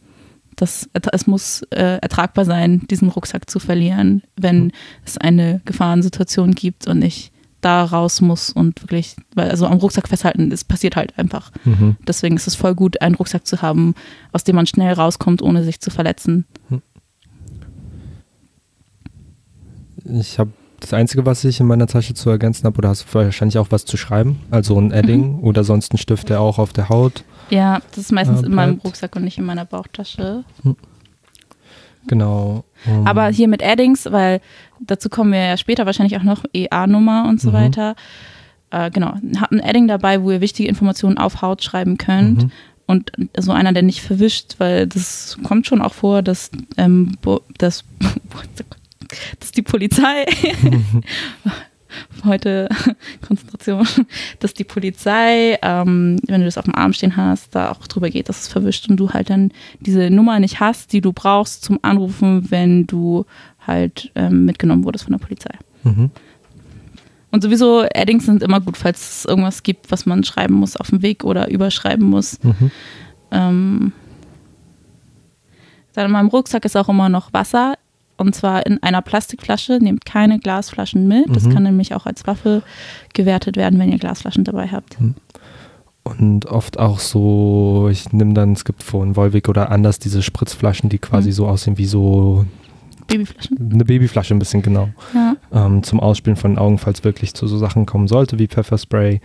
[0.60, 4.72] das, es muss äh, ertragbar sein, diesen Rucksack zu verlieren, wenn mhm.
[5.04, 10.08] es eine Gefahrensituation gibt und ich da raus muss und wirklich, weil also am Rucksack
[10.08, 11.50] festhalten, es passiert halt einfach.
[11.64, 11.96] Mhm.
[12.06, 13.94] Deswegen ist es voll gut, einen Rucksack zu haben,
[14.32, 16.46] aus dem man schnell rauskommt, ohne sich zu verletzen.
[16.68, 16.82] Mhm.
[20.20, 23.14] Ich habe das Einzige, was ich in meiner Tasche zu ergänzen habe, oder hast du
[23.14, 24.40] wahrscheinlich auch was zu schreiben?
[24.50, 25.44] Also ein Edding mhm.
[25.44, 28.54] oder sonst ein Stift, der auch auf der Haut ja, das ist meistens äh, in
[28.54, 30.44] meinem Rucksack und nicht in meiner Bauchtasche.
[30.62, 30.76] Hm.
[32.06, 32.64] Genau.
[32.86, 33.06] Um.
[33.06, 34.40] Aber hier mit Addings, weil
[34.80, 37.54] dazu kommen wir ja später wahrscheinlich auch noch EA-Nummer und so mhm.
[37.54, 37.96] weiter.
[38.70, 42.44] Äh, genau, habt ein Adding dabei, wo ihr wichtige Informationen auf Haut schreiben könnt.
[42.44, 42.50] Mhm.
[42.86, 47.18] Und so einer, der nicht verwischt, weil das kommt schon auch vor, dass, ähm,
[47.58, 47.84] dass,
[49.40, 50.24] dass die Polizei
[52.24, 52.68] heute
[53.26, 53.86] Konzentration,
[54.40, 58.10] dass die Polizei, ähm, wenn du das auf dem Arm stehen hast, da auch drüber
[58.10, 61.64] geht, dass es verwischt und du halt dann diese Nummer nicht hast, die du brauchst
[61.64, 63.24] zum Anrufen, wenn du
[63.66, 65.54] halt ähm, mitgenommen wurdest von der Polizei.
[65.84, 66.10] Mhm.
[67.30, 70.88] Und sowieso Addings sind immer gut, falls es irgendwas gibt, was man schreiben muss auf
[70.88, 72.42] dem Weg oder überschreiben muss.
[72.42, 72.70] Mhm.
[73.30, 73.92] Ähm,
[75.92, 77.74] dann in meinem Rucksack ist auch immer noch Wasser
[78.18, 79.78] und zwar in einer Plastikflasche.
[79.80, 81.34] Nehmt keine Glasflaschen mit.
[81.34, 81.54] Das mhm.
[81.54, 82.62] kann nämlich auch als Waffe
[83.14, 85.00] gewertet werden, wenn ihr Glasflaschen dabei habt.
[85.00, 85.14] Mhm.
[86.04, 90.88] Und oft auch so, ich nehme dann, es gibt von Volvic oder anders diese Spritzflaschen,
[90.88, 91.34] die quasi mhm.
[91.34, 92.46] so aussehen wie so
[93.08, 93.72] Babyflaschen?
[93.72, 94.90] Eine Babyflasche ein bisschen genau.
[95.14, 95.36] Ja.
[95.52, 99.20] Ähm, zum Ausspielen von Augen, falls wirklich zu so Sachen kommen sollte wie Pfefferspray,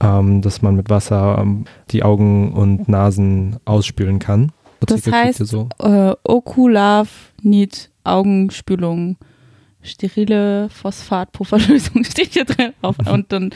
[0.00, 4.52] ähm, dass man mit Wasser ähm, die Augen und Nasen ausspülen kann.
[4.86, 5.68] Das heißt, so.
[5.80, 9.16] äh, Okulav Need Augenspülung,
[9.82, 12.96] sterile Phosphatpufferlösung steht hier drin auf.
[13.10, 13.50] Und dann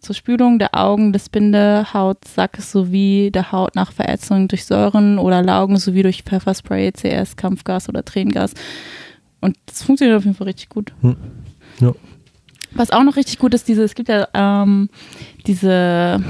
[0.00, 5.76] zur Spülung der Augen des Bindehautsacks sowie der Haut nach Verätzung durch Säuren oder Laugen
[5.76, 8.54] sowie durch Pfefferspray, CS, Kampfgas oder Tränengas.
[9.40, 10.92] Und das funktioniert auf jeden Fall richtig gut.
[11.00, 11.16] Hm.
[11.80, 11.92] Ja.
[12.72, 14.88] Was auch noch richtig gut ist, diese, es gibt ja ähm,
[15.46, 16.22] diese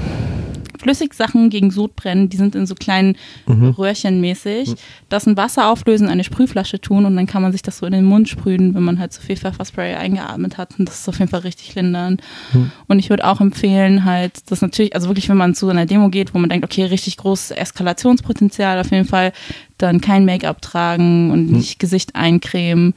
[0.79, 3.69] Flüssigsachen gegen Sodbrennen, die sind in so kleinen mhm.
[3.71, 4.69] Röhrchen mäßig.
[4.69, 4.75] Mhm.
[5.09, 7.91] Das in Wasser auflösen, eine Sprühflasche tun und dann kann man sich das so in
[7.91, 10.79] den Mund sprühen, wenn man halt so viel Pfefferspray eingeatmet hat.
[10.79, 12.21] Und das ist auf jeden Fall richtig lindernd.
[12.53, 12.71] Mhm.
[12.87, 16.09] Und ich würde auch empfehlen, halt, das natürlich, also wirklich, wenn man zu einer Demo
[16.09, 19.33] geht, wo man denkt, okay, richtig großes Eskalationspotenzial, auf jeden Fall
[19.77, 21.57] dann kein Make-up tragen und mhm.
[21.57, 22.93] nicht Gesicht eincremen.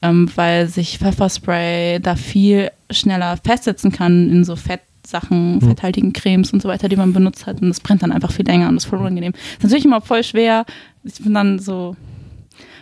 [0.00, 5.60] Ähm, weil sich Pfefferspray da viel schneller festsetzen kann in so Fett Sachen, mhm.
[5.62, 7.60] fetthaltigen Cremes und so weiter, die man benutzt hat.
[7.62, 9.32] Und das brennt dann einfach viel länger und das ist voll unangenehm.
[9.32, 10.64] Das ist natürlich immer voll schwer.
[11.04, 11.96] Ich bin dann so,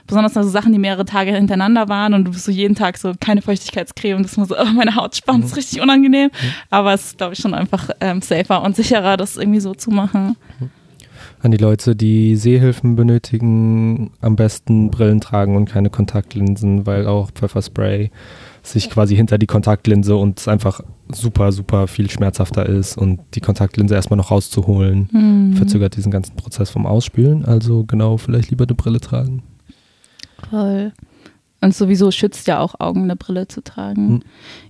[0.07, 3.13] besonders so Sachen, die mehrere Tage hintereinander waren und du bist so jeden Tag so
[3.19, 6.31] keine Feuchtigkeitscreme und das ist so, oh, meine Haut spannt, das ist richtig unangenehm.
[6.31, 6.49] Mhm.
[6.71, 9.91] Aber es ist, glaube ich, schon einfach ähm, safer und sicherer, das irgendwie so zu
[9.91, 10.37] machen.
[11.43, 17.31] An die Leute, die Sehhilfen benötigen, am besten Brillen tragen und keine Kontaktlinsen, weil auch
[17.31, 18.11] Pfefferspray
[18.67, 20.81] sich quasi hinter die Kontaktlinse und es einfach
[21.13, 25.53] super, super viel schmerzhafter ist und die Kontaktlinse erstmal noch rauszuholen, mhm.
[25.55, 27.45] verzögert diesen ganzen Prozess vom Ausspülen.
[27.45, 29.43] Also genau, vielleicht lieber eine Brille tragen.
[30.51, 30.93] Voll.
[31.61, 34.09] Und sowieso schützt ja auch Augen, eine Brille zu tragen.
[34.09, 34.23] Hm.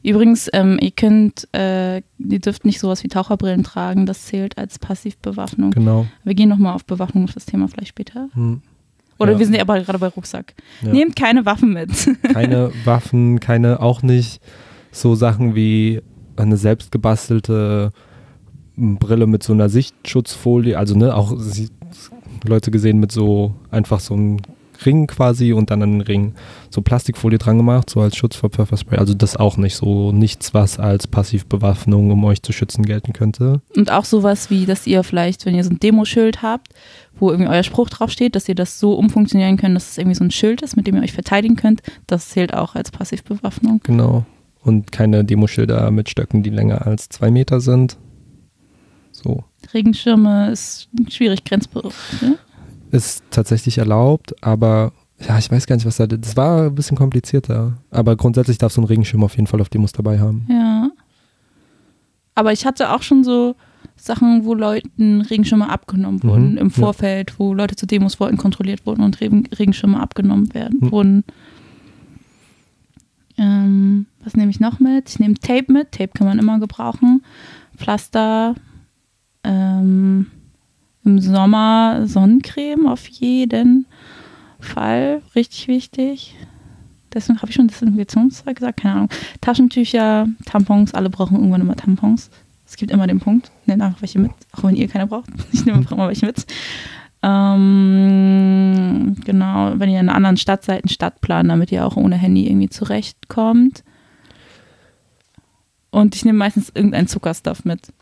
[0.03, 4.79] Übrigens, ähm, ihr könnt, äh, ihr dürft nicht sowas wie Taucherbrillen tragen, das zählt als
[4.79, 5.73] Passivbewaffnung.
[5.73, 6.07] Genau.
[6.23, 8.29] Wir gehen nochmal auf Bewaffnung, auf das Thema vielleicht später.
[8.35, 8.63] Hm.
[9.19, 9.39] Oder Ja.
[9.39, 10.55] wir sind ja aber gerade bei Rucksack.
[10.83, 10.93] Ja.
[10.93, 11.91] Nehmt keine Waffen mit.
[12.33, 14.41] Keine Waffen, keine, auch nicht
[14.93, 16.03] so Sachen wie
[16.37, 17.93] eine selbstgebastelte
[18.77, 21.35] Brille mit so einer Sichtschutzfolie, also ne, auch
[22.47, 24.39] Leute gesehen mit so einfach so einem
[24.85, 26.35] Ring quasi und dann an den Ring
[26.71, 28.99] so Plastikfolie dran gemacht, so als Schutz vor Pfefferspray.
[28.99, 33.61] Also das auch nicht so nichts, was als Passivbewaffnung, um euch zu schützen, gelten könnte.
[33.75, 36.69] Und auch sowas wie, dass ihr vielleicht, wenn ihr so ein Demoschild habt,
[37.19, 40.25] wo irgendwie euer Spruch draufsteht, dass ihr das so umfunktionieren könnt, dass es irgendwie so
[40.25, 43.81] ein Schild ist, mit dem ihr euch verteidigen könnt, das zählt auch als Passivbewaffnung.
[43.85, 44.27] Genau.
[44.63, 47.97] Und keine Demoschilder mit Stöcken, die länger als zwei Meter sind.
[49.13, 49.45] So.
[49.73, 51.95] Regenschirme ist schwierig, grenzberührt.
[52.21, 52.39] Ne?
[52.97, 54.93] Ist tatsächlich erlaubt, aber
[55.27, 56.07] ja, ich weiß gar nicht, was da.
[56.07, 57.79] Das war ein bisschen komplizierter.
[57.91, 60.47] Aber grundsätzlich darfst du einen Regenschirm auf jeden Fall auf Demos dabei haben.
[60.51, 60.91] Ja.
[62.35, 63.55] Aber ich hatte auch schon so
[63.97, 66.75] Sachen, wo Leuten Regenschirme abgenommen Mhm, wurden im ja.
[66.75, 70.91] Vorfeld, wo Leute zu Demos wollten, kontrolliert wurden und Regen Regenschirme abgenommen werden Mhm.
[70.93, 71.25] wurden.
[73.39, 75.09] Ähm, was nehme ich noch mit?
[75.11, 75.93] Ich nehme Tape mit.
[75.93, 77.23] Tape kann man immer gebrauchen.
[77.77, 78.55] Pflaster.
[79.45, 80.27] Ähm,
[81.07, 83.87] Im Sommer Sonnencreme auf jeden
[84.59, 85.23] Fall.
[85.37, 86.35] Richtig wichtig.
[87.15, 89.11] Deswegen habe ich schon Desinfektionszeug gesagt, keine Ahnung.
[89.41, 92.29] Taschentücher, Tampons, alle brauchen irgendwann immer Tampons.
[92.67, 95.31] Es gibt immer den Punkt, nehmt einfach welche mit, auch wenn ihr keine braucht.
[95.53, 96.45] Ich nehme einfach immer welche mit.
[97.23, 102.17] Ähm, genau, wenn ihr in einer anderen Stadt seid, einen Stadtplan, damit ihr auch ohne
[102.17, 103.85] Handy irgendwie zurechtkommt.
[105.91, 107.93] Und ich nehme meistens irgendeinen Zuckerstuff mit.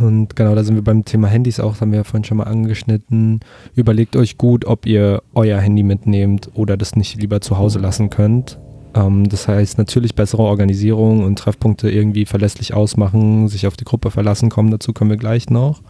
[0.00, 2.38] Und genau, da sind wir beim Thema Handys auch, das haben wir ja vorhin schon
[2.38, 3.40] mal angeschnitten.
[3.74, 8.10] Überlegt euch gut, ob ihr euer Handy mitnehmt oder das nicht lieber zu Hause lassen
[8.10, 8.58] könnt.
[8.94, 14.10] Ähm, das heißt natürlich bessere Organisierung und Treffpunkte irgendwie verlässlich ausmachen, sich auf die Gruppe
[14.10, 15.82] verlassen kommen, dazu kommen wir gleich noch.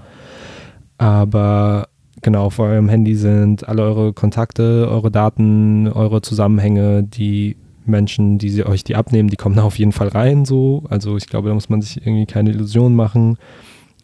[0.98, 1.88] Aber
[2.22, 8.50] genau, auf eurem Handy sind alle eure Kontakte, eure Daten, eure Zusammenhänge, die Menschen, die
[8.50, 10.84] sie euch die abnehmen, die kommen da auf jeden Fall rein so.
[10.88, 13.38] Also ich glaube, da muss man sich irgendwie keine Illusionen machen.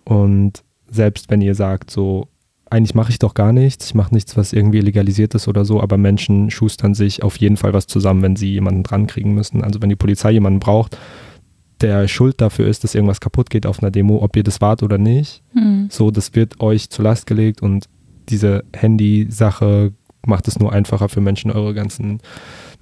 [0.08, 2.28] Und selbst wenn ihr sagt, so,
[2.70, 5.82] eigentlich mache ich doch gar nichts, ich mache nichts, was irgendwie legalisiert ist oder so,
[5.82, 9.62] aber Menschen schustern sich auf jeden Fall was zusammen, wenn sie jemanden dran kriegen müssen.
[9.62, 10.96] Also wenn die Polizei jemanden braucht,
[11.82, 14.82] der schuld dafür ist, dass irgendwas kaputt geht auf einer Demo, ob ihr das wart
[14.82, 15.88] oder nicht, Hm.
[15.90, 17.84] so, das wird euch zur Last gelegt und
[18.30, 19.92] diese Handy-Sache
[20.26, 22.20] macht es nur einfacher für Menschen, eure ganzen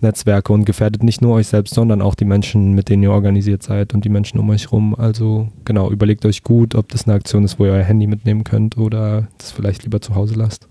[0.00, 3.62] Netzwerke und gefährdet nicht nur euch selbst, sondern auch die Menschen, mit denen ihr organisiert
[3.62, 4.94] seid und die Menschen um euch rum.
[4.94, 8.44] Also genau, überlegt euch gut, ob das eine Aktion ist, wo ihr euer Handy mitnehmen
[8.44, 10.68] könnt oder das vielleicht lieber zu Hause lasst.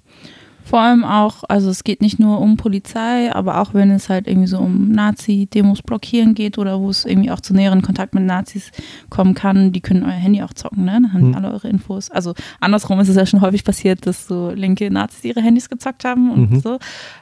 [0.68, 4.26] Vor allem auch, also es geht nicht nur um Polizei, aber auch wenn es halt
[4.28, 8.24] irgendwie so um Nazi-Demos blockieren geht oder wo es irgendwie auch zu näheren Kontakt mit
[8.24, 8.72] Nazis
[9.12, 10.94] kommen kann, die können euer Handy auch zocken, ne?
[10.94, 11.36] Dann haben die Hm.
[11.36, 12.10] alle eure Infos.
[12.10, 16.04] Also andersrum ist es ja schon häufig passiert, dass so linke Nazis ihre Handys gezockt
[16.04, 16.60] haben und Mhm.
[16.62, 16.80] so.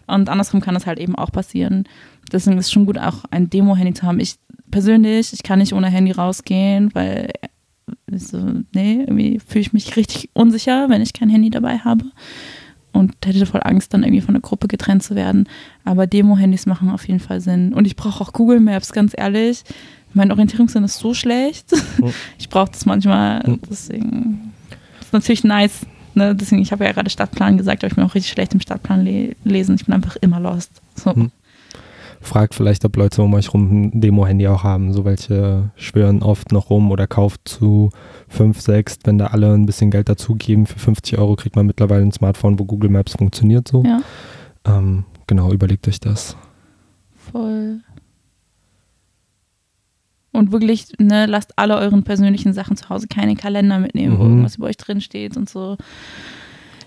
[0.08, 1.84] Und andersrum kann das halt eben auch passieren.
[2.32, 4.22] Deswegen ist es schon gut, auch ein Demo-Handy zu haben.
[4.22, 4.36] Ich
[4.72, 7.30] persönlich, ich kann nicht ohne Handy rausgehen, weil
[8.16, 8.38] so,
[8.74, 12.06] nee, irgendwie fühle ich mich richtig unsicher, wenn ich kein Handy dabei habe
[12.94, 15.50] und hätte voll Angst, dann irgendwie von der Gruppe getrennt zu werden.
[15.84, 17.74] Aber Demo-Handys machen auf jeden Fall Sinn.
[17.74, 19.64] Und ich brauche auch Google Maps, ganz ehrlich.
[20.14, 21.74] Mein Orientierungssinn ist so schlecht.
[22.02, 22.12] Oh.
[22.38, 23.44] Ich brauche das manchmal.
[23.48, 23.58] Oh.
[23.70, 24.54] Deswegen
[25.02, 25.86] ist natürlich nice.
[26.14, 26.36] Ne?
[26.36, 29.04] Deswegen, ich habe ja gerade Stadtplan gesagt, aber ich bin auch richtig schlecht im Stadtplan
[29.04, 29.76] le lesen.
[29.76, 30.72] Ich bin einfach immer lost.
[30.96, 31.16] So.
[31.16, 31.32] Hm.
[32.24, 34.94] Fragt vielleicht, ob Leute um euch rum ein Demo-Handy auch haben.
[34.94, 37.90] So welche schwören oft noch rum oder kauft zu
[38.30, 39.00] 5, 6.
[39.04, 42.58] Wenn da alle ein bisschen Geld dazugeben, für 50 Euro kriegt man mittlerweile ein Smartphone,
[42.60, 43.84] wo Google Maps funktioniert so.
[43.84, 44.00] Ja,
[44.66, 46.36] Ähm, genau, überlegt euch das.
[47.32, 47.82] voll.
[50.32, 54.30] Und wirklich, ne, lasst alle euren persönlichen Sachen zu Hause, keine Kalender mitnehmen, wo Mhm.
[54.32, 55.78] irgendwas über euch drin steht und so.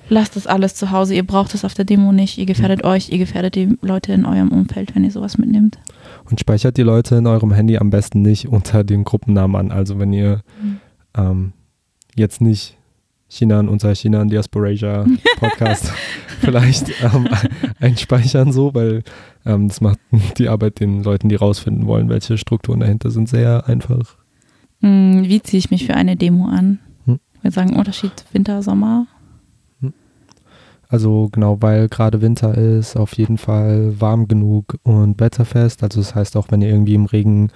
[0.09, 1.15] Lasst das alles zu Hause.
[1.15, 2.39] Ihr braucht es auf der Demo nicht.
[2.39, 5.79] Ihr gefährdet euch, ihr gefährdet die Leute in eurem Umfeld, wenn ihr sowas mitnehmt.
[6.31, 9.73] Und speichert die Leute in eurem Handy am besten nicht unter den Gruppennamen an.
[9.73, 10.77] Also wenn ihr Mhm.
[11.17, 11.53] ähm,
[12.15, 12.77] jetzt nicht
[13.29, 15.05] China und unser China Diasporasia
[15.41, 15.93] Podcast
[16.41, 17.29] vielleicht ähm,
[17.81, 19.03] einspeichern so, weil
[19.45, 19.99] ähm, das macht
[20.39, 24.17] die Arbeit den Leuten, die rausfinden wollen, welche Strukturen dahinter sind, sehr einfach.
[24.83, 26.79] Hm, wie ziehe ich mich für eine Demo an?
[27.07, 27.19] Hm.
[27.43, 29.07] Wir sagen Unterschied Winter, Sommer.
[30.89, 35.83] Also genau, weil gerade Winter ist, auf jeden Fall warm genug und wetterfest.
[35.83, 37.51] Also das heißt auch, wenn ihr irgendwie im Regen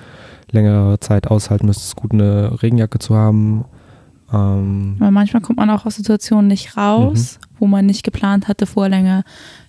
[0.51, 3.65] längere Zeit aushalten müsst, ist es gut, eine Regenjacke zu haben.
[4.33, 7.47] Ähm, Aber manchmal kommt man auch aus Situationen nicht raus, mhm.
[7.61, 9.23] wo man nicht geplant hatte, vorher länger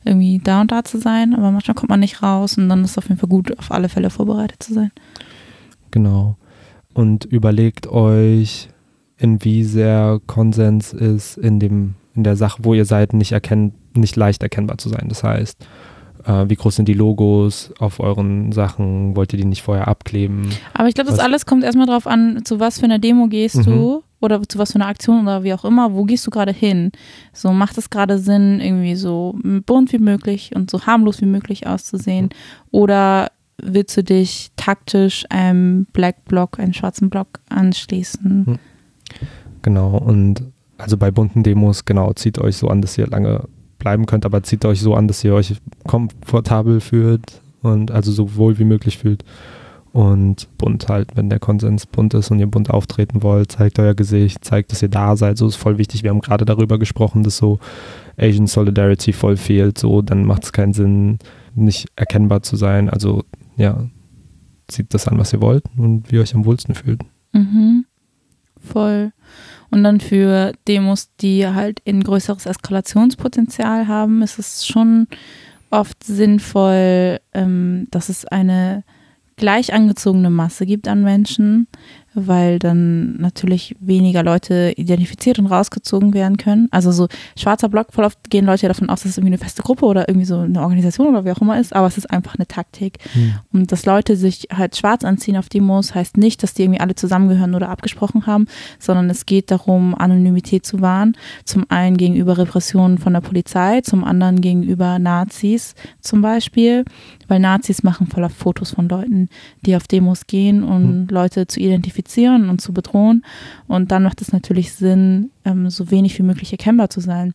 [0.06, 1.36] irgendwie da und da zu sein.
[1.36, 3.72] Aber manchmal kommt man nicht raus und dann ist es auf jeden Fall gut, auf
[3.72, 4.92] alle Fälle vorbereitet zu sein.
[5.92, 6.36] Genau.
[6.94, 8.70] Und überlegt euch,
[9.18, 13.74] in wie sehr Konsens ist in dem in der Sache, wo ihr seid, nicht erkennen,
[13.96, 15.06] nicht leicht erkennbar zu sein.
[15.08, 15.66] Das heißt,
[16.26, 19.16] äh, wie groß sind die Logos auf euren Sachen?
[19.16, 20.50] Wollt ihr die nicht vorher abkleben?
[20.74, 23.58] Aber ich glaube, das alles kommt erstmal drauf an, zu was für einer Demo gehst
[23.58, 23.64] mhm.
[23.64, 26.52] du oder zu was für einer Aktion oder wie auch immer, wo gehst du gerade
[26.52, 26.92] hin?
[27.34, 29.36] So macht es gerade Sinn, irgendwie so
[29.66, 32.26] bunt wie möglich und so harmlos wie möglich auszusehen?
[32.26, 32.30] Mhm.
[32.72, 38.46] Oder willst du dich taktisch einem Black Block, einem schwarzen Block anschließen?
[38.48, 38.60] Mhm.
[39.64, 40.44] Genau, und
[40.82, 43.48] also bei bunten Demos, genau, zieht euch so an, dass ihr lange
[43.80, 45.56] bleiben könnt, aber zieht euch so an, dass ihr euch
[45.88, 49.24] komfortabel fühlt und also so wohl wie möglich fühlt.
[49.94, 53.94] Und bunt halt, wenn der Konsens bunt ist und ihr bunt auftreten wollt, zeigt euer
[53.94, 55.38] Gesicht, zeigt, dass ihr da seid.
[55.38, 56.04] So ist voll wichtig.
[56.04, 57.60] Wir haben gerade darüber gesprochen, dass so
[58.18, 59.78] Asian Solidarity voll fehlt.
[59.78, 61.20] So, dann macht es keinen Sinn,
[61.56, 62.90] nicht erkennbar zu sein.
[62.90, 63.26] Also,
[63.58, 63.86] ja,
[64.70, 67.02] zieht das an, was ihr wollt und wie ihr euch am wohlsten fühlt.
[67.34, 67.84] Mhm.
[68.58, 69.12] Voll.
[69.72, 75.08] Und dann für Demos, die halt ein größeres Eskalationspotenzial haben, ist es schon
[75.70, 78.84] oft sinnvoll, ähm, dass es eine
[79.38, 81.68] gleich angezogene Masse gibt an Menschen,
[82.14, 86.68] weil dann natürlich weniger Leute identifiziert und rausgezogen werden können.
[86.72, 87.08] Also so
[87.38, 90.10] schwarzer Block, voll oft gehen Leute davon aus, dass es irgendwie eine feste Gruppe oder
[90.10, 92.98] irgendwie so eine Organisation oder wie auch immer ist, aber es ist einfach eine Taktik.
[93.14, 93.34] Hm.
[93.54, 96.96] Und dass Leute sich halt schwarz anziehen auf Demos, heißt nicht, dass die irgendwie alle
[96.96, 98.48] zusammengehören oder abgesprochen haben,
[98.78, 101.16] sondern es geht darum, Anonymität zu wahren.
[101.46, 106.84] Zum einen gegenüber Repressionen von der Polizei, zum anderen gegenüber Nazis zum Beispiel,
[107.28, 109.30] weil Nazis machen voller Fotos von Leuten,
[109.62, 111.08] die auf Demos gehen und hm.
[111.10, 113.24] Leute zu identifizieren identifizieren und zu bedrohen.
[113.68, 117.34] Und dann macht es natürlich Sinn, ähm, so wenig wie möglich erkennbar zu sein.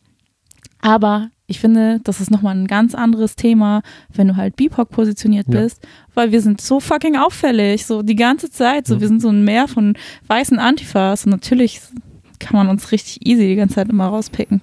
[0.80, 5.46] Aber ich finde, das ist nochmal ein ganz anderes Thema, wenn du halt BIPOC positioniert
[5.48, 5.60] ja.
[5.60, 9.00] bist, weil wir sind so fucking auffällig, so die ganze Zeit, so mhm.
[9.00, 9.94] wir sind so ein Meer von
[10.26, 11.80] weißen Antifas und natürlich
[12.38, 14.60] kann man uns richtig easy die ganze Zeit immer rauspicken.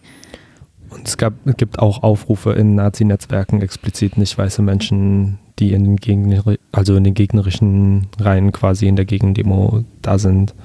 [0.93, 5.95] Und es, gab, gibt auch Aufrufe in Nazi-Netzwerken explizit nicht weiße Menschen die in den,
[5.97, 10.55] Gegner, also in den gegnerischen Reihen quasi in der Gegendemo da sind,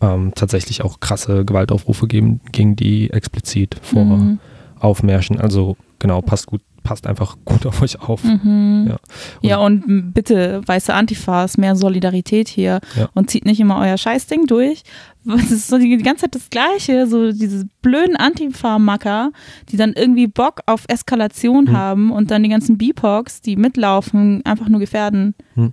[0.00, 4.38] ähm, tatsächlich auch krasse Gewaltaufrufe geben, gegen die explizit vor mhm.
[4.78, 5.40] Aufmärschen.
[5.40, 8.22] Also genau, passt gut, passt einfach gut auf euch auf.
[8.22, 8.84] Mhm.
[8.86, 8.92] Ja.
[8.94, 13.08] Und, ja, und bitte, weiße Antifas, mehr Solidarität hier ja.
[13.14, 14.84] und zieht nicht immer euer Scheißding durch,
[15.26, 19.32] es ist so die, die, ganze Zeit das Gleiche, so diese blöden Antifa-Macker,
[19.70, 21.76] die dann irgendwie Bock auf Eskalation hm.
[21.76, 25.34] haben und dann die ganzen BIPOCs, die mitlaufen, einfach nur gefährden.
[25.54, 25.72] Hm.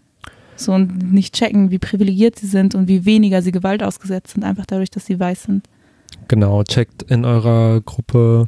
[0.55, 4.43] So und nicht checken, wie privilegiert sie sind und wie weniger sie Gewalt ausgesetzt sind,
[4.43, 5.67] einfach dadurch, dass sie weiß sind.
[6.27, 8.47] Genau, checkt in eurer Gruppe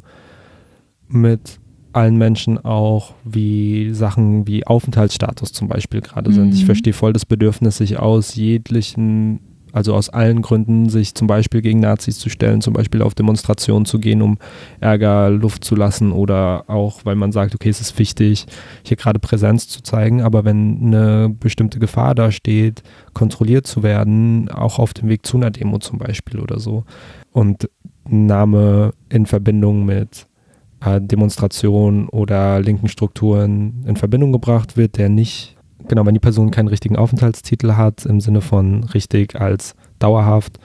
[1.08, 1.58] mit
[1.94, 6.34] allen Menschen auch, wie Sachen wie Aufenthaltsstatus zum Beispiel gerade mhm.
[6.34, 6.54] sind.
[6.54, 6.66] Ich mhm.
[6.66, 9.40] verstehe voll das Bedürfnis, sich aus jeglichen
[9.74, 13.86] also aus allen Gründen, sich zum Beispiel gegen Nazis zu stellen, zum Beispiel auf Demonstrationen
[13.86, 14.38] zu gehen, um
[14.78, 18.46] Ärger Luft zu lassen oder auch, weil man sagt, okay, es ist wichtig,
[18.84, 22.84] hier gerade Präsenz zu zeigen, aber wenn eine bestimmte Gefahr da steht,
[23.14, 26.84] kontrolliert zu werden, auch auf dem Weg zu einer Demo zum Beispiel oder so.
[27.32, 27.68] Und
[28.08, 30.28] Name in Verbindung mit
[30.84, 35.56] äh, Demonstrationen oder linken Strukturen in Verbindung gebracht wird, der nicht
[35.88, 40.58] genau, wenn die Person keinen richtigen Aufenthaltstitel hat, im Sinne von richtig als dauerhaft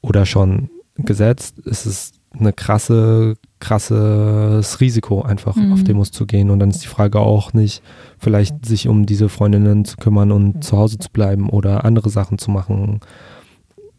[0.00, 5.72] oder schon gesetzt, ist es eine krasse, krasses Risiko, einfach mhm.
[5.72, 6.50] auf Demos zu gehen.
[6.50, 7.82] Und dann ist die Frage auch nicht,
[8.18, 12.38] vielleicht sich um diese Freundinnen zu kümmern und zu Hause zu bleiben oder andere Sachen
[12.38, 13.00] zu machen.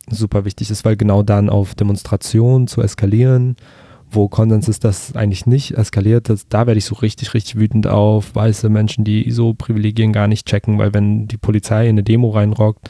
[0.10, 3.56] Super wichtig ist, weil genau dann auf Demonstrationen zu eskalieren
[4.12, 6.30] wo Konsens ist, dass eigentlich nicht eskaliert.
[6.30, 10.28] Das, da werde ich so richtig, richtig wütend auf weiße Menschen, die so Privilegien gar
[10.28, 12.90] nicht checken, weil wenn die Polizei in eine Demo reinrockt,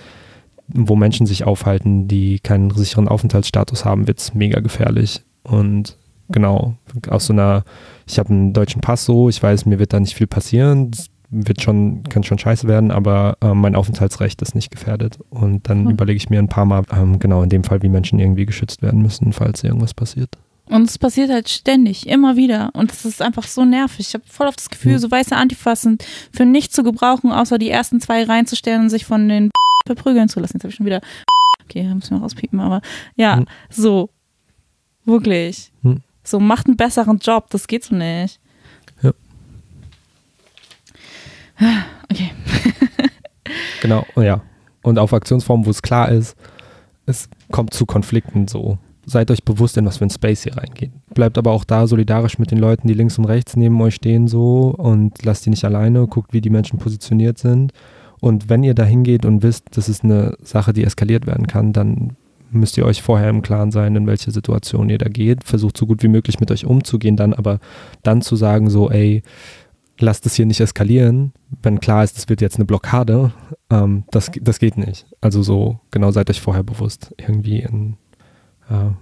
[0.67, 5.24] wo Menschen sich aufhalten, die keinen sicheren Aufenthaltsstatus haben, wird es mega gefährlich.
[5.43, 5.97] Und
[6.30, 6.76] genau,
[7.09, 7.63] aus so einer,
[8.07, 11.07] ich habe einen deutschen Pass so, ich weiß, mir wird da nicht viel passieren, das
[11.32, 15.20] wird schon, kann schon scheiße werden, aber äh, mein Aufenthaltsrecht ist nicht gefährdet.
[15.30, 15.91] Und dann mhm.
[15.91, 18.82] überlege ich mir ein paar Mal, ähm, genau in dem Fall, wie Menschen irgendwie geschützt
[18.82, 20.38] werden müssen, falls irgendwas passiert.
[20.70, 22.70] Und es passiert halt ständig, immer wieder.
[22.74, 24.07] Und es ist einfach so nervig.
[24.07, 27.57] Ich habe voll auf das Gefühl, so weiße Antifas sind für nichts zu gebrauchen, außer
[27.57, 29.49] die ersten zwei reinzustellen und sich von den
[29.88, 30.53] verprügeln zu lassen.
[30.57, 31.01] Jetzt habe ich schon wieder.
[31.65, 32.82] Okay, müssen wir rauspiepen, aber
[33.15, 33.45] ja, hm.
[33.70, 34.09] so.
[35.05, 35.72] Wirklich.
[35.84, 36.01] Hm.
[36.24, 38.39] So, macht einen besseren Job, das geht so nicht.
[39.03, 39.13] Ja.
[42.11, 42.32] Okay.
[43.84, 44.41] genau, ja.
[44.82, 46.36] Und auf Aktionsformen, wo es klar ist,
[47.05, 48.80] es kommt zu Konflikten so
[49.10, 50.91] seid euch bewusst, in was für ein Space ihr reingeht.
[51.14, 54.28] Bleibt aber auch da solidarisch mit den Leuten, die links und rechts neben euch stehen
[54.28, 57.74] so und lasst die nicht alleine, guckt, wie die Menschen positioniert sind.
[58.22, 61.74] Und wenn ihr da hingeht und wisst, das ist eine Sache, die eskaliert werden kann,
[61.74, 62.16] dann
[62.51, 65.43] müsst ihr euch vorher im Klaren sein, in welche Situation ihr da geht.
[65.43, 67.60] Versucht so gut wie möglich mit euch umzugehen, dann aber
[68.03, 69.24] dann zu sagen, so, ey,
[69.99, 73.32] lasst es hier nicht eskalieren, wenn klar ist, es wird jetzt eine Blockade,
[73.70, 75.05] ähm, das, das geht nicht.
[75.22, 77.97] Also so, genau seid euch vorher bewusst, irgendwie in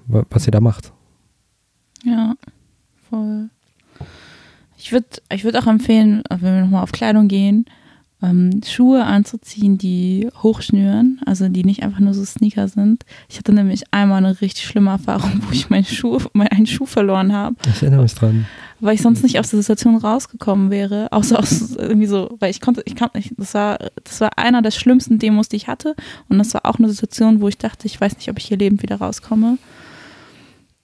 [0.08, 0.92] was ihr da macht.
[2.04, 2.36] Ja,
[3.10, 3.50] voll.
[4.78, 7.66] Ich würde ich würd auch empfehlen, wenn wir nochmal auf Kleidung gehen,
[8.22, 13.04] ähm, Schuhe anzuziehen, die hochschnüren, also die nicht einfach nur so Sneaker sind.
[13.30, 17.34] Ich hatte nämlich einmal eine richtig schlimme Erfahrung, wo ich meinen Schuh, meinen Schuh verloren
[17.34, 17.56] habe.
[17.68, 18.46] Ich erinnere mich dran.
[18.80, 22.62] Weil ich sonst nicht aus der Situation rausgekommen wäre, außer aus irgendwie so, weil ich
[22.62, 25.96] konnte, ich kann nicht, das war, das war einer der schlimmsten Demos, die ich hatte.
[26.30, 28.58] Und das war auch eine Situation, wo ich dachte, ich weiß nicht, ob ich hier
[28.58, 29.58] lebend wieder rauskomme.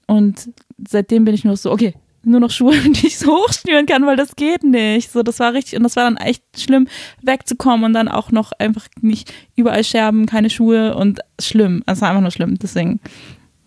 [0.07, 0.49] Und
[0.87, 4.15] seitdem bin ich nur so, okay, nur noch Schuhe, die ich so hochschnüren kann, weil
[4.15, 5.11] das geht nicht.
[5.11, 6.87] So, das war richtig, und das war dann echt schlimm,
[7.21, 11.83] wegzukommen und dann auch noch einfach nicht überall Scherben, keine Schuhe und schlimm.
[11.85, 12.57] Es war einfach nur schlimm.
[12.57, 12.99] Deswegen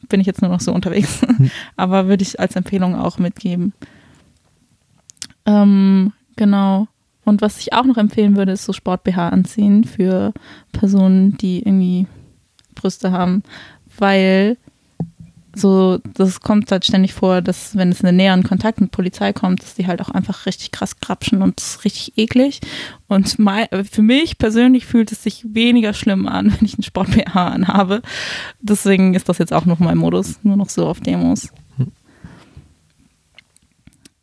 [0.08, 1.20] bin ich jetzt nur noch so unterwegs.
[1.76, 3.72] Aber würde ich als Empfehlung auch mitgeben.
[5.46, 6.88] Ähm, genau.
[7.24, 10.32] Und was ich auch noch empfehlen würde, ist so Sport-BH anziehen für
[10.72, 12.06] Personen, die irgendwie
[12.74, 13.42] Brüste haben,
[13.98, 14.56] weil
[15.56, 19.32] so, das kommt halt ständig vor, dass wenn es in den näheren Kontakt mit Polizei
[19.32, 22.60] kommt, dass die halt auch einfach richtig krass krapschen und das ist richtig eklig.
[23.08, 27.10] Und mein, für mich persönlich fühlt es sich weniger schlimm an, wenn ich einen Sport
[27.12, 28.02] BH anhabe.
[28.60, 31.48] Deswegen ist das jetzt auch noch mein Modus, nur noch so auf Demos.
[31.78, 31.92] Hm.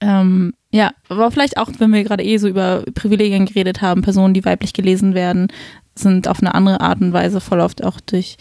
[0.02, 4.34] Ähm, ja, aber vielleicht auch, wenn wir gerade eh so über Privilegien geredet haben, Personen,
[4.34, 5.50] die weiblich gelesen werden,
[5.94, 8.38] sind auf eine andere Art und Weise voll oft auch durch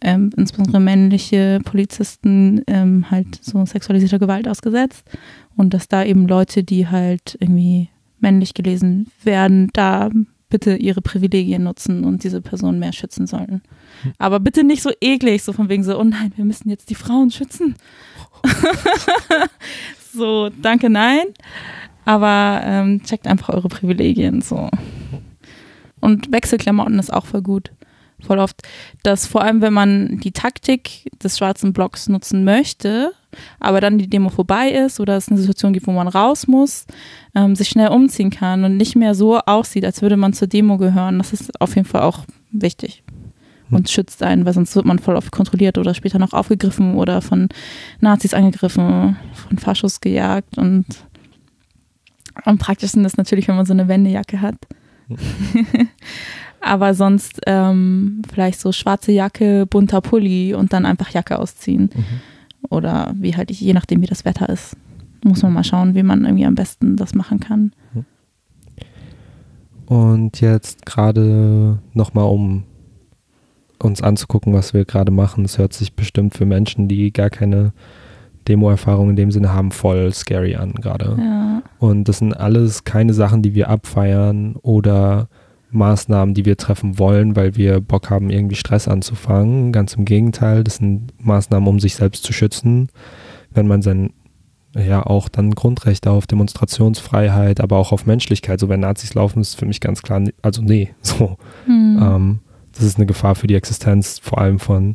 [0.00, 5.10] ähm, insbesondere männliche Polizisten ähm, halt so sexualisierter Gewalt ausgesetzt.
[5.56, 7.88] Und dass da eben Leute, die halt irgendwie
[8.20, 10.08] männlich gelesen werden, da
[10.50, 13.60] bitte ihre Privilegien nutzen und diese Personen mehr schützen sollten.
[14.02, 14.12] Hm.
[14.18, 16.94] Aber bitte nicht so eklig, so von wegen so, oh nein, wir müssen jetzt die
[16.94, 17.74] Frauen schützen.
[20.12, 21.26] so, danke, nein.
[22.04, 24.68] Aber ähm, checkt einfach eure Privilegien so.
[26.00, 27.70] Und Wechselklamotten ist auch voll gut.
[28.20, 28.62] Voll oft,
[29.02, 33.12] dass vor allem, wenn man die Taktik des schwarzen Blocks nutzen möchte,
[33.58, 36.86] aber dann die Demo vorbei ist oder es eine Situation gibt, wo man raus muss,
[37.34, 40.78] ähm, sich schnell umziehen kann und nicht mehr so aussieht, als würde man zur Demo
[40.78, 41.18] gehören.
[41.18, 42.20] Das ist auf jeden Fall auch
[42.52, 43.01] wichtig.
[43.72, 47.22] Und schützt einen, weil sonst wird man voll oft kontrolliert oder später noch aufgegriffen oder
[47.22, 47.48] von
[48.00, 50.86] Nazis angegriffen, von Faschos gejagt und
[52.44, 54.56] am praktischsten ist natürlich, wenn man so eine Wendejacke hat.
[56.60, 61.90] Aber sonst ähm, vielleicht so schwarze Jacke, bunter Pulli und dann einfach Jacke ausziehen.
[61.94, 62.68] Mhm.
[62.70, 64.76] Oder wie halt, je nachdem, wie das Wetter ist.
[65.24, 67.72] Muss man mal schauen, wie man irgendwie am besten das machen kann.
[67.92, 68.04] Mhm.
[69.86, 72.64] Und jetzt gerade nochmal, um
[73.82, 75.44] uns anzugucken, was wir gerade machen.
[75.44, 77.72] Es hört sich bestimmt für Menschen, die gar keine
[78.48, 81.16] Demo-Erfahrung in dem Sinne haben, voll scary an gerade.
[81.18, 81.62] Ja.
[81.78, 85.28] Und das sind alles keine Sachen, die wir abfeiern oder
[85.70, 89.72] Maßnahmen, die wir treffen wollen, weil wir Bock haben, irgendwie Stress anzufangen.
[89.72, 92.88] Ganz im Gegenteil, das sind Maßnahmen, um sich selbst zu schützen.
[93.50, 94.10] Wenn man sein,
[94.74, 99.58] ja, auch dann Grundrechte auf Demonstrationsfreiheit, aber auch auf Menschlichkeit, so wenn Nazis laufen, ist
[99.58, 101.36] für mich ganz klar, also nee, so.
[101.66, 101.98] Mhm.
[102.02, 102.40] Ähm,
[102.72, 104.94] das ist eine Gefahr für die Existenz, vor allem von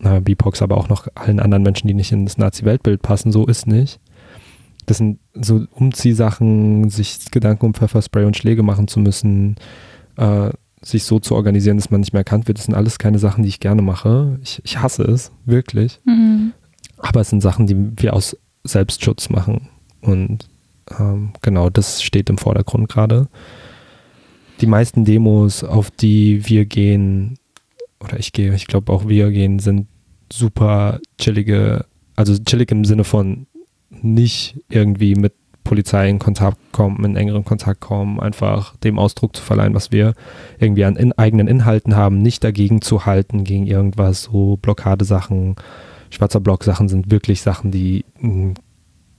[0.00, 3.32] äh, BIPOX, aber auch noch allen anderen Menschen, die nicht in das Nazi-Weltbild passen.
[3.32, 4.00] So ist nicht.
[4.86, 9.56] Das sind so Umziehsachen, sich Gedanken um Pfefferspray und Schläge machen zu müssen,
[10.16, 10.50] äh,
[10.82, 12.58] sich so zu organisieren, dass man nicht mehr erkannt wird.
[12.58, 14.38] Das sind alles keine Sachen, die ich gerne mache.
[14.42, 16.00] Ich, ich hasse es, wirklich.
[16.04, 16.52] Mhm.
[16.98, 19.68] Aber es sind Sachen, die wir aus Selbstschutz machen.
[20.02, 20.48] Und
[20.98, 23.28] ähm, genau das steht im Vordergrund gerade.
[24.60, 27.38] Die meisten Demos, auf die wir gehen,
[28.00, 29.88] oder ich gehe, ich glaube auch wir gehen, sind
[30.32, 31.86] super chillige,
[32.16, 33.46] also chillig im Sinne von
[33.90, 35.32] nicht irgendwie mit
[35.64, 40.12] Polizei in Kontakt kommen, in engeren Kontakt kommen, einfach dem Ausdruck zu verleihen, was wir
[40.58, 45.56] irgendwie an in eigenen Inhalten haben, nicht dagegen zu halten, gegen irgendwas, so Blockadesachen,
[46.10, 48.54] schwarzer Block-Sachen sind wirklich Sachen, die einen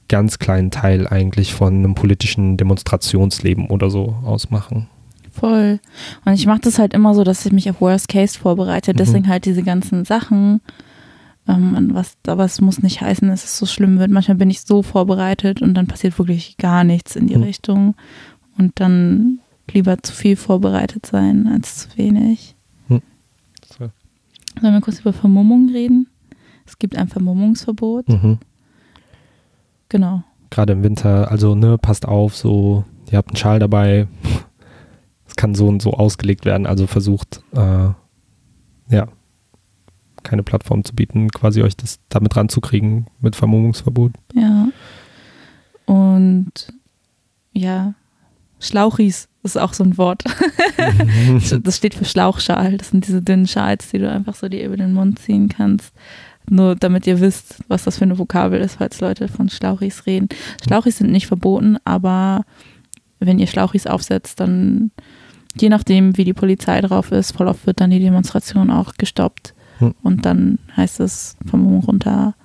[0.08, 4.88] ganz kleinen Teil eigentlich von einem politischen Demonstrationsleben oder so ausmachen.
[5.36, 5.80] Voll.
[6.24, 8.94] Und ich mache das halt immer so, dass ich mich auf Worst Case vorbereite.
[8.94, 8.98] Mhm.
[8.98, 10.62] Deswegen halt diese ganzen Sachen,
[11.48, 14.12] ähm, was, aber es muss nicht heißen, dass es so schlimm wird.
[14.12, 17.44] Manchmal bin ich so vorbereitet und dann passiert wirklich gar nichts in die mhm.
[17.44, 17.96] Richtung.
[18.58, 22.56] Und dann lieber zu viel vorbereitet sein als zu wenig.
[22.88, 23.02] Mhm.
[24.62, 26.08] Sollen wir kurz über Vermummung reden?
[26.66, 28.08] Es gibt ein Vermummungsverbot.
[28.08, 28.40] Mhm.
[29.90, 30.24] Genau.
[30.50, 34.08] Gerade im Winter, also ne, passt auf, so, ihr habt einen Schal dabei.
[35.36, 37.90] Kann so und so ausgelegt werden, also versucht, äh,
[38.90, 39.08] ja,
[40.24, 44.14] keine Plattform zu bieten, quasi euch das damit ranzukriegen mit Vermummungsverbot.
[44.34, 44.68] Ja.
[45.86, 46.52] Und
[47.54, 47.94] ja,
[48.60, 50.24] Schlauchis ist auch so ein Wort.
[51.64, 52.78] das steht für Schlauchschal.
[52.78, 55.94] Das sind diese dünnen Schals, die du einfach so dir über den Mund ziehen kannst.
[56.50, 60.30] Nur damit ihr wisst, was das für eine Vokabel ist, falls Leute von Schlauchis reden.
[60.64, 62.44] Schlauchis sind nicht verboten, aber
[63.20, 64.92] wenn ihr Schlauchis aufsetzt, dann
[65.60, 69.54] je nachdem, wie die Polizei drauf ist, voll oft wird dann die Demonstration auch gestoppt.
[69.80, 69.94] Hm.
[70.04, 72.36] Und dann heißt es vom runter.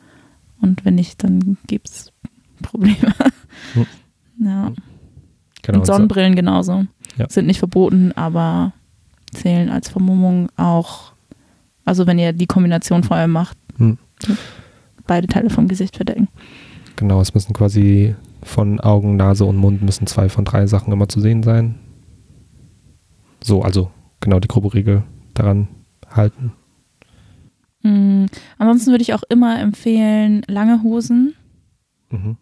[0.60, 2.12] Und wenn nicht, dann gibt es
[2.62, 3.14] Probleme.
[3.74, 3.86] Hm.
[4.42, 4.72] Ja.
[5.60, 6.86] Genau, und Sonnenbrillen genauso.
[7.18, 7.28] Ja.
[7.28, 8.72] Sind nicht verboten, aber
[9.34, 11.12] zählen als Vermummung auch.
[11.84, 13.98] Also wenn ihr die Kombination vor allem macht, Hm.
[15.06, 16.28] beide Teile vom Gesicht verdecken.
[16.96, 21.08] Genau, es müssen quasi von Augen, Nase und Mund müssen zwei von drei Sachen immer
[21.08, 21.74] zu sehen sein.
[23.42, 25.02] So, also genau die grobe Regel
[25.34, 25.68] daran
[26.10, 26.52] halten.
[27.82, 28.26] Mm,
[28.58, 31.34] ansonsten würde ich auch immer empfehlen, lange Hosen.
[32.10, 32.36] Mhm.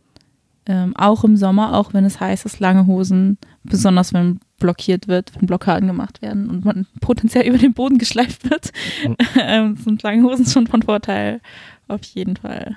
[0.67, 5.35] Ähm, auch im Sommer, auch wenn es heiß ist, lange Hosen, besonders wenn blockiert wird,
[5.35, 8.73] wenn Blockaden gemacht werden und man potenziell über den Boden geschleift wird,
[9.07, 9.17] Mhm.
[9.41, 11.41] ähm, sind lange Hosen schon von Vorteil.
[11.87, 12.77] Auf jeden Fall.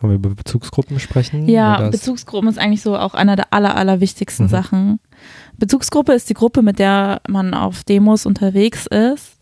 [0.00, 1.48] Wollen wir über Bezugsgruppen sprechen?
[1.48, 4.48] Ja, Bezugsgruppen ist eigentlich so auch einer der aller, aller wichtigsten Mhm.
[4.48, 5.00] Sachen.
[5.58, 9.38] Bezugsgruppe ist die Gruppe, mit der man auf Demos unterwegs ist.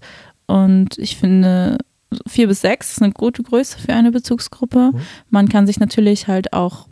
[0.47, 1.79] Und ich finde,
[2.27, 4.91] vier bis sechs ist eine gute Größe für eine Bezugsgruppe.
[4.93, 5.01] Mhm.
[5.31, 6.89] Man kann sich natürlich halt auch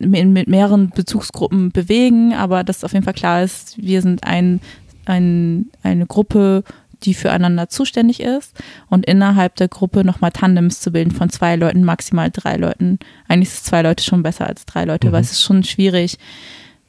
[0.00, 4.60] mit, mit mehreren Bezugsgruppen bewegen, aber dass auf jeden Fall klar ist, wir sind ein,
[5.04, 6.64] ein, eine Gruppe,
[7.04, 8.54] die füreinander zuständig ist
[8.88, 12.98] und innerhalb der Gruppe nochmal Tandems zu bilden von zwei Leuten, maximal drei Leuten.
[13.28, 15.12] Eigentlich ist zwei Leute schon besser als drei Leute, Mhm.
[15.12, 16.18] weil es ist schon schwierig,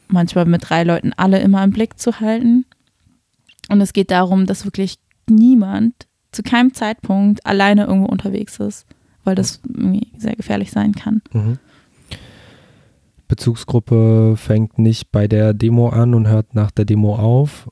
[0.07, 2.65] manchmal mit drei Leuten alle immer im Blick zu halten.
[3.69, 4.97] Und es geht darum, dass wirklich
[5.27, 5.93] niemand
[6.31, 8.85] zu keinem Zeitpunkt alleine irgendwo unterwegs ist,
[9.23, 11.21] weil das irgendwie sehr gefährlich sein kann.
[11.33, 11.57] Mhm.
[13.27, 17.69] Bezugsgruppe fängt nicht bei der Demo an und hört nach der Demo auf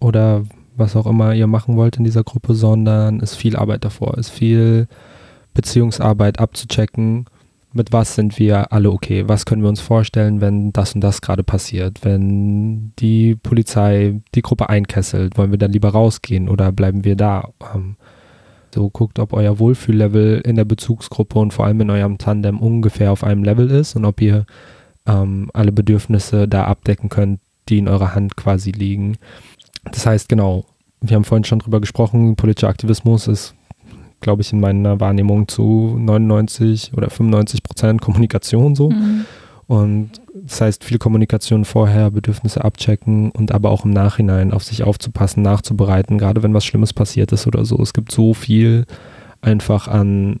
[0.00, 0.44] oder
[0.76, 4.30] was auch immer ihr machen wollt in dieser Gruppe, sondern ist viel Arbeit davor, ist
[4.30, 4.88] viel
[5.54, 7.26] Beziehungsarbeit abzuchecken,
[7.72, 11.20] mit was sind wir alle okay, was können wir uns vorstellen, wenn das und das
[11.20, 17.04] gerade passiert, wenn die Polizei die Gruppe einkesselt, wollen wir dann lieber rausgehen oder bleiben
[17.04, 17.50] wir da?
[17.74, 17.96] Ähm,
[18.74, 23.10] so guckt, ob euer Wohlfühllevel in der Bezugsgruppe und vor allem in eurem Tandem ungefähr
[23.10, 24.44] auf einem Level ist und ob ihr
[25.06, 29.16] ähm, alle Bedürfnisse da abdecken könnt, die in eurer Hand quasi liegen.
[29.92, 30.64] Das heißt, genau,
[31.00, 33.54] wir haben vorhin schon drüber gesprochen, politischer Aktivismus ist,
[34.20, 38.90] glaube ich, in meiner Wahrnehmung zu 99 oder 95 Prozent Kommunikation so.
[38.90, 39.26] Mhm.
[39.66, 44.84] Und das heißt, viel Kommunikation vorher, Bedürfnisse abchecken und aber auch im Nachhinein auf sich
[44.84, 47.76] aufzupassen, nachzubereiten, gerade wenn was Schlimmes passiert ist oder so.
[47.82, 48.86] Es gibt so viel
[49.40, 50.40] einfach an,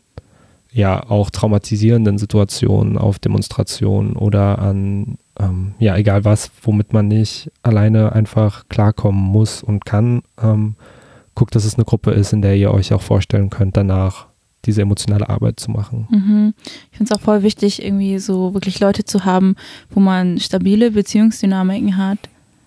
[0.72, 7.50] ja, auch traumatisierenden Situationen auf Demonstrationen oder an, ähm, ja, egal was, womit man nicht
[7.62, 10.22] alleine einfach klarkommen muss und kann.
[10.40, 10.76] Ähm,
[11.34, 14.26] guckt, dass es eine Gruppe ist, in der ihr euch auch vorstellen könnt, danach
[14.64, 16.08] diese emotionale Arbeit zu machen.
[16.10, 16.54] Mhm.
[16.90, 19.54] Ich finde es auch voll wichtig, irgendwie so wirklich Leute zu haben,
[19.90, 22.18] wo man stabile Beziehungsdynamiken hat.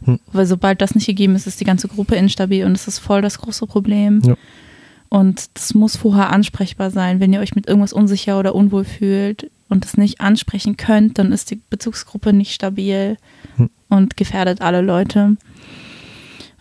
[0.06, 0.20] Hm.
[0.32, 3.22] Weil sobald das nicht gegeben ist, ist die ganze Gruppe instabil und das ist voll
[3.22, 4.22] das große Problem.
[4.24, 4.36] Ja.
[5.10, 7.20] Und das muss vorher ansprechbar sein.
[7.20, 11.32] Wenn ihr euch mit irgendwas unsicher oder unwohl fühlt und es nicht ansprechen könnt, dann
[11.32, 13.18] ist die Bezugsgruppe nicht stabil
[13.58, 13.70] Hm.
[13.90, 15.36] und gefährdet alle Leute.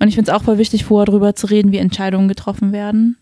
[0.00, 3.16] Und ich finde es auch voll wichtig, vorher darüber zu reden, wie Entscheidungen getroffen werden.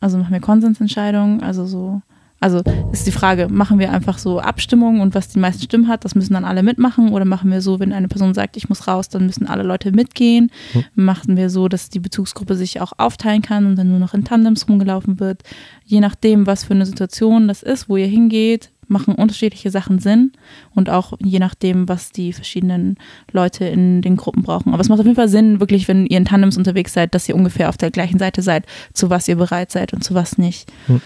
[0.00, 2.02] Also machen wir Konsensentscheidungen, also so,
[2.42, 6.04] also ist die Frage, machen wir einfach so Abstimmungen und was die meisten Stimmen hat,
[6.04, 8.88] das müssen dann alle mitmachen oder machen wir so, wenn eine Person sagt, ich muss
[8.88, 10.50] raus, dann müssen alle Leute mitgehen.
[10.72, 10.84] Hm.
[10.96, 14.24] Machen wir so, dass die Bezugsgruppe sich auch aufteilen kann und dann nur noch in
[14.24, 15.42] Tandems rumgelaufen wird.
[15.84, 20.32] Je nachdem, was für eine Situation das ist, wo ihr hingeht, machen unterschiedliche Sachen Sinn
[20.74, 22.96] und auch je nachdem, was die verschiedenen
[23.30, 24.72] Leute in den Gruppen brauchen.
[24.72, 27.28] Aber es macht auf jeden Fall Sinn, wirklich, wenn ihr in Tandems unterwegs seid, dass
[27.28, 30.38] ihr ungefähr auf der gleichen Seite seid, zu was ihr bereit seid und zu was
[30.38, 30.70] nicht.
[30.86, 31.00] Hm.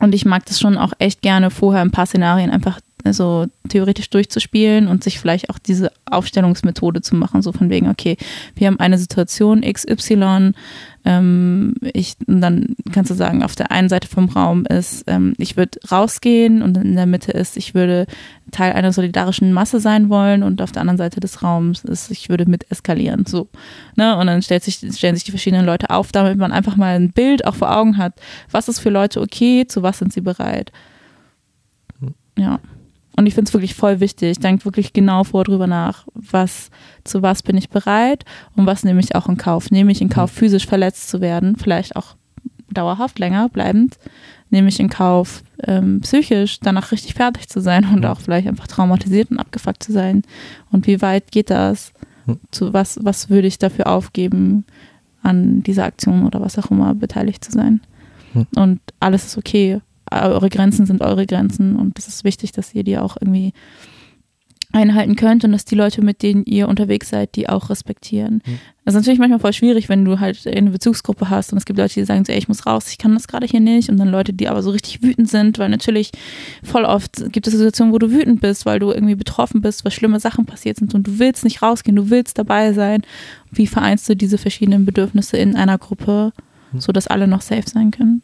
[0.00, 4.10] Und ich mag das schon auch echt gerne, vorher ein paar Szenarien einfach also theoretisch
[4.10, 8.16] durchzuspielen und sich vielleicht auch diese Aufstellungsmethode zu machen, so von wegen, okay,
[8.54, 10.52] wir haben eine Situation XY,
[11.04, 15.34] ähm, ich, und dann kannst du sagen, auf der einen Seite vom Raum ist, ähm,
[15.38, 18.06] ich würde rausgehen und in der Mitte ist, ich würde
[18.52, 22.28] Teil einer solidarischen Masse sein wollen und auf der anderen Seite des Raums ist, ich
[22.28, 23.48] würde mit eskalieren, so.
[23.96, 24.16] Ne?
[24.16, 27.10] Und dann stellt sich, stellen sich die verschiedenen Leute auf, damit man einfach mal ein
[27.10, 28.14] Bild auch vor Augen hat,
[28.50, 30.70] was ist für Leute okay, zu was sind sie bereit.
[32.38, 32.60] Ja.
[33.16, 34.38] Und ich finde es wirklich voll wichtig.
[34.38, 36.70] Denkt wirklich genau vor drüber nach, was,
[37.04, 38.24] zu was bin ich bereit
[38.56, 39.70] und was nehme ich auch in Kauf.
[39.70, 42.16] Nehme ich in Kauf, physisch verletzt zu werden, vielleicht auch
[42.70, 43.98] dauerhaft, länger bleibend.
[44.50, 48.66] Nehme ich in Kauf, ähm, psychisch danach richtig fertig zu sein und auch vielleicht einfach
[48.66, 50.22] traumatisiert und abgefuckt zu sein.
[50.70, 51.92] Und wie weit geht das?
[52.50, 54.64] Zu was, was würde ich dafür aufgeben,
[55.22, 57.80] an dieser Aktion oder was auch immer beteiligt zu sein?
[58.56, 59.80] Und alles ist okay
[60.12, 63.52] eure Grenzen sind eure Grenzen und es ist wichtig, dass ihr die auch irgendwie
[64.72, 68.42] einhalten könnt und dass die Leute, mit denen ihr unterwegs seid, die auch respektieren.
[68.44, 68.58] Mhm.
[68.84, 71.78] Das ist natürlich manchmal voll schwierig, wenn du halt eine Bezugsgruppe hast und es gibt
[71.78, 73.98] Leute, die sagen so, ey, ich muss raus, ich kann das gerade hier nicht und
[73.98, 76.10] dann Leute, die aber so richtig wütend sind, weil natürlich
[76.62, 79.92] voll oft gibt es Situationen, wo du wütend bist, weil du irgendwie betroffen bist, weil
[79.92, 83.02] schlimme Sachen passiert sind und du willst nicht rausgehen, du willst dabei sein.
[83.50, 86.32] Wie vereinst du diese verschiedenen Bedürfnisse in einer Gruppe,
[86.72, 86.80] mhm.
[86.80, 88.22] sodass alle noch safe sein können?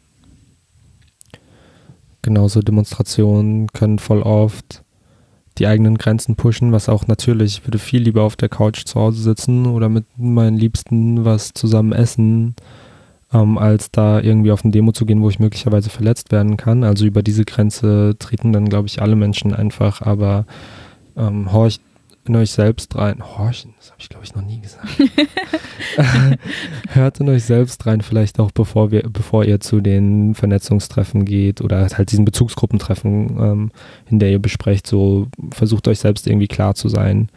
[2.21, 4.83] Genauso Demonstrationen können voll oft
[5.57, 8.99] die eigenen Grenzen pushen, was auch natürlich, ich würde viel lieber auf der Couch zu
[8.99, 12.55] Hause sitzen oder mit meinen Liebsten was zusammen essen,
[13.33, 16.83] ähm, als da irgendwie auf eine Demo zu gehen, wo ich möglicherweise verletzt werden kann.
[16.83, 20.45] Also über diese Grenze treten dann, glaube ich, alle Menschen einfach, aber
[21.17, 21.81] ähm, horcht
[22.29, 23.21] in euch selbst rein.
[23.21, 24.87] Horchen, das habe ich glaube ich noch nie gesagt.
[26.89, 31.59] Hört in euch selbst rein, vielleicht auch bevor wir, bevor ihr zu den Vernetzungstreffen geht
[31.59, 33.71] oder halt diesen Bezugsgruppentreffen, ähm,
[34.09, 37.29] in der ihr besprecht, so versucht euch selbst irgendwie klar zu sein,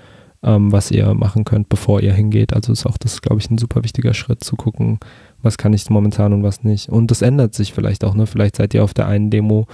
[0.42, 2.52] ähm, was ihr machen könnt, bevor ihr hingeht.
[2.52, 5.00] Also ist auch das, glaube ich, ein super wichtiger Schritt zu gucken,
[5.40, 6.90] was kann ich momentan und was nicht.
[6.90, 8.26] Und das ändert sich vielleicht auch, ne?
[8.26, 9.66] Vielleicht seid ihr auf der einen Demo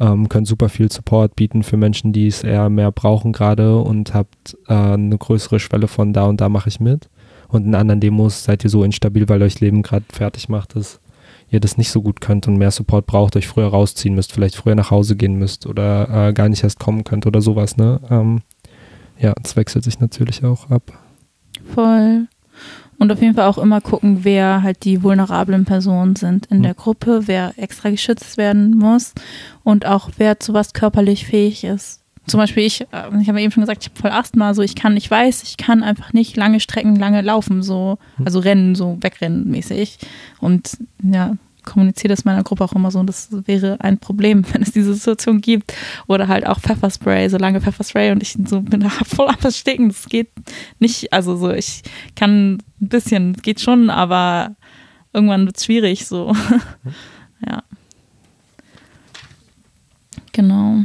[0.00, 4.14] ähm, könnt super viel Support bieten für Menschen, die es eher mehr brauchen gerade und
[4.14, 7.08] habt äh, eine größere Schwelle von da und da mache ich mit.
[7.48, 11.00] Und in anderen Demos seid ihr so instabil, weil euch Leben gerade fertig macht, dass
[11.50, 14.56] ihr das nicht so gut könnt und mehr Support braucht, euch früher rausziehen müsst, vielleicht
[14.56, 18.00] früher nach Hause gehen müsst oder äh, gar nicht erst kommen könnt oder sowas, ne?
[18.10, 18.40] Ähm,
[19.18, 20.92] ja, es wechselt sich natürlich auch ab.
[21.74, 22.26] Voll.
[23.02, 26.62] Und auf jeden Fall auch immer gucken, wer halt die vulnerablen Personen sind in mhm.
[26.62, 29.12] der Gruppe, wer extra geschützt werden muss
[29.64, 32.00] und auch wer zu was körperlich fähig ist.
[32.28, 34.76] Zum Beispiel ich, äh, ich habe eben schon gesagt, ich habe voll Asthma, so ich
[34.76, 38.24] kann, ich weiß, ich kann einfach nicht lange Strecken, lange laufen, so, mhm.
[38.24, 39.98] also rennen, so wegrennen mäßig.
[40.38, 41.34] Und ja,
[41.64, 45.40] kommuniziere das meiner Gruppe auch immer so, das wäre ein Problem, wenn es diese Situation
[45.40, 45.72] gibt.
[46.06, 49.88] Oder halt auch Pfefferspray, so lange Pfefferspray und ich so bin da voll am Versticken.
[49.88, 50.30] Das geht
[50.78, 51.82] nicht, also so, ich
[52.16, 54.56] kann ein bisschen, geht schon, aber
[55.12, 56.34] irgendwann wird es schwierig, so.
[57.46, 57.62] ja.
[60.32, 60.84] Genau.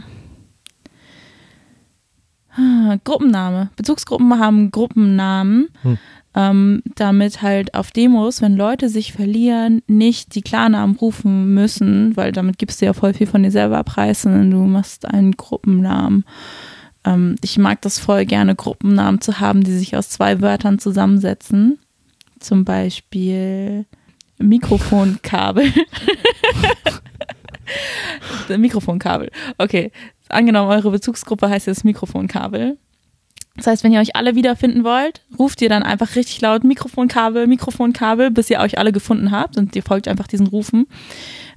[2.52, 3.70] Ah, Gruppenname.
[3.76, 5.70] Bezugsgruppen haben Gruppennamen.
[5.84, 5.98] Hm
[6.38, 12.32] ähm, damit halt auf Demos, wenn Leute sich verlieren, nicht die Klarnamen rufen müssen, weil
[12.32, 16.26] damit gibst du ja voll viel von dir selber preis, sondern du machst einen Gruppennamen.
[17.06, 21.80] Ähm, ich mag das voll gerne, Gruppennamen zu haben, die sich aus zwei Wörtern zusammensetzen.
[22.40, 23.88] Zum Beispiel
[24.38, 25.74] Mikrofonkabel.
[28.58, 29.32] Mikrofonkabel.
[29.58, 29.92] Okay.
[30.30, 32.78] Angenommen, eure Bezugsgruppe heißt jetzt Mikrofonkabel.
[33.58, 37.48] Das heißt, wenn ihr euch alle wiederfinden wollt, ruft ihr dann einfach richtig laut Mikrofonkabel,
[37.48, 40.86] Mikrofonkabel, bis ihr euch alle gefunden habt und ihr folgt einfach diesen Rufen.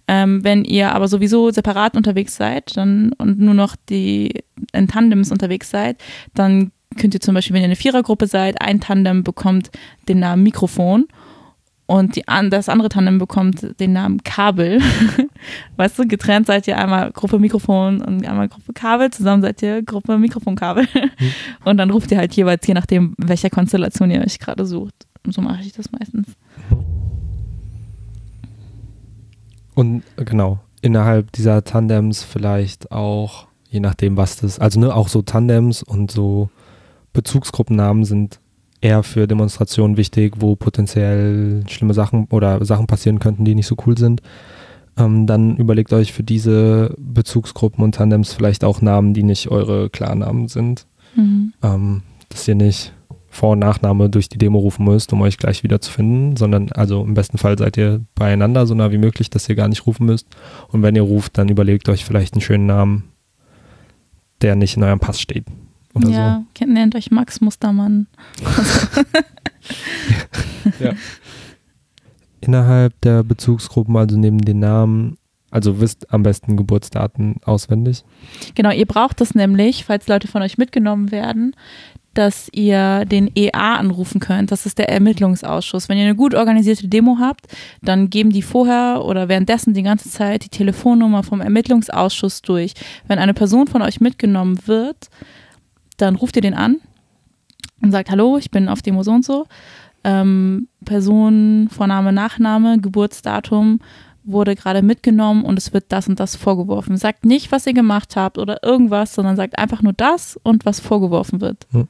[0.09, 4.43] Ähm, wenn ihr aber sowieso separat unterwegs seid dann, und nur noch die
[4.73, 5.99] in Tandems unterwegs seid,
[6.35, 9.71] dann könnt ihr zum Beispiel, wenn ihr eine Vierergruppe seid, ein Tandem bekommt
[10.09, 11.07] den Namen Mikrofon
[11.91, 14.81] und die, das andere Tandem bekommt den Namen Kabel.
[15.77, 19.83] weißt du, getrennt seid ihr einmal Gruppe Mikrofon und einmal Gruppe Kabel, zusammen seid ihr
[19.83, 20.85] Gruppe Mikrofonkabel.
[20.85, 21.11] Mhm.
[21.65, 24.95] Und dann ruft ihr halt jeweils, je nachdem, welcher Konstellation ihr euch gerade sucht.
[25.27, 26.29] Und so mache ich das meistens.
[29.75, 35.23] Und genau, innerhalb dieser Tandems vielleicht auch, je nachdem, was das, also ne, auch so
[35.23, 36.51] Tandems und so
[37.13, 38.40] Bezugsgruppennamen sind
[38.81, 43.77] eher für Demonstrationen wichtig, wo potenziell schlimme Sachen oder Sachen passieren könnten, die nicht so
[43.87, 44.23] cool sind.
[44.97, 49.91] Ähm, dann überlegt euch für diese Bezugsgruppen und Tandems vielleicht auch Namen, die nicht eure
[49.91, 50.87] Klarnamen sind.
[51.15, 51.53] Mhm.
[51.63, 52.93] Ähm, dass ihr nicht
[53.29, 56.71] Vor- und Nachname durch die Demo rufen müsst, um euch gleich wieder zu finden, sondern
[56.73, 59.87] also im besten Fall seid ihr beieinander so nah wie möglich, dass ihr gar nicht
[59.87, 60.27] rufen müsst.
[60.69, 63.05] Und wenn ihr ruft, dann überlegt euch vielleicht einen schönen Namen,
[64.43, 65.47] der nicht in eurem Pass steht.
[65.95, 66.67] Oder ja, so.
[66.67, 68.07] nennt euch Max Mustermann.
[70.81, 70.93] ja.
[72.41, 75.19] Innerhalb der Bezugsgruppen, also neben den Namen,
[75.51, 78.05] also wisst am besten Geburtsdaten auswendig.
[78.55, 81.55] Genau, ihr braucht das nämlich, falls Leute von euch mitgenommen werden,
[82.15, 84.51] dass ihr den EA anrufen könnt.
[84.51, 85.89] Das ist der Ermittlungsausschuss.
[85.89, 87.47] Wenn ihr eine gut organisierte Demo habt,
[87.83, 92.75] dann geben die vorher oder währenddessen die ganze Zeit die Telefonnummer vom Ermittlungsausschuss durch.
[93.07, 95.09] Wenn eine Person von euch mitgenommen wird,
[96.01, 96.77] dann ruft ihr den an
[97.83, 99.47] und sagt, hallo, ich bin auf Demo so und so.
[100.03, 103.81] Ähm, Person, Vorname, Nachname, Geburtsdatum
[104.25, 106.97] wurde gerade mitgenommen und es wird das und das vorgeworfen.
[106.97, 110.81] Sagt nicht, was ihr gemacht habt oder irgendwas, sondern sagt einfach nur das und was
[110.81, 111.67] vorgeworfen wird.
[111.73, 111.89] Hm.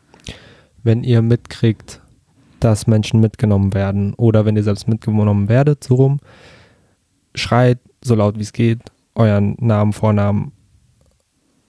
[0.82, 2.00] Wenn ihr mitkriegt,
[2.60, 6.20] dass Menschen mitgenommen werden oder wenn ihr selbst mitgenommen werdet, so rum,
[7.34, 8.80] schreit so laut wie es geht
[9.14, 10.52] euren Namen, Vornamen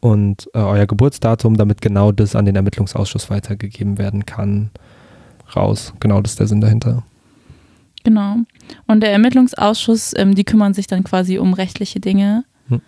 [0.01, 4.71] und äh, euer Geburtsdatum, damit genau das an den Ermittlungsausschuss weitergegeben werden kann,
[5.55, 5.93] raus.
[5.99, 7.03] Genau das ist der Sinn dahinter.
[8.03, 8.37] Genau.
[8.87, 12.45] Und der Ermittlungsausschuss, ähm, die kümmern sich dann quasi um rechtliche Dinge.
[12.67, 12.81] Hm.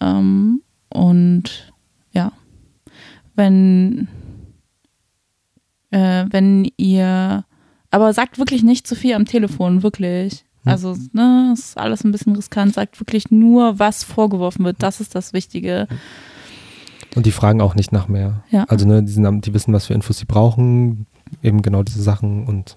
[0.00, 1.72] Ähm, und
[2.12, 2.32] ja,
[3.34, 4.06] wenn,
[5.90, 7.44] äh, wenn ihr,
[7.90, 10.44] aber sagt wirklich nicht zu viel am Telefon, wirklich.
[10.62, 10.72] Hm.
[10.72, 12.74] Also, ne, ist alles ein bisschen riskant.
[12.74, 14.76] Sagt wirklich nur, was vorgeworfen wird.
[14.78, 15.88] Das ist das Wichtige.
[17.14, 18.42] Und die fragen auch nicht nach mehr.
[18.50, 18.64] Ja.
[18.68, 21.06] Also, ne, die, sind, die wissen, was für Infos sie brauchen.
[21.42, 22.76] Eben genau diese Sachen und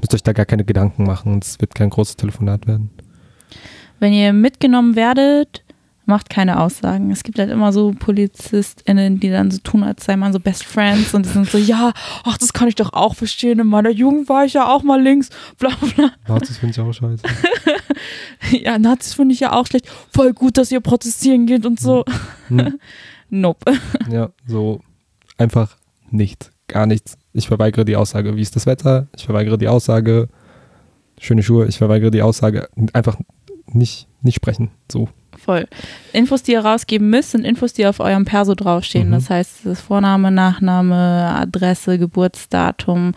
[0.00, 1.40] müsst euch da gar keine Gedanken machen.
[1.42, 2.90] Es wird kein großes Telefonat werden.
[3.98, 5.64] Wenn ihr mitgenommen werdet,
[6.08, 7.10] macht keine Aussagen.
[7.10, 10.64] Es gibt halt immer so PolizistInnen, die dann so tun, als sei man so Best
[10.64, 11.92] Friends und die sind so, ja,
[12.24, 13.58] ach, das kann ich doch auch verstehen.
[13.58, 15.28] In meiner Jugend war ich ja auch mal links,
[15.58, 16.10] bla bla.
[16.26, 17.22] Nazis finde ich auch scheiße.
[18.62, 19.86] ja, Nazis finde ich ja auch schlecht.
[20.10, 22.04] Voll gut, dass ihr protestieren geht und so.
[22.48, 22.78] Hm.
[23.30, 23.72] nope.
[24.10, 24.80] Ja, so
[25.36, 25.76] einfach
[26.10, 27.18] nichts, gar nichts.
[27.32, 29.08] Ich verweigere die Aussage, wie ist das Wetter?
[29.16, 30.28] Ich verweigere die Aussage,
[31.20, 31.66] schöne Schuhe.
[31.66, 33.16] Ich verweigere die Aussage, einfach
[33.66, 34.70] nicht, nicht sprechen.
[34.90, 35.08] So.
[35.36, 35.66] Voll.
[36.12, 39.08] Infos, die ihr rausgeben müsst, sind Infos, die auf eurem Perso draufstehen.
[39.08, 39.12] Mhm.
[39.12, 43.12] Das heißt, das Vorname, Nachname, Adresse, Geburtsdatum.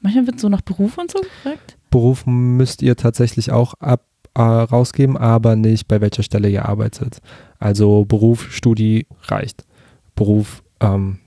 [0.00, 1.76] Manchmal wird so nach Beruf und so gefragt.
[1.90, 7.20] Beruf müsst ihr tatsächlich auch ab, äh, rausgeben, aber nicht bei welcher Stelle ihr arbeitet.
[7.58, 9.64] Also Beruf, Studie reicht.
[10.14, 11.18] Beruf, ähm,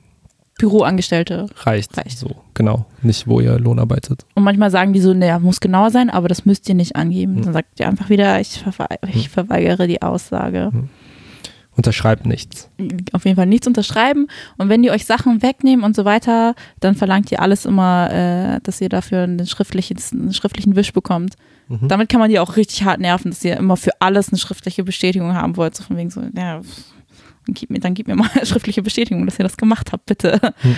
[0.59, 1.47] Büroangestellte.
[1.57, 1.97] Reicht.
[1.97, 2.19] Reicht.
[2.19, 2.85] So, genau.
[3.01, 4.25] Nicht, wo ihr Lohn arbeitet.
[4.35, 7.37] Und manchmal sagen die so, naja, muss genauer sein, aber das müsst ihr nicht angeben.
[7.37, 7.43] Hm.
[7.43, 9.31] Dann sagt ihr einfach wieder, ich, verwe ich hm.
[9.31, 10.69] verweigere die Aussage.
[10.71, 10.89] Hm.
[11.75, 12.69] Unterschreibt nichts.
[13.13, 14.27] Auf jeden Fall nichts unterschreiben.
[14.57, 18.59] Und wenn die euch Sachen wegnehmen und so weiter, dann verlangt ihr alles immer, äh,
[18.61, 21.35] dass ihr dafür einen schriftlichen, einen schriftlichen Wisch bekommt.
[21.69, 21.87] Mhm.
[21.87, 24.83] Damit kann man die auch richtig hart nerven, dass ihr immer für alles eine schriftliche
[24.83, 25.75] Bestätigung haben wollt.
[25.75, 26.61] So von wegen so, ja,
[27.45, 30.05] dann gib mir, dann gib mir mal eine schriftliche Bestätigung, dass ihr das gemacht habt,
[30.05, 30.39] bitte.
[30.61, 30.77] Hm.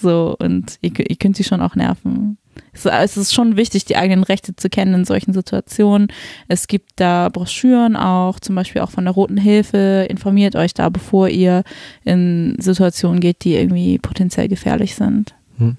[0.00, 2.38] So, und ihr, ihr, könnt sie schon auch nerven.
[2.72, 6.08] Es ist schon wichtig, die eigenen Rechte zu kennen in solchen Situationen.
[6.46, 10.06] Es gibt da Broschüren auch, zum Beispiel auch von der Roten Hilfe.
[10.08, 11.64] Informiert euch da, bevor ihr
[12.04, 15.34] in Situationen geht, die irgendwie potenziell gefährlich sind.
[15.58, 15.76] Hm.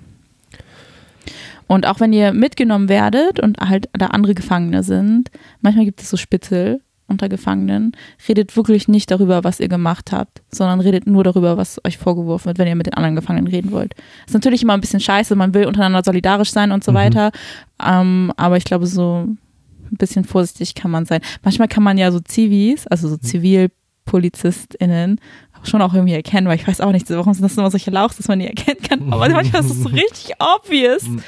[1.68, 5.30] Und auch wenn ihr mitgenommen werdet und halt da andere Gefangene sind,
[5.62, 7.94] manchmal gibt es so Spitzel, unter Gefangenen,
[8.28, 12.46] redet wirklich nicht darüber, was ihr gemacht habt, sondern redet nur darüber, was euch vorgeworfen
[12.46, 13.94] wird, wenn ihr mit den anderen Gefangenen reden wollt.
[14.26, 16.96] Ist natürlich immer ein bisschen scheiße, man will untereinander solidarisch sein und so mhm.
[16.96, 17.32] weiter,
[17.84, 19.26] ähm, aber ich glaube, so
[19.92, 21.22] ein bisschen vorsichtig kann man sein.
[21.44, 23.22] Manchmal kann man ja so Zivis, also so mhm.
[23.22, 25.20] ZivilpolizistInnen,
[25.64, 28.18] schon auch irgendwie erkennen, weil ich weiß auch nicht, warum sind das immer solche Lauchs,
[28.18, 31.04] dass man die erkennen kann, aber manchmal ist es so richtig obvious.
[31.04, 31.22] Mhm.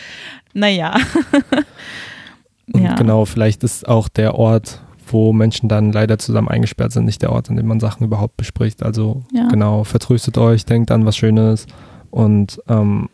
[0.53, 0.97] Naja.
[2.73, 2.95] Und ja.
[2.95, 4.81] genau, vielleicht ist auch der Ort,
[5.11, 8.37] wo Menschen dann leider zusammen eingesperrt sind, nicht der Ort, an dem man Sachen überhaupt
[8.37, 8.83] bespricht.
[8.83, 9.47] Also ja.
[9.47, 11.67] genau, vertröstet euch, denkt an was Schönes
[12.09, 13.09] und ähm,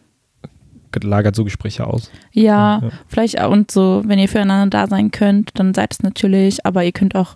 [1.03, 2.11] lagert so Gespräche aus.
[2.31, 6.01] Ja, ja, vielleicht auch und so, wenn ihr füreinander da sein könnt, dann seid es
[6.01, 7.35] natürlich, aber ihr könnt auch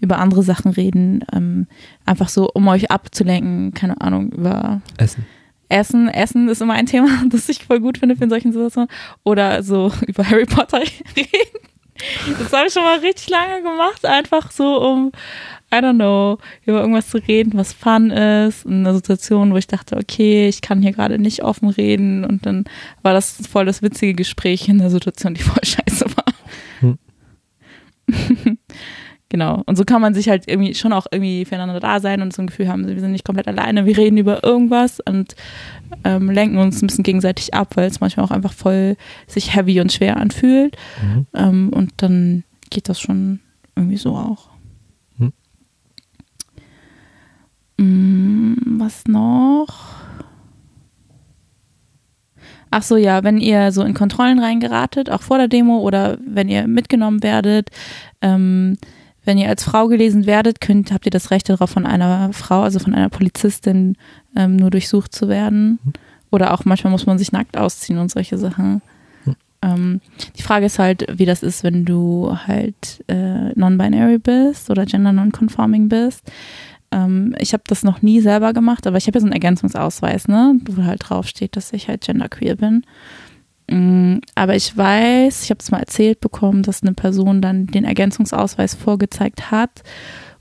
[0.00, 1.66] über andere Sachen reden, ähm,
[2.04, 5.24] einfach so, um euch abzulenken, keine Ahnung, über Essen.
[5.68, 8.90] Essen, Essen ist immer ein Thema, das ich voll gut finde in solchen Situationen.
[9.24, 10.78] Oder so über Harry Potter
[11.16, 11.68] reden.
[12.38, 15.12] Das habe ich schon mal richtig lange gemacht, einfach so, um,
[15.72, 18.64] I don't know, über irgendwas zu reden, was fun ist.
[18.64, 22.24] In einer Situation, wo ich dachte, okay, ich kann hier gerade nicht offen reden.
[22.24, 22.64] Und dann
[23.02, 26.24] war das voll das witzige Gespräch in einer Situation, die voll scheiße war.
[26.80, 26.98] Hm.
[29.28, 29.62] genau.
[29.66, 32.40] Und so kann man sich halt irgendwie schon auch irgendwie füreinander da sein und so
[32.40, 35.34] ein Gefühl haben, wir sind nicht komplett alleine, wir reden über irgendwas und
[36.04, 38.96] ähm, lenken uns ein bisschen gegenseitig ab, weil es manchmal auch einfach voll
[39.26, 40.76] sich heavy und schwer anfühlt.
[41.02, 41.26] Mhm.
[41.34, 43.40] Ähm, und dann geht das schon
[43.76, 44.48] irgendwie so auch.
[45.18, 45.32] Mhm.
[47.78, 49.98] Mm, was noch?
[52.70, 56.48] Ach so, ja, wenn ihr so in Kontrollen reingeratet, auch vor der Demo oder wenn
[56.48, 57.70] ihr mitgenommen werdet,
[58.20, 58.76] ähm,
[59.28, 62.62] wenn ihr als Frau gelesen werdet, könnt, habt ihr das Recht darauf, von einer Frau,
[62.62, 63.98] also von einer Polizistin,
[64.34, 65.78] ähm, nur durchsucht zu werden.
[65.84, 65.92] Mhm.
[66.30, 68.80] Oder auch manchmal muss man sich nackt ausziehen und solche Sachen.
[69.26, 69.36] Mhm.
[69.60, 70.00] Ähm,
[70.38, 75.12] die Frage ist halt, wie das ist, wenn du halt äh, non-binary bist oder gender
[75.12, 76.22] non-conforming bist.
[76.90, 80.26] Ähm, ich habe das noch nie selber gemacht, aber ich habe ja so einen Ergänzungsausweis,
[80.26, 82.82] ne, wo halt draufsteht, dass ich halt genderqueer bin.
[83.70, 87.84] Mm, aber ich weiß, ich habe es mal erzählt bekommen, dass eine Person dann den
[87.84, 89.82] Ergänzungsausweis vorgezeigt hat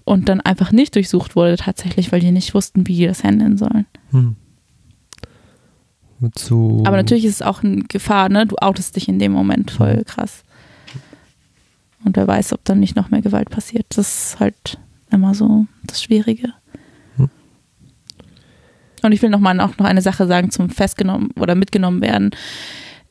[0.06, 3.58] und dann einfach nicht durchsucht wurde tatsächlich, weil die nicht wussten, wie die das handeln
[3.58, 3.86] sollen.
[4.12, 4.36] Hm.
[6.36, 6.84] So.
[6.86, 8.48] Aber natürlich ist es auch eine Gefahr, ne?
[8.48, 10.44] Du outest dich in dem Moment voll krass.
[12.04, 13.86] Und wer weiß, ob dann nicht noch mehr Gewalt passiert.
[13.90, 14.80] Das ist halt
[15.12, 16.54] immer so das Schwierige.
[17.18, 17.30] Hm.
[19.04, 22.32] Und ich will noch mal auch noch eine Sache sagen zum festgenommen oder mitgenommen werden.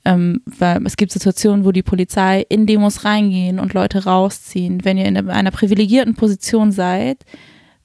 [0.06, 4.84] Ähm, weil es gibt Situationen, wo die Polizei in Demos reingehen und Leute rausziehen.
[4.84, 7.24] Wenn ihr in einer privilegierten Position seid,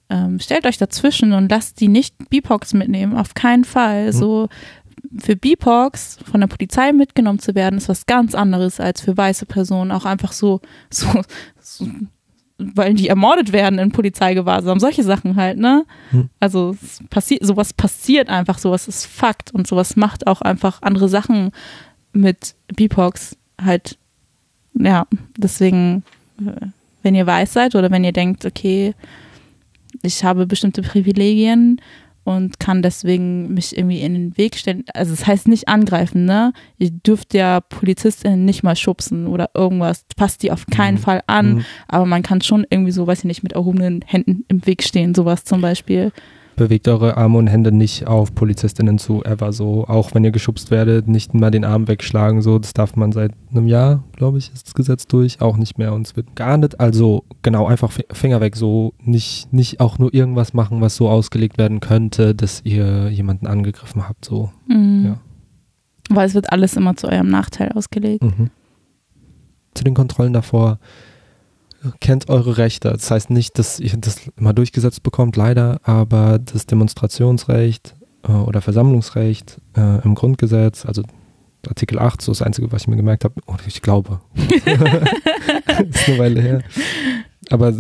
[0.08, 3.18] ähm, stellt euch dazwischen und lasst die nicht BIPOX mitnehmen.
[3.18, 4.08] Auf keinen Fall.
[4.08, 4.12] Hm.
[4.12, 4.50] So
[5.18, 9.48] für BIPOX von der Polizei mitgenommen zu werden, ist was ganz anderes als für weiße
[9.48, 9.92] Personen.
[9.92, 10.62] Auch einfach so,
[10.92, 11.08] so,
[11.60, 11.88] so
[12.60, 15.86] weil die ermordet werden in Polizeigewahrsam, solche Sachen halt, ne?
[16.12, 16.30] Hm.
[16.40, 16.76] Also
[17.10, 21.50] passiert, sowas passiert einfach, sowas ist Fakt und sowas macht auch einfach andere Sachen
[22.14, 23.98] mit BIPOX halt,
[24.74, 25.08] ja,
[25.38, 26.04] deswegen,
[26.40, 26.68] äh,
[27.04, 28.94] wenn ihr weiß seid oder wenn ihr denkt, okay,
[30.04, 31.82] ich habe bestimmte Privilegien
[32.24, 34.84] und kann deswegen mich irgendwie in den Weg stellen.
[34.94, 36.54] Also es das heißt nicht angreifen, ne?
[36.78, 40.06] Ihr dürft ja PolizistInnen nicht mal schubsen oder irgendwas.
[40.16, 41.02] Passt die auf keinen mhm.
[41.02, 41.66] Fall an, mhm.
[41.88, 45.16] aber man kann schon irgendwie so, weiß ich nicht, mit erhobenen Händen im Weg stehen,
[45.16, 46.12] sowas zum Beispiel
[46.62, 49.88] bewegt eure Arme und Hände nicht auf Polizistinnen zu, ever so.
[49.88, 52.60] Auch wenn ihr geschubst werdet, nicht mal den Arm wegschlagen, so.
[52.60, 55.92] Das darf man seit einem Jahr, glaube ich, ist das Gesetz durch, auch nicht mehr
[55.92, 56.80] und es wird geahndet.
[56.80, 58.94] Also genau, einfach Finger weg, so.
[59.04, 64.08] Nicht, nicht auch nur irgendwas machen, was so ausgelegt werden könnte, dass ihr jemanden angegriffen
[64.08, 64.52] habt, so.
[64.68, 65.06] Mhm.
[65.06, 65.18] Ja.
[66.16, 68.24] Weil es wird alles immer zu eurem Nachteil ausgelegt.
[68.24, 68.52] Mhm.
[69.74, 70.78] Zu den Kontrollen davor
[72.00, 72.92] kennt eure Rechte.
[72.92, 77.96] Das heißt nicht, dass ihr das immer durchgesetzt bekommt, leider, aber das Demonstrationsrecht
[78.28, 81.04] äh, oder Versammlungsrecht äh, im Grundgesetz, also
[81.68, 84.20] Artikel 8, so das Einzige, was ich mir gemerkt habe, oder ich glaube.
[84.36, 86.64] ist eine Weile her.
[87.50, 87.74] Aber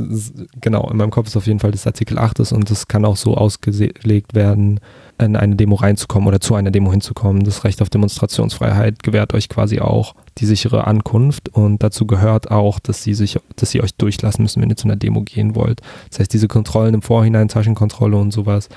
[0.59, 3.05] genau, in meinem Kopf ist auf jeden Fall das Artikel 8 ist und das kann
[3.05, 4.79] auch so ausgelegt werden,
[5.19, 7.43] in eine Demo reinzukommen oder zu einer Demo hinzukommen.
[7.43, 12.79] Das Recht auf Demonstrationsfreiheit gewährt euch quasi auch die sichere Ankunft und dazu gehört auch,
[12.79, 15.81] dass sie sich, dass sie euch durchlassen müssen, wenn ihr zu einer Demo gehen wollt.
[16.09, 18.69] Das heißt, diese Kontrollen im Vorhinein, Taschenkontrolle und sowas,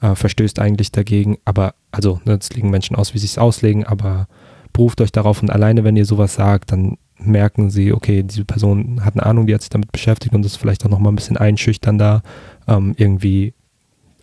[0.00, 1.38] äh, verstößt eigentlich dagegen.
[1.44, 4.26] Aber, also, ne, das legen Menschen aus, wie sie es auslegen, aber
[4.72, 9.04] beruft euch darauf und alleine, wenn ihr sowas sagt, dann merken sie, okay, diese Person
[9.04, 11.36] hat eine Ahnung, die hat sich damit beschäftigt und ist vielleicht auch nochmal ein bisschen
[11.36, 12.22] einschüchternder,
[12.66, 13.54] ähm, irgendwie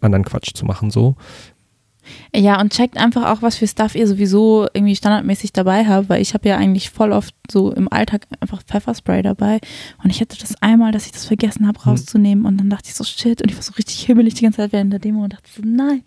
[0.01, 1.15] anderen Quatsch zu machen, so.
[2.33, 6.21] Ja, und checkt einfach auch, was für Stuff ihr sowieso irgendwie standardmäßig dabei habt, weil
[6.21, 9.59] ich habe ja eigentlich voll oft so im Alltag einfach Pfefferspray dabei
[10.01, 11.91] und ich hatte das einmal, dass ich das vergessen habe hm.
[11.91, 14.57] rauszunehmen und dann dachte ich so, shit, und ich war so richtig himmelig die ganze
[14.57, 16.03] Zeit während der Demo und dachte so, nein,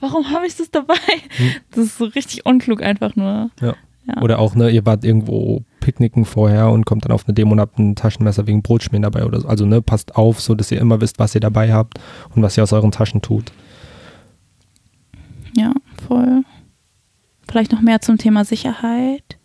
[0.00, 0.94] warum habe ich das dabei?
[1.36, 1.50] Hm.
[1.72, 3.50] Das ist so richtig unklug einfach nur.
[3.60, 3.74] Ja.
[4.06, 4.22] ja.
[4.22, 7.60] Oder auch, ne, ihr wart irgendwo picknicken vorher und kommt dann auf eine Demo und
[7.60, 9.48] habt ein Taschenmesser wegen Brotschmieren dabei oder so.
[9.48, 12.00] Also, ne, passt auf, so dass ihr immer wisst, was ihr dabei habt
[12.34, 13.52] und was ihr aus euren Taschen tut.
[15.58, 15.72] Ja,
[16.06, 16.44] voll.
[17.48, 19.38] Vielleicht noch mehr zum Thema Sicherheit.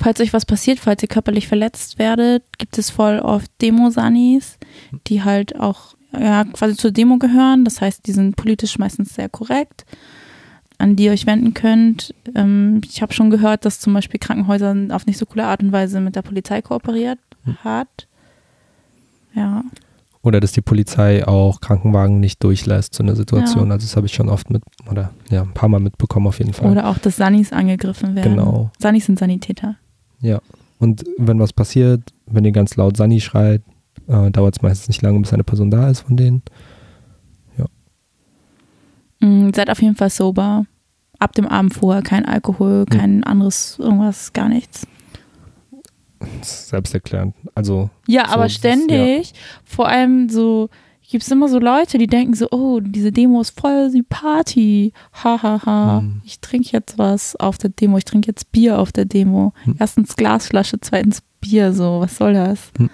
[0.00, 4.58] Falls euch was passiert, falls ihr körperlich verletzt werdet, gibt es voll oft Demosanis,
[5.06, 7.64] die halt auch ja, quasi zur Demo gehören.
[7.64, 9.84] Das heißt, die sind politisch meistens sehr korrekt,
[10.78, 12.14] an die ihr euch wenden könnt.
[12.34, 15.70] Ähm, ich habe schon gehört, dass zum Beispiel Krankenhäuser auf nicht so coole Art und
[15.70, 17.58] Weise mit der Polizei kooperiert hm.
[17.62, 18.08] hat.
[19.34, 19.62] Ja.
[20.22, 23.66] Oder dass die Polizei auch Krankenwagen nicht durchlässt, so eine Situation.
[23.66, 23.74] Ja.
[23.74, 26.52] Also das habe ich schon oft mit, oder ja, ein paar Mal mitbekommen auf jeden
[26.52, 26.70] Fall.
[26.70, 28.36] Oder auch, dass Sanis angegriffen werden.
[28.36, 28.70] Genau.
[28.78, 29.76] Sanis sind Sanitäter.
[30.20, 30.40] Ja.
[30.78, 33.62] Und wenn was passiert, wenn ihr ganz laut Sani schreit,
[34.06, 36.42] äh, dauert es meistens nicht lange, bis eine Person da ist von denen.
[37.58, 37.66] Ja.
[39.18, 40.66] Mhm, seid auf jeden Fall sober.
[41.18, 43.24] Ab dem Abend vorher kein Alkohol, kein mhm.
[43.24, 44.86] anderes, irgendwas, gar nichts
[46.42, 47.34] selbsterklärend.
[47.54, 47.90] Also.
[48.06, 49.36] Ja, so aber ständig, ja.
[49.64, 50.68] vor allem so,
[51.12, 54.92] gibt es immer so Leute, die denken so, oh, diese Demo ist voll die Party.
[55.12, 55.42] Hahaha.
[55.42, 55.98] Ha, ha.
[56.00, 56.22] Hm.
[56.24, 57.98] Ich trinke jetzt was auf der Demo.
[57.98, 59.52] Ich trinke jetzt Bier auf der Demo.
[59.64, 59.76] Hm.
[59.78, 61.74] Erstens Glasflasche, zweitens Bier.
[61.74, 62.72] So, was soll das?
[62.78, 62.88] Hm.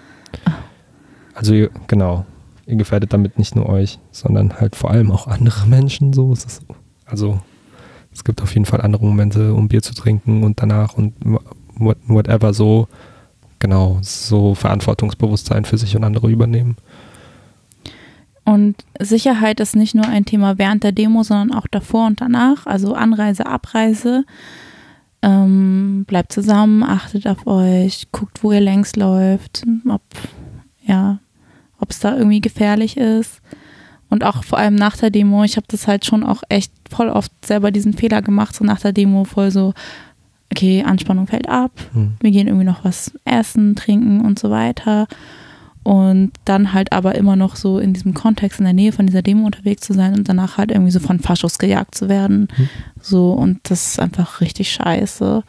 [1.32, 1.54] Also,
[1.86, 2.26] genau.
[2.66, 6.12] ihr gefährdet damit nicht nur euch, sondern halt vor allem auch andere Menschen.
[6.12, 6.60] So ist es.
[7.06, 7.40] Also
[8.12, 11.14] es gibt auf jeden Fall andere Momente, um Bier zu trinken und danach und
[11.76, 12.88] whatever so,
[13.58, 16.76] genau, so Verantwortungsbewusstsein für sich und andere übernehmen.
[18.44, 22.66] Und Sicherheit ist nicht nur ein Thema während der Demo, sondern auch davor und danach,
[22.66, 24.24] also Anreise, Abreise.
[25.20, 30.00] Ähm, bleibt zusammen, achtet auf euch, guckt, wo ihr längs läuft, ob
[30.86, 31.18] ja,
[31.78, 33.42] ob es da irgendwie gefährlich ist.
[34.10, 37.10] Und auch vor allem nach der Demo, ich habe das halt schon auch echt voll
[37.10, 39.74] oft selber diesen Fehler gemacht, so nach der Demo voll so,
[40.52, 42.14] okay, Anspannung fällt ab, hm.
[42.20, 45.06] wir gehen irgendwie noch was essen, trinken und so weiter.
[45.84, 49.22] Und dann halt aber immer noch so in diesem Kontext in der Nähe von dieser
[49.22, 52.48] Demo unterwegs zu sein und danach halt irgendwie so von Faschos gejagt zu werden.
[52.56, 52.68] Hm.
[53.00, 55.42] So, und das ist einfach richtig scheiße.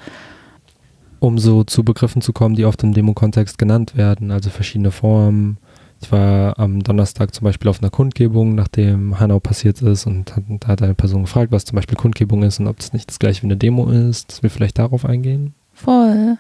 [1.20, 5.58] Um so zu Begriffen zu kommen, die oft im Demo-Kontext genannt werden, also verschiedene Formen,
[6.02, 10.44] ich war am Donnerstag zum Beispiel auf einer Kundgebung, nachdem Hanau passiert ist und hat,
[10.48, 13.20] da hat eine Person gefragt, was zum Beispiel Kundgebung ist und ob das nicht das
[13.20, 15.54] gleiche wie eine Demo ist, dass wir vielleicht darauf eingehen.
[15.74, 16.38] Voll.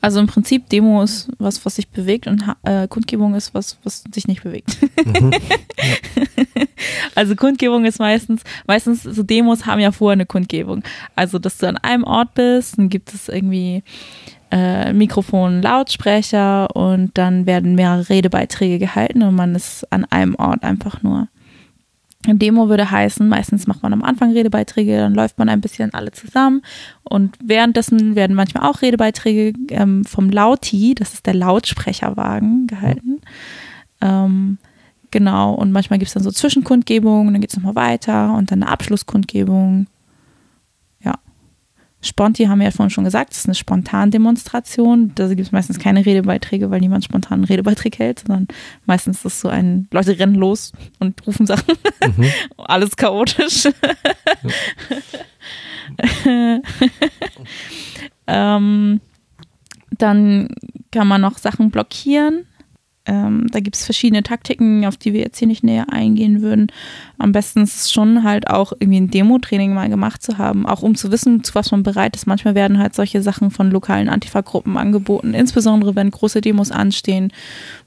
[0.00, 4.04] Also im Prinzip Demo ist was, was sich bewegt und äh, Kundgebung ist was, was
[4.12, 4.76] sich nicht bewegt.
[5.04, 5.32] Mhm.
[7.14, 10.82] also Kundgebung ist meistens, meistens so Demos haben ja vorher eine Kundgebung.
[11.16, 13.82] Also dass du an einem Ort bist, dann gibt es irgendwie
[14.54, 20.62] äh, Mikrofon, Lautsprecher und dann werden mehrere Redebeiträge gehalten und man ist an einem Ort
[20.62, 21.26] einfach nur.
[22.26, 26.12] Demo würde heißen, meistens macht man am Anfang Redebeiträge, dann läuft man ein bisschen alle
[26.12, 26.62] zusammen
[27.02, 33.20] und währenddessen werden manchmal auch Redebeiträge ähm, vom Lauti, das ist der Lautsprecherwagen, gehalten.
[34.00, 34.58] Ähm,
[35.10, 38.62] genau, und manchmal gibt es dann so Zwischenkundgebungen, dann geht es nochmal weiter und dann
[38.62, 39.88] eine Abschlusskundgebung
[42.04, 45.12] Sponti haben wir ja vorhin schon gesagt, das ist eine Spontandemonstration.
[45.14, 48.46] Da gibt es meistens keine Redebeiträge, weil niemand spontan einen Redebeitrag hält, sondern
[48.84, 51.74] meistens ist es so ein, Leute rennen los und rufen Sachen.
[52.16, 52.26] Mhm.
[52.58, 53.68] Alles chaotisch.
[58.26, 59.00] ähm,
[59.98, 60.48] dann
[60.90, 62.46] kann man noch Sachen blockieren.
[63.06, 66.68] Ähm, da gibt es verschiedene Taktiken, auf die wir jetzt hier nicht näher eingehen würden.
[67.18, 70.82] Am besten ist es schon halt auch irgendwie ein Demo-Training mal gemacht zu haben, auch
[70.82, 72.26] um zu wissen, zu was man bereit ist.
[72.26, 77.30] Manchmal werden halt solche Sachen von lokalen Antifa-Gruppen angeboten, insbesondere wenn große Demos anstehen,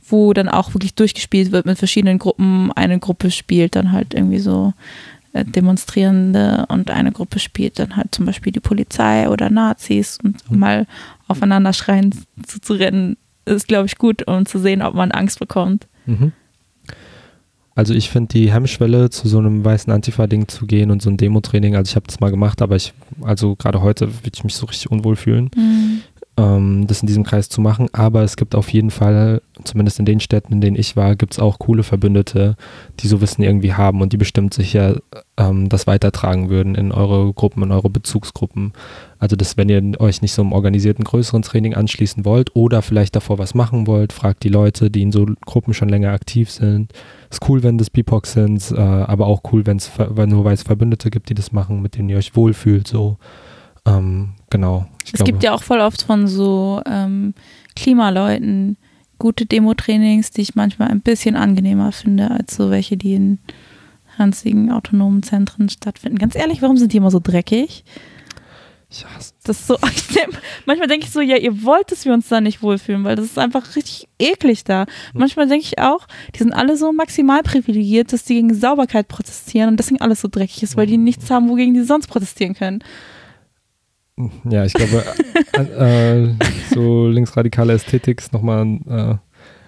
[0.07, 2.72] wo dann auch wirklich durchgespielt wird mit verschiedenen Gruppen.
[2.73, 4.73] Eine Gruppe spielt dann halt irgendwie so
[5.34, 10.52] äh, Demonstrierende und eine Gruppe spielt dann halt zum Beispiel die Polizei oder Nazis und
[10.52, 10.85] mal
[11.27, 12.14] aufeinander schreien
[12.45, 13.18] zu, zu rennen
[13.48, 15.88] ist, glaube ich, gut, um zu sehen, ob man Angst bekommt.
[16.06, 16.32] Mhm.
[17.76, 21.18] Also ich finde die Hemmschwelle, zu so einem weißen Antifa-Ding zu gehen und so ein
[21.18, 24.56] Demo-Training, also ich habe das mal gemacht, aber ich, also gerade heute würde ich mich
[24.56, 25.52] so richtig unwohl fühlen.
[25.56, 26.02] Mhm
[26.38, 27.89] ähm, das in diesem Kreis zu machen.
[27.93, 31.34] Aber es gibt auf jeden Fall, zumindest in den Städten, in denen ich war, gibt
[31.34, 32.55] es auch coole Verbündete,
[32.99, 35.01] die so Wissen irgendwie haben und die bestimmt sicher
[35.38, 38.73] ähm, das weitertragen würden in eure Gruppen, in eure Bezugsgruppen.
[39.19, 43.15] Also, dass wenn ihr euch nicht so einem organisierten größeren Training anschließen wollt oder vielleicht
[43.15, 46.93] davor was machen wollt, fragt die Leute, die in so Gruppen schon länger aktiv sind.
[47.31, 50.64] Ist cool, wenn das BIPOC sind, äh, aber auch cool, wenn es nur weil es
[50.64, 52.88] Verbündete gibt, die das machen, mit denen ihr euch wohlfühlt.
[52.88, 53.18] So.
[53.88, 54.85] Ähm, genau.
[55.03, 57.34] es glaube, gibt ja auch voll oft von so ähm,
[57.76, 58.77] Klimaleuten
[59.19, 63.39] gute Demo-Trainings, die ich manchmal ein bisschen angenehmer finde, als so welche, die in
[64.18, 66.18] ranzigen autonomen Zentren stattfinden.
[66.18, 67.84] Ganz ehrlich, warum sind die immer so dreckig?
[68.89, 69.68] Ich hasse das.
[69.68, 69.77] so,
[70.65, 73.26] manchmal denke ich so, ja, ihr wollt, dass wir uns da nicht wohlfühlen, weil das
[73.26, 74.85] ist einfach richtig eklig da.
[75.14, 79.69] Manchmal denke ich auch, die sind alle so maximal privilegiert, dass die gegen Sauberkeit protestieren
[79.69, 82.81] und deswegen alles so dreckig ist, weil die nichts haben, wogegen die sonst protestieren können.
[84.49, 85.03] Ja, ich glaube,
[85.53, 86.35] äh, äh,
[86.73, 89.18] so linksradikale Ästhetik ist nochmal ein äh,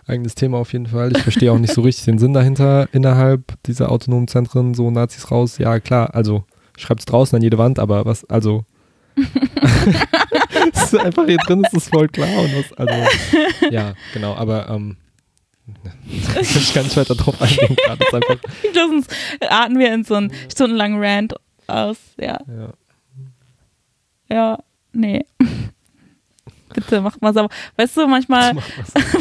[0.09, 1.11] eigenes Thema auf jeden Fall.
[1.15, 5.29] Ich verstehe auch nicht so richtig den Sinn dahinter, innerhalb dieser autonomen Zentren so Nazis
[5.29, 5.59] raus.
[5.59, 6.45] Ja, klar, also
[6.77, 8.65] schreibt es draußen an jede Wand, aber was, also.
[10.73, 12.93] ist einfach hier drin ist es voll klar und was, also.
[13.69, 14.97] Ja, genau, aber ähm,
[16.41, 18.39] ich kann nicht weiter drauf eingehen gerade.
[18.73, 19.13] Sonst
[19.47, 21.35] atmen wir in so einen stundenlangen Rant
[21.67, 22.39] aus, ja.
[22.47, 22.73] ja.
[24.29, 24.59] Ja,
[24.93, 25.25] nee.
[26.73, 27.49] Bitte mach mal sauber.
[27.77, 28.63] Weißt du, manchmal, mach,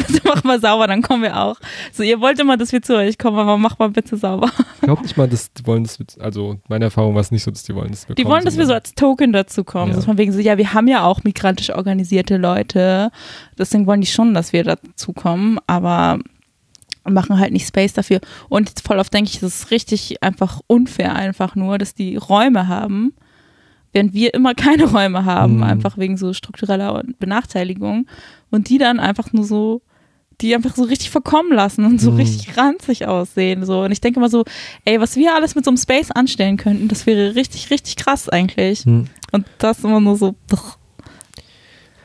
[0.07, 1.55] bitte mach mal sauber, dann kommen wir auch.
[1.91, 4.51] So, ihr wollt immer, dass wir zu euch kommen, aber mach mal bitte sauber.
[4.75, 7.43] Ich glaube nicht mal, dass die wollen, dass wir, also meine Erfahrung war es nicht
[7.43, 9.63] so, dass die wollen, dass wir Die kommen, wollen, dass wir so als Token dazu
[9.63, 9.91] kommen.
[9.91, 9.97] Ja.
[9.97, 13.11] So von wegen so, ja, wir haben ja auch migrantisch organisierte Leute.
[13.57, 16.19] Deswegen wollen die schon, dass wir dazu kommen, aber
[17.03, 18.19] machen halt nicht Space dafür.
[18.49, 22.67] Und voll oft denke ich, das ist richtig einfach unfair einfach nur, dass die Räume
[22.67, 23.13] haben
[23.91, 25.63] während wir immer keine Räume haben, mhm.
[25.63, 28.07] einfach wegen so struktureller Benachteiligung
[28.49, 29.81] und die dann einfach nur so
[30.41, 32.17] die einfach so richtig verkommen lassen und so mhm.
[32.17, 33.65] richtig ranzig aussehen.
[33.65, 33.81] So.
[33.83, 34.45] Und ich denke mal so,
[34.85, 38.29] ey, was wir alles mit so einem Space anstellen könnten, das wäre richtig, richtig krass
[38.29, 38.85] eigentlich.
[38.85, 39.07] Mhm.
[39.31, 40.35] Und das immer nur so.
[40.49, 40.77] Pff.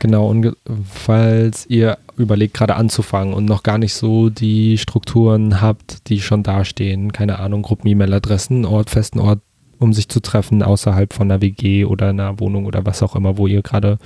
[0.00, 0.54] Genau, und
[0.92, 6.42] falls ihr überlegt, gerade anzufangen und noch gar nicht so die Strukturen habt, die schon
[6.42, 9.40] dastehen, keine Ahnung, Gruppen-E-Mail-Adressen, Ort, festen Ort,
[9.84, 13.38] um sich zu treffen, außerhalb von einer WG oder einer Wohnung oder was auch immer,
[13.38, 13.98] wo ihr gerade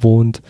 [0.00, 0.42] wohnt,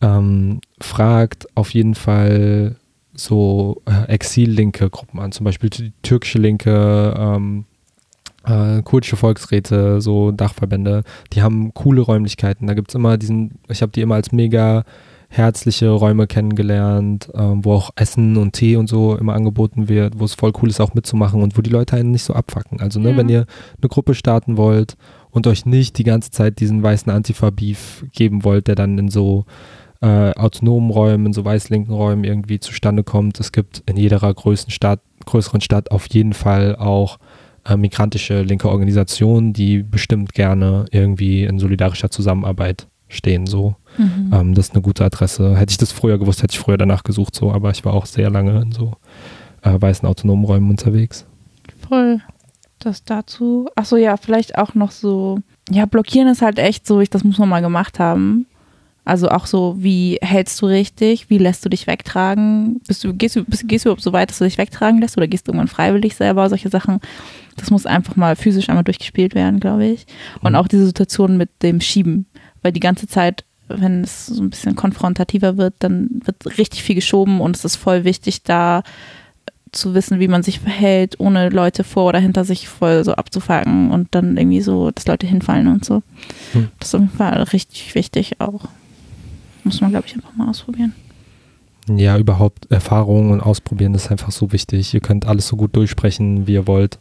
[0.00, 2.76] ähm, fragt auf jeden Fall
[3.14, 7.64] so äh, exil-linke Gruppen an, zum Beispiel die türkische Linke, ähm,
[8.44, 11.02] äh, kurdische Volksräte, so Dachverbände,
[11.32, 12.66] die haben coole Räumlichkeiten.
[12.66, 14.84] Da gibt es immer diesen, ich habe die immer als mega
[15.28, 20.24] herzliche Räume kennengelernt, äh, wo auch Essen und Tee und so immer angeboten wird, wo
[20.24, 22.80] es voll cool ist, auch mitzumachen und wo die Leute einen nicht so abfacken.
[22.80, 23.16] Also, ne, ja.
[23.16, 23.46] wenn ihr
[23.80, 24.96] eine Gruppe starten wollt
[25.30, 29.44] und euch nicht die ganze Zeit diesen weißen Antifa-Beef geben wollt, der dann in so
[30.00, 33.40] äh, autonomen Räumen, in so weiß-linken Räumen irgendwie zustande kommt.
[33.40, 37.18] Es gibt in jeder größeren Stadt, größeren Stadt auf jeden Fall auch
[37.68, 43.46] äh, migrantische linke Organisationen, die bestimmt gerne irgendwie in solidarischer Zusammenarbeit stehen.
[43.46, 44.30] So, mhm.
[44.32, 45.56] ähm, das ist eine gute Adresse.
[45.56, 47.34] Hätte ich das früher gewusst, hätte ich früher danach gesucht.
[47.34, 48.94] So, aber ich war auch sehr lange in so
[49.62, 51.26] äh, weißen autonomen Räumen unterwegs.
[51.88, 52.20] Voll.
[52.78, 53.68] Das dazu.
[53.74, 55.38] Achso, ja, vielleicht auch noch so.
[55.70, 58.46] Ja, blockieren ist halt echt so, ich, das muss man mal gemacht haben.
[59.06, 61.30] Also auch so, wie hältst du richtig?
[61.30, 62.80] Wie lässt du dich wegtragen?
[62.88, 65.16] Bist du, gehst du, bist, gehst du überhaupt so weit, dass du dich wegtragen lässt
[65.16, 66.48] oder gehst du irgendwann freiwillig selber?
[66.48, 66.98] Solche Sachen.
[67.56, 70.06] Das muss einfach mal physisch einmal durchgespielt werden, glaube ich.
[70.42, 70.56] Und mhm.
[70.56, 72.26] auch diese Situation mit dem Schieben.
[72.62, 76.94] Weil die ganze Zeit, wenn es so ein bisschen konfrontativer wird, dann wird richtig viel
[76.94, 78.82] geschoben und es ist voll wichtig, da
[79.72, 83.90] zu wissen, wie man sich verhält, ohne Leute vor oder hinter sich voll so abzufangen
[83.90, 86.02] und dann irgendwie so, dass Leute hinfallen und so.
[86.54, 86.68] Mhm.
[86.78, 88.68] Das ist auf jeden Fall richtig wichtig auch.
[89.64, 90.94] Muss man, glaube ich, einfach mal ausprobieren.
[91.88, 94.92] Ja, überhaupt Erfahrungen und Ausprobieren ist einfach so wichtig.
[94.92, 96.98] Ihr könnt alles so gut durchsprechen, wie ihr wollt.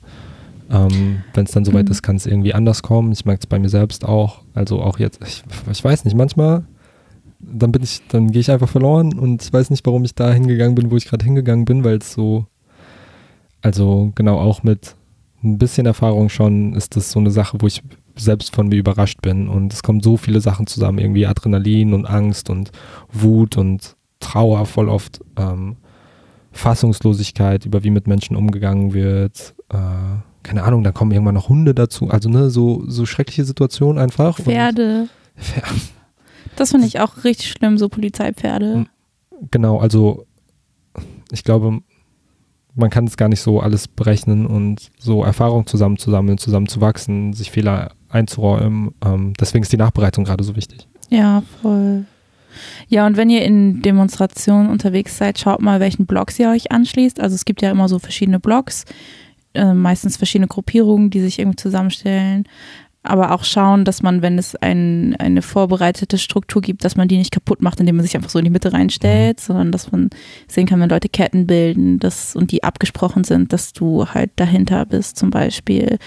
[0.69, 1.91] Ähm, Wenn es dann soweit mhm.
[1.91, 3.11] ist, kann es irgendwie anders kommen.
[3.11, 4.41] Ich merke es bei mir selbst auch.
[4.53, 6.65] Also auch jetzt, ich, ich weiß nicht, manchmal,
[7.39, 10.31] dann bin ich, dann gehe ich einfach verloren und ich weiß nicht, warum ich da
[10.31, 12.45] hingegangen bin, wo ich gerade hingegangen bin, weil es so,
[13.61, 14.95] also genau auch mit
[15.43, 17.83] ein bisschen Erfahrung schon ist das so eine Sache, wo ich
[18.15, 19.47] selbst von mir überrascht bin.
[19.47, 22.71] Und es kommen so viele Sachen zusammen, irgendwie Adrenalin und Angst und
[23.11, 25.75] Wut und Trauer voll oft, ähm,
[26.51, 29.53] Fassungslosigkeit über wie mit Menschen umgegangen wird.
[29.69, 29.77] Äh,
[30.45, 32.09] keine Ahnung, da kommen irgendwann noch Hunde dazu.
[32.09, 34.37] Also ne, so, so schreckliche Situationen einfach.
[34.37, 35.09] Pferde.
[35.35, 35.81] Pferde.
[36.55, 38.85] Das finde ich auch richtig schlimm, so Polizeipferde.
[39.51, 40.25] Genau, also
[41.31, 41.79] ich glaube,
[42.75, 47.91] man kann es gar nicht so alles berechnen und so Erfahrung zusammenzusammeln, zusammenzuwachsen, sich Fehler
[48.09, 48.91] einzuräumen.
[49.03, 50.87] Ähm, deswegen ist die Nachbereitung gerade so wichtig.
[51.09, 52.05] Ja, voll.
[52.87, 57.19] Ja, und wenn ihr in Demonstrationen unterwegs seid, schaut mal, welchen Blogs ihr euch anschließt.
[57.19, 58.85] Also es gibt ja immer so verschiedene Blogs,
[59.55, 62.45] äh, meistens verschiedene Gruppierungen, die sich irgendwie zusammenstellen
[63.05, 67.17] aber auch schauen, dass man, wenn es ein, eine vorbereitete Struktur gibt, dass man die
[67.17, 69.41] nicht kaputt macht, indem man sich einfach so in die Mitte reinstellt, mhm.
[69.41, 70.09] sondern dass man
[70.47, 74.85] sehen kann, wenn Leute Ketten bilden dass, und die abgesprochen sind, dass du halt dahinter
[74.85, 75.97] bist zum Beispiel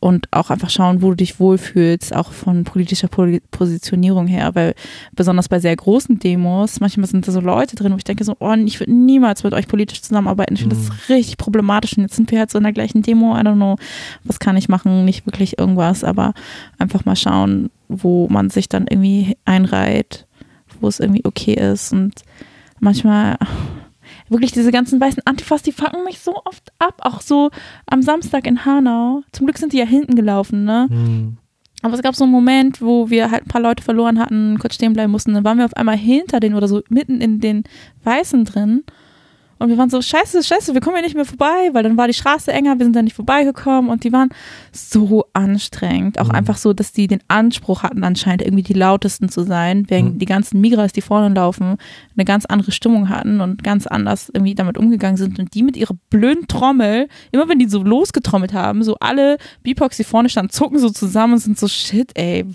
[0.00, 4.74] und auch einfach schauen, wo du dich wohlfühlst, auch von politischer Positionierung her, weil
[5.12, 8.34] besonders bei sehr großen Demos, manchmal sind da so Leute drin, wo ich denke so,
[8.40, 10.54] oh, ich würde niemals mit euch politisch zusammenarbeiten.
[10.54, 10.88] Ich finde mhm.
[10.88, 13.56] das richtig problematisch und jetzt sind wir halt so in der gleichen Demo, I don't
[13.56, 13.76] know,
[14.24, 16.32] was kann ich machen, nicht wirklich irgendwas, aber
[16.78, 20.26] einfach mal schauen, wo man sich dann irgendwie einreiht,
[20.80, 22.22] wo es irgendwie okay ist und
[22.80, 23.36] manchmal
[24.30, 27.00] wirklich diese ganzen weißen Antifas, die fangen mich so oft ab.
[27.00, 27.50] Auch so
[27.86, 29.22] am Samstag in Hanau.
[29.32, 30.86] Zum Glück sind die ja hinten gelaufen, ne?
[30.88, 31.36] Mhm.
[31.82, 34.74] Aber es gab so einen Moment, wo wir halt ein paar Leute verloren hatten, kurz
[34.74, 35.32] stehen bleiben mussten.
[35.32, 37.64] Dann waren wir auf einmal hinter denen oder so mitten in den
[38.04, 38.84] Weißen drin.
[39.60, 42.06] Und wir waren so, scheiße, scheiße, wir kommen hier nicht mehr vorbei, weil dann war
[42.06, 44.30] die Straße enger, wir sind da nicht vorbeigekommen und die waren
[44.72, 46.18] so anstrengend.
[46.18, 46.34] Auch mhm.
[46.34, 50.18] einfach so, dass die den Anspruch hatten, anscheinend irgendwie die lautesten zu sein, während mhm.
[50.18, 51.76] die ganzen Migras, die vorne laufen,
[52.16, 55.38] eine ganz andere Stimmung hatten und ganz anders irgendwie damit umgegangen sind.
[55.38, 59.98] Und die mit ihrer blöden Trommel, immer wenn die so losgetrommelt haben, so alle Beatbox,
[59.98, 62.46] die vorne standen, zucken so zusammen und sind so, shit, ey,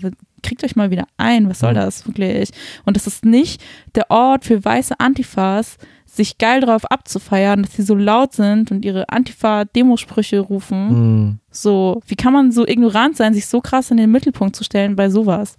[0.42, 2.50] kriegt euch mal wieder ein, was soll das wirklich?
[2.84, 3.62] Und das ist nicht
[3.94, 5.76] der Ort für weiße Antifas,
[6.16, 10.88] sich geil drauf abzufeiern, dass sie so laut sind und ihre Antifa-Demosprüche rufen.
[10.88, 11.38] Mhm.
[11.50, 14.96] So, wie kann man so ignorant sein, sich so krass in den Mittelpunkt zu stellen
[14.96, 15.58] bei sowas?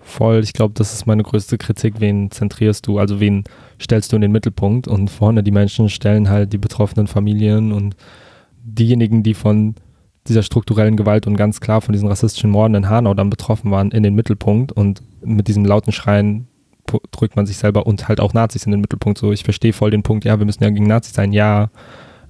[0.00, 1.94] Voll, ich glaube, das ist meine größte Kritik.
[1.98, 2.98] Wen zentrierst du?
[2.98, 3.44] Also wen
[3.80, 4.86] stellst du in den Mittelpunkt?
[4.86, 7.96] Und vorne die Menschen stellen halt die betroffenen Familien und
[8.62, 9.74] diejenigen, die von
[10.28, 13.90] dieser strukturellen Gewalt und ganz klar von diesen rassistischen Morden in Hanau dann betroffen waren,
[13.90, 16.48] in den Mittelpunkt und mit diesem lauten Schreien
[17.10, 19.18] drückt man sich selber und halt auch Nazis in den Mittelpunkt.
[19.18, 21.70] So, ich verstehe voll den Punkt, ja, wir müssen ja gegen Nazis sein, ja,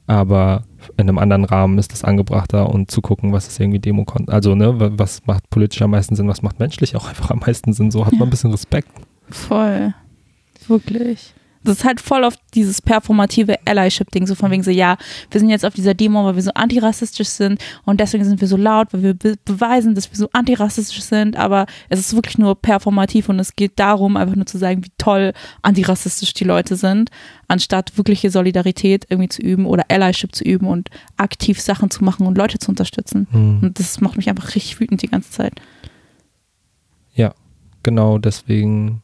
[0.06, 0.64] aber
[0.96, 4.54] in einem anderen Rahmen ist das angebrachter und zu gucken, was ist irgendwie Demo also
[4.54, 7.90] ne, was macht politisch am meisten Sinn, was macht menschlich auch einfach am meisten Sinn,
[7.90, 8.88] so hat man ein bisschen Respekt.
[9.30, 9.94] Voll.
[10.66, 11.34] Wirklich
[11.64, 14.96] das ist halt voll auf dieses performative Allyship-Ding, so von wegen so, ja,
[15.30, 18.48] wir sind jetzt auf dieser Demo, weil wir so antirassistisch sind und deswegen sind wir
[18.48, 22.38] so laut, weil wir be beweisen, dass wir so antirassistisch sind, aber es ist wirklich
[22.38, 25.32] nur performativ und es geht darum, einfach nur zu sagen, wie toll
[25.62, 27.10] antirassistisch die Leute sind,
[27.48, 32.26] anstatt wirkliche Solidarität irgendwie zu üben oder Allyship zu üben und aktiv Sachen zu machen
[32.26, 33.26] und Leute zu unterstützen.
[33.30, 33.58] Mhm.
[33.62, 35.60] Und das macht mich einfach richtig wütend die ganze Zeit.
[37.14, 37.34] Ja,
[37.82, 39.02] genau deswegen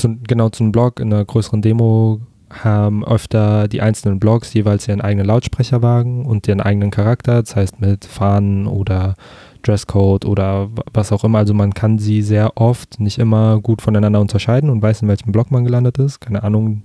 [0.00, 2.20] zu, genau zum Blog in einer größeren Demo
[2.50, 7.80] haben öfter die einzelnen Blogs jeweils ihren eigenen Lautsprecherwagen und ihren eigenen Charakter, das heißt
[7.80, 9.14] mit Fahnen oder
[9.62, 11.38] Dresscode oder was auch immer.
[11.38, 15.32] Also man kann sie sehr oft nicht immer gut voneinander unterscheiden und weiß, in welchem
[15.32, 16.20] Blog man gelandet ist.
[16.20, 16.82] Keine Ahnung,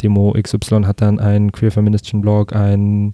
[0.00, 3.12] Demo XY hat dann einen queer-feministischen Blog, einen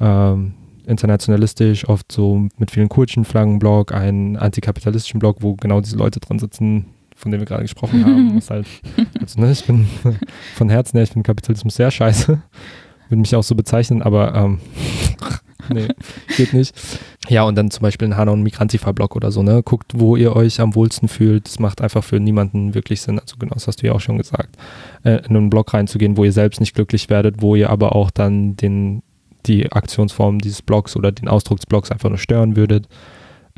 [0.00, 0.54] ähm,
[0.86, 6.38] internationalistisch, oft so mit vielen kurzen Flaggen-Blog, einen antikapitalistischen Blog, wo genau diese Leute drin
[6.38, 6.86] sitzen,
[7.24, 8.36] von dem wir gerade gesprochen haben.
[8.36, 8.66] Was halt,
[9.18, 9.88] also, ne, ich bin
[10.54, 12.38] von Herzen her, ich finde Kapitalismus sehr scheiße.
[13.08, 14.60] Würde mich auch so bezeichnen, aber ähm,
[15.72, 15.88] nee,
[16.36, 16.74] geht nicht.
[17.30, 19.62] Ja, und dann zum Beispiel ein Hanau- und Migrantifa-Blog oder so, ne?
[19.62, 21.46] Guckt, wo ihr euch am wohlsten fühlt.
[21.46, 23.18] Das macht einfach für niemanden wirklich Sinn.
[23.18, 24.56] Also genau, das hast du ja auch schon gesagt.
[25.02, 28.10] Äh, in einen Blog reinzugehen, wo ihr selbst nicht glücklich werdet, wo ihr aber auch
[28.10, 29.02] dann den,
[29.46, 32.86] die Aktionsform dieses Blogs oder den Ausdruck des Blogs einfach nur stören würdet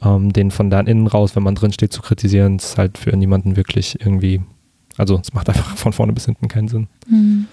[0.03, 3.17] ähm, den von da innen raus, wenn man drin steht, zu kritisieren, ist halt für
[3.17, 4.43] niemanden wirklich irgendwie,
[4.97, 6.89] also es macht einfach von vorne bis hinten keinen Sinn.
[7.09, 7.47] Mhm.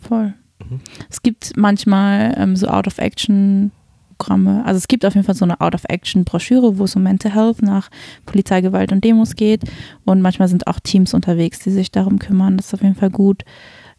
[0.00, 0.34] Voll.
[0.68, 0.80] Mhm.
[1.08, 3.72] Es gibt manchmal ähm, so Out-of-Action
[4.18, 4.64] Programme.
[4.66, 7.88] Also es gibt auf jeden Fall so eine Out-of-Action-Broschüre, wo es um Mental Health nach
[8.26, 9.62] Polizeigewalt und Demos geht.
[10.04, 12.56] Und manchmal sind auch Teams unterwegs, die sich darum kümmern.
[12.56, 13.44] Das ist auf jeden Fall gut,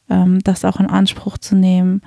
[0.09, 2.01] ähm, das auch in Anspruch zu nehmen.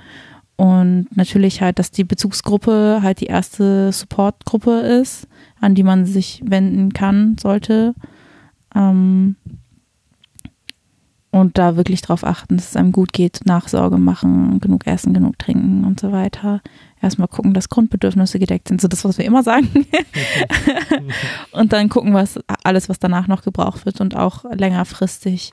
[0.63, 5.27] Und natürlich halt, dass die Bezugsgruppe halt die erste Supportgruppe ist,
[5.59, 7.93] an die man sich wenden kann, sollte.
[8.73, 9.35] Ähm
[11.31, 15.37] und da wirklich darauf achten, dass es einem gut geht, Nachsorge machen, genug essen, genug
[15.37, 16.61] trinken und so weiter.
[17.01, 19.67] Erstmal gucken, dass Grundbedürfnisse gedeckt sind, so das, was wir immer sagen.
[21.51, 25.51] und dann gucken, was alles, was danach noch gebraucht wird und auch längerfristig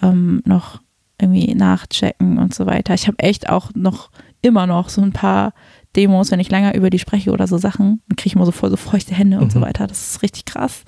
[0.00, 0.80] ähm, noch
[1.20, 2.94] irgendwie nachchecken und so weiter.
[2.94, 4.10] Ich habe echt auch noch
[4.44, 5.52] immer noch so ein paar
[5.96, 8.52] Demos, wenn ich länger über die spreche oder so Sachen, dann kriege ich immer so
[8.52, 9.50] voll so feuchte Hände und mhm.
[9.50, 9.86] so weiter.
[9.86, 10.84] Das ist richtig krass.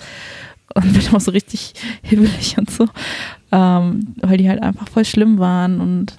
[0.75, 2.87] Und bin auch so richtig hibbelig und so.
[3.53, 6.19] Ähm, weil die halt einfach voll schlimm waren und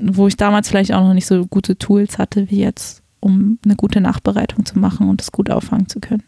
[0.00, 3.76] wo ich damals vielleicht auch noch nicht so gute Tools hatte wie jetzt, um eine
[3.76, 6.22] gute Nachbereitung zu machen und das gut auffangen zu können.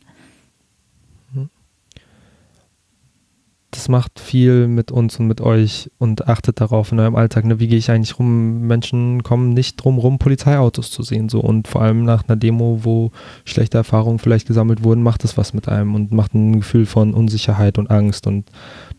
[3.72, 7.46] Das macht viel mit uns und mit euch und achtet darauf in eurem Alltag.
[7.46, 7.58] Ne?
[7.58, 8.66] Wie gehe ich eigentlich rum?
[8.66, 11.30] Menschen kommen nicht drum rum, Polizeiautos zu sehen.
[11.30, 11.40] So.
[11.40, 13.12] Und vor allem nach einer Demo, wo
[13.46, 17.14] schlechte Erfahrungen vielleicht gesammelt wurden, macht das was mit einem und macht ein Gefühl von
[17.14, 18.26] Unsicherheit und Angst.
[18.26, 18.44] Und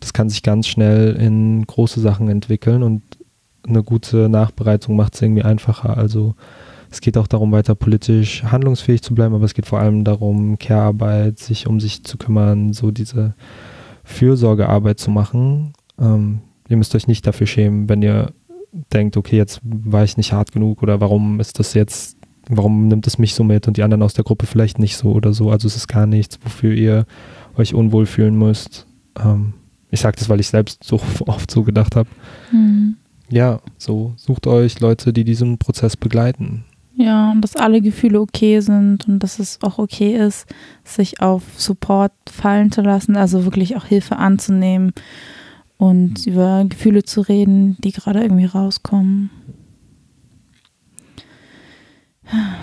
[0.00, 3.02] das kann sich ganz schnell in große Sachen entwickeln und
[3.66, 5.96] eine gute Nachbereitung macht es irgendwie einfacher.
[5.96, 6.34] Also
[6.90, 10.58] es geht auch darum, weiter politisch handlungsfähig zu bleiben, aber es geht vor allem darum,
[10.58, 13.34] Care-Arbeit, sich um sich zu kümmern, so diese
[14.04, 15.72] Fürsorgearbeit zu machen.
[15.98, 18.32] Ähm, ihr müsst euch nicht dafür schämen, wenn ihr
[18.92, 22.16] denkt, okay, jetzt war ich nicht hart genug oder warum ist das jetzt,
[22.48, 25.12] warum nimmt es mich so mit und die anderen aus der Gruppe vielleicht nicht so
[25.12, 25.50] oder so.
[25.50, 27.06] Also es ist gar nichts, wofür ihr
[27.56, 28.86] euch unwohl fühlen müsst.
[29.18, 29.54] Ähm,
[29.90, 32.08] ich sage das, weil ich selbst so oft so gedacht habe.
[32.52, 32.96] Mhm.
[33.30, 36.64] Ja, so sucht euch Leute, die diesen Prozess begleiten.
[36.96, 40.46] Ja, und dass alle Gefühle okay sind und dass es auch okay ist,
[40.84, 44.92] sich auf Support fallen zu lassen, also wirklich auch Hilfe anzunehmen
[45.76, 49.30] und über Gefühle zu reden, die gerade irgendwie rauskommen.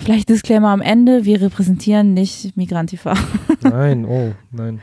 [0.00, 3.14] Vielleicht Disclaimer am Ende, wir repräsentieren nicht Migrantifa.
[3.62, 4.80] Nein, oh, nein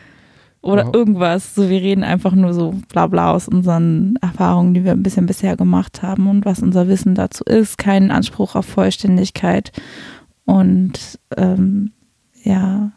[0.61, 0.93] oder ja.
[0.93, 1.55] irgendwas.
[1.55, 5.25] So, wir reden einfach nur so bla bla aus unseren Erfahrungen, die wir ein bisschen
[5.25, 7.77] bisher gemacht haben und was unser Wissen dazu ist.
[7.77, 9.71] Keinen Anspruch auf Vollständigkeit.
[10.45, 11.91] Und ähm,
[12.43, 12.91] ja,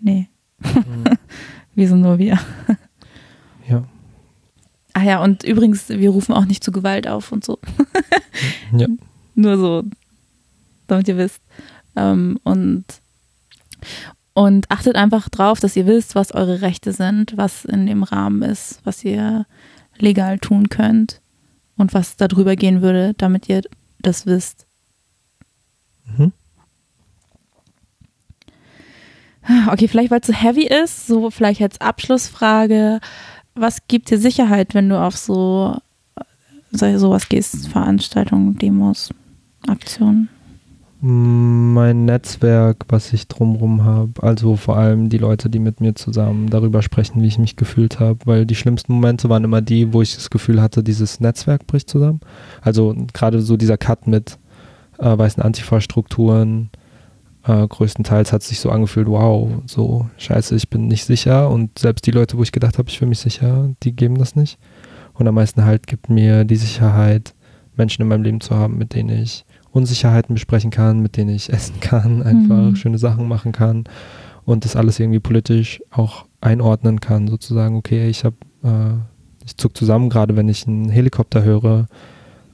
[0.00, 0.28] nee.
[0.60, 1.04] Mhm.
[1.74, 2.38] wir sind nur wir.
[3.68, 3.84] ja.
[4.92, 7.58] Ach ja, und übrigens, wir rufen auch nicht zu Gewalt auf und so.
[8.76, 8.88] ja.
[9.34, 9.84] Nur so,
[10.86, 11.40] damit ihr wisst.
[11.96, 12.84] Ähm, und
[14.34, 18.42] und achtet einfach drauf, dass ihr wisst, was eure Rechte sind, was in dem Rahmen
[18.42, 19.46] ist, was ihr
[19.98, 21.20] legal tun könnt
[21.76, 23.62] und was darüber gehen würde, damit ihr
[24.00, 24.66] das wisst.
[26.16, 26.32] Mhm.
[29.68, 33.00] Okay, vielleicht weil es so heavy ist, so vielleicht als Abschlussfrage.
[33.54, 35.76] was gibt dir Sicherheit, wenn du auf so,
[36.70, 37.68] so sowas gehst?
[37.68, 39.10] Veranstaltungen, Demos,
[39.66, 40.28] Aktionen?
[41.02, 46.50] Mein Netzwerk, was ich drumherum habe, also vor allem die Leute, die mit mir zusammen
[46.50, 50.02] darüber sprechen, wie ich mich gefühlt habe, weil die schlimmsten Momente waren immer die, wo
[50.02, 52.20] ich das Gefühl hatte, dieses Netzwerk bricht zusammen.
[52.60, 54.38] Also gerade so dieser Cut mit
[54.98, 56.68] äh, weißen Antifa-Strukturen,
[57.44, 61.78] äh, größtenteils hat es sich so angefühlt, wow, so scheiße, ich bin nicht sicher und
[61.78, 64.58] selbst die Leute, wo ich gedacht habe, ich fühle mich sicher, die geben das nicht.
[65.14, 67.34] Und am meisten halt gibt mir die Sicherheit,
[67.74, 71.52] Menschen in meinem Leben zu haben, mit denen ich Unsicherheiten besprechen kann, mit denen ich
[71.52, 72.76] essen kann, einfach mhm.
[72.76, 73.84] schöne Sachen machen kann
[74.44, 79.76] und das alles irgendwie politisch auch einordnen kann, sozusagen, okay, ich habe, äh, ich zuck
[79.76, 81.86] zusammen, gerade wenn ich einen Helikopter höre,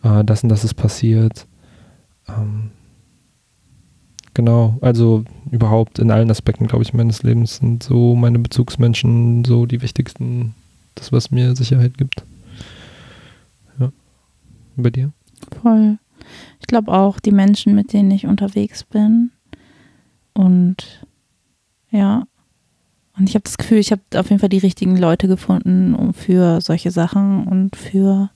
[0.03, 1.47] äh, das und das ist passiert.
[2.29, 2.71] Ähm,
[4.35, 9.67] genau, also überhaupt in allen Aspekten, glaube ich, meines Lebens sind so meine Bezugsmenschen so
[9.67, 10.55] die wichtigsten,
[10.97, 12.25] das, was mir Sicherheit gibt.
[13.79, 13.93] Ja.
[14.77, 15.13] Bei dir?
[15.63, 15.99] Voll.
[16.61, 19.31] Ich glaube auch die Menschen, mit denen ich unterwegs bin.
[20.35, 21.07] Und
[21.91, 22.27] ja.
[23.17, 26.13] Und ich habe das Gefühl, ich habe auf jeden Fall die richtigen Leute gefunden um
[26.13, 28.31] für solche Sachen und für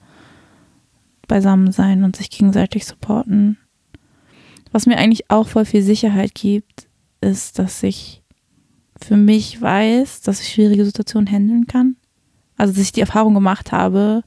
[1.29, 3.59] Beisammensein und sich gegenseitig supporten.
[4.73, 6.89] Was mir eigentlich auch voll viel Sicherheit gibt,
[7.21, 8.23] ist, dass ich
[9.01, 11.97] für mich weiß, dass ich schwierige Situationen handeln kann.
[12.57, 14.23] Also, dass ich die Erfahrung gemacht habe,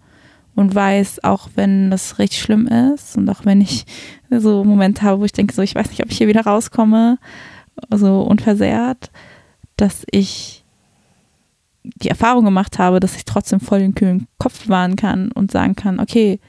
[0.55, 3.85] und weiß, auch wenn das richtig schlimm ist und auch wenn ich
[4.29, 7.17] so Momente habe, wo ich denke, so ich weiß nicht, ob ich hier wieder rauskomme,
[7.89, 9.11] so unversehrt,
[9.77, 10.63] dass ich
[11.83, 15.75] die Erfahrung gemacht habe, dass ich trotzdem voll den kühlen Kopf bewahren kann und sagen
[15.75, 16.39] kann, okay,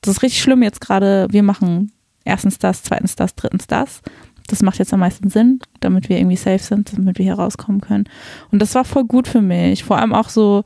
[0.00, 1.92] das ist richtig schlimm jetzt gerade, wir machen
[2.24, 4.02] erstens das, zweitens das, drittens das.
[4.46, 7.80] Das macht jetzt am meisten Sinn, damit wir irgendwie safe sind, damit wir hier rauskommen
[7.80, 8.04] können.
[8.50, 9.84] Und das war voll gut für mich.
[9.84, 10.64] Vor allem auch so,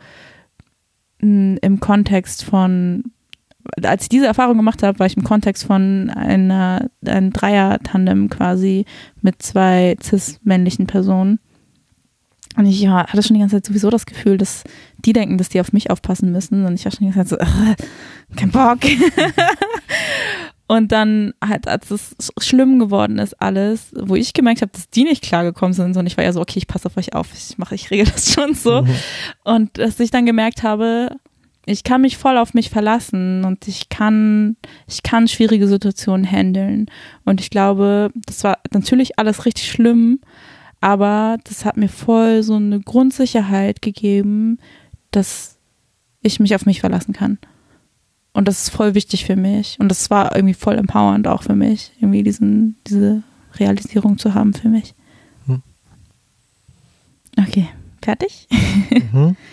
[1.22, 3.04] im Kontext von,
[3.82, 8.84] als ich diese Erfahrung gemacht habe, war ich im Kontext von einer, einem Dreier-Tandem quasi
[9.20, 11.38] mit zwei cis-männlichen Personen.
[12.56, 14.64] Und ich ja, hatte schon die ganze Zeit sowieso das Gefühl, dass
[14.98, 16.66] die denken, dass die auf mich aufpassen müssen.
[16.66, 18.78] Und ich war schon die ganze Zeit so, kein Bock.
[20.72, 25.04] und dann halt, als es schlimm geworden ist, alles, wo ich gemerkt habe, dass die
[25.04, 27.58] nicht klargekommen sind, und ich war ja so, okay, ich passe auf euch auf, ich
[27.58, 28.80] mache, ich regel das schon so.
[28.80, 28.94] Mhm.
[29.44, 31.10] Und dass ich dann gemerkt habe,
[31.66, 34.56] ich kann mich voll auf mich verlassen und ich kann,
[34.88, 36.86] ich kann schwierige Situationen handeln.
[37.26, 40.20] Und ich glaube, das war natürlich alles richtig schlimm,
[40.80, 44.56] aber das hat mir voll so eine Grundsicherheit gegeben,
[45.10, 45.58] dass
[46.22, 47.36] ich mich auf mich verlassen kann.
[48.32, 49.76] Und das ist voll wichtig für mich.
[49.78, 53.22] Und das war irgendwie voll empowernd auch für mich, irgendwie diesen, diese
[53.59, 54.94] Realisierung zu haben für mich.
[55.46, 55.62] Hm.
[57.38, 57.68] Okay,
[58.00, 58.48] fertig?
[59.12, 59.36] Mhm.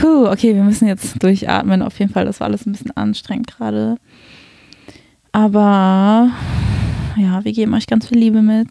[0.00, 1.82] Puh, okay, wir müssen jetzt durchatmen.
[1.82, 3.96] Auf jeden Fall, das war alles ein bisschen anstrengend gerade.
[5.32, 6.30] Aber
[7.16, 8.68] ja, wir geben euch ganz viel Liebe mit.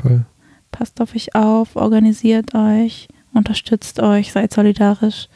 [0.00, 0.26] Voll.
[0.70, 5.28] Passt auf euch auf, organisiert euch, unterstützt euch, seid solidarisch.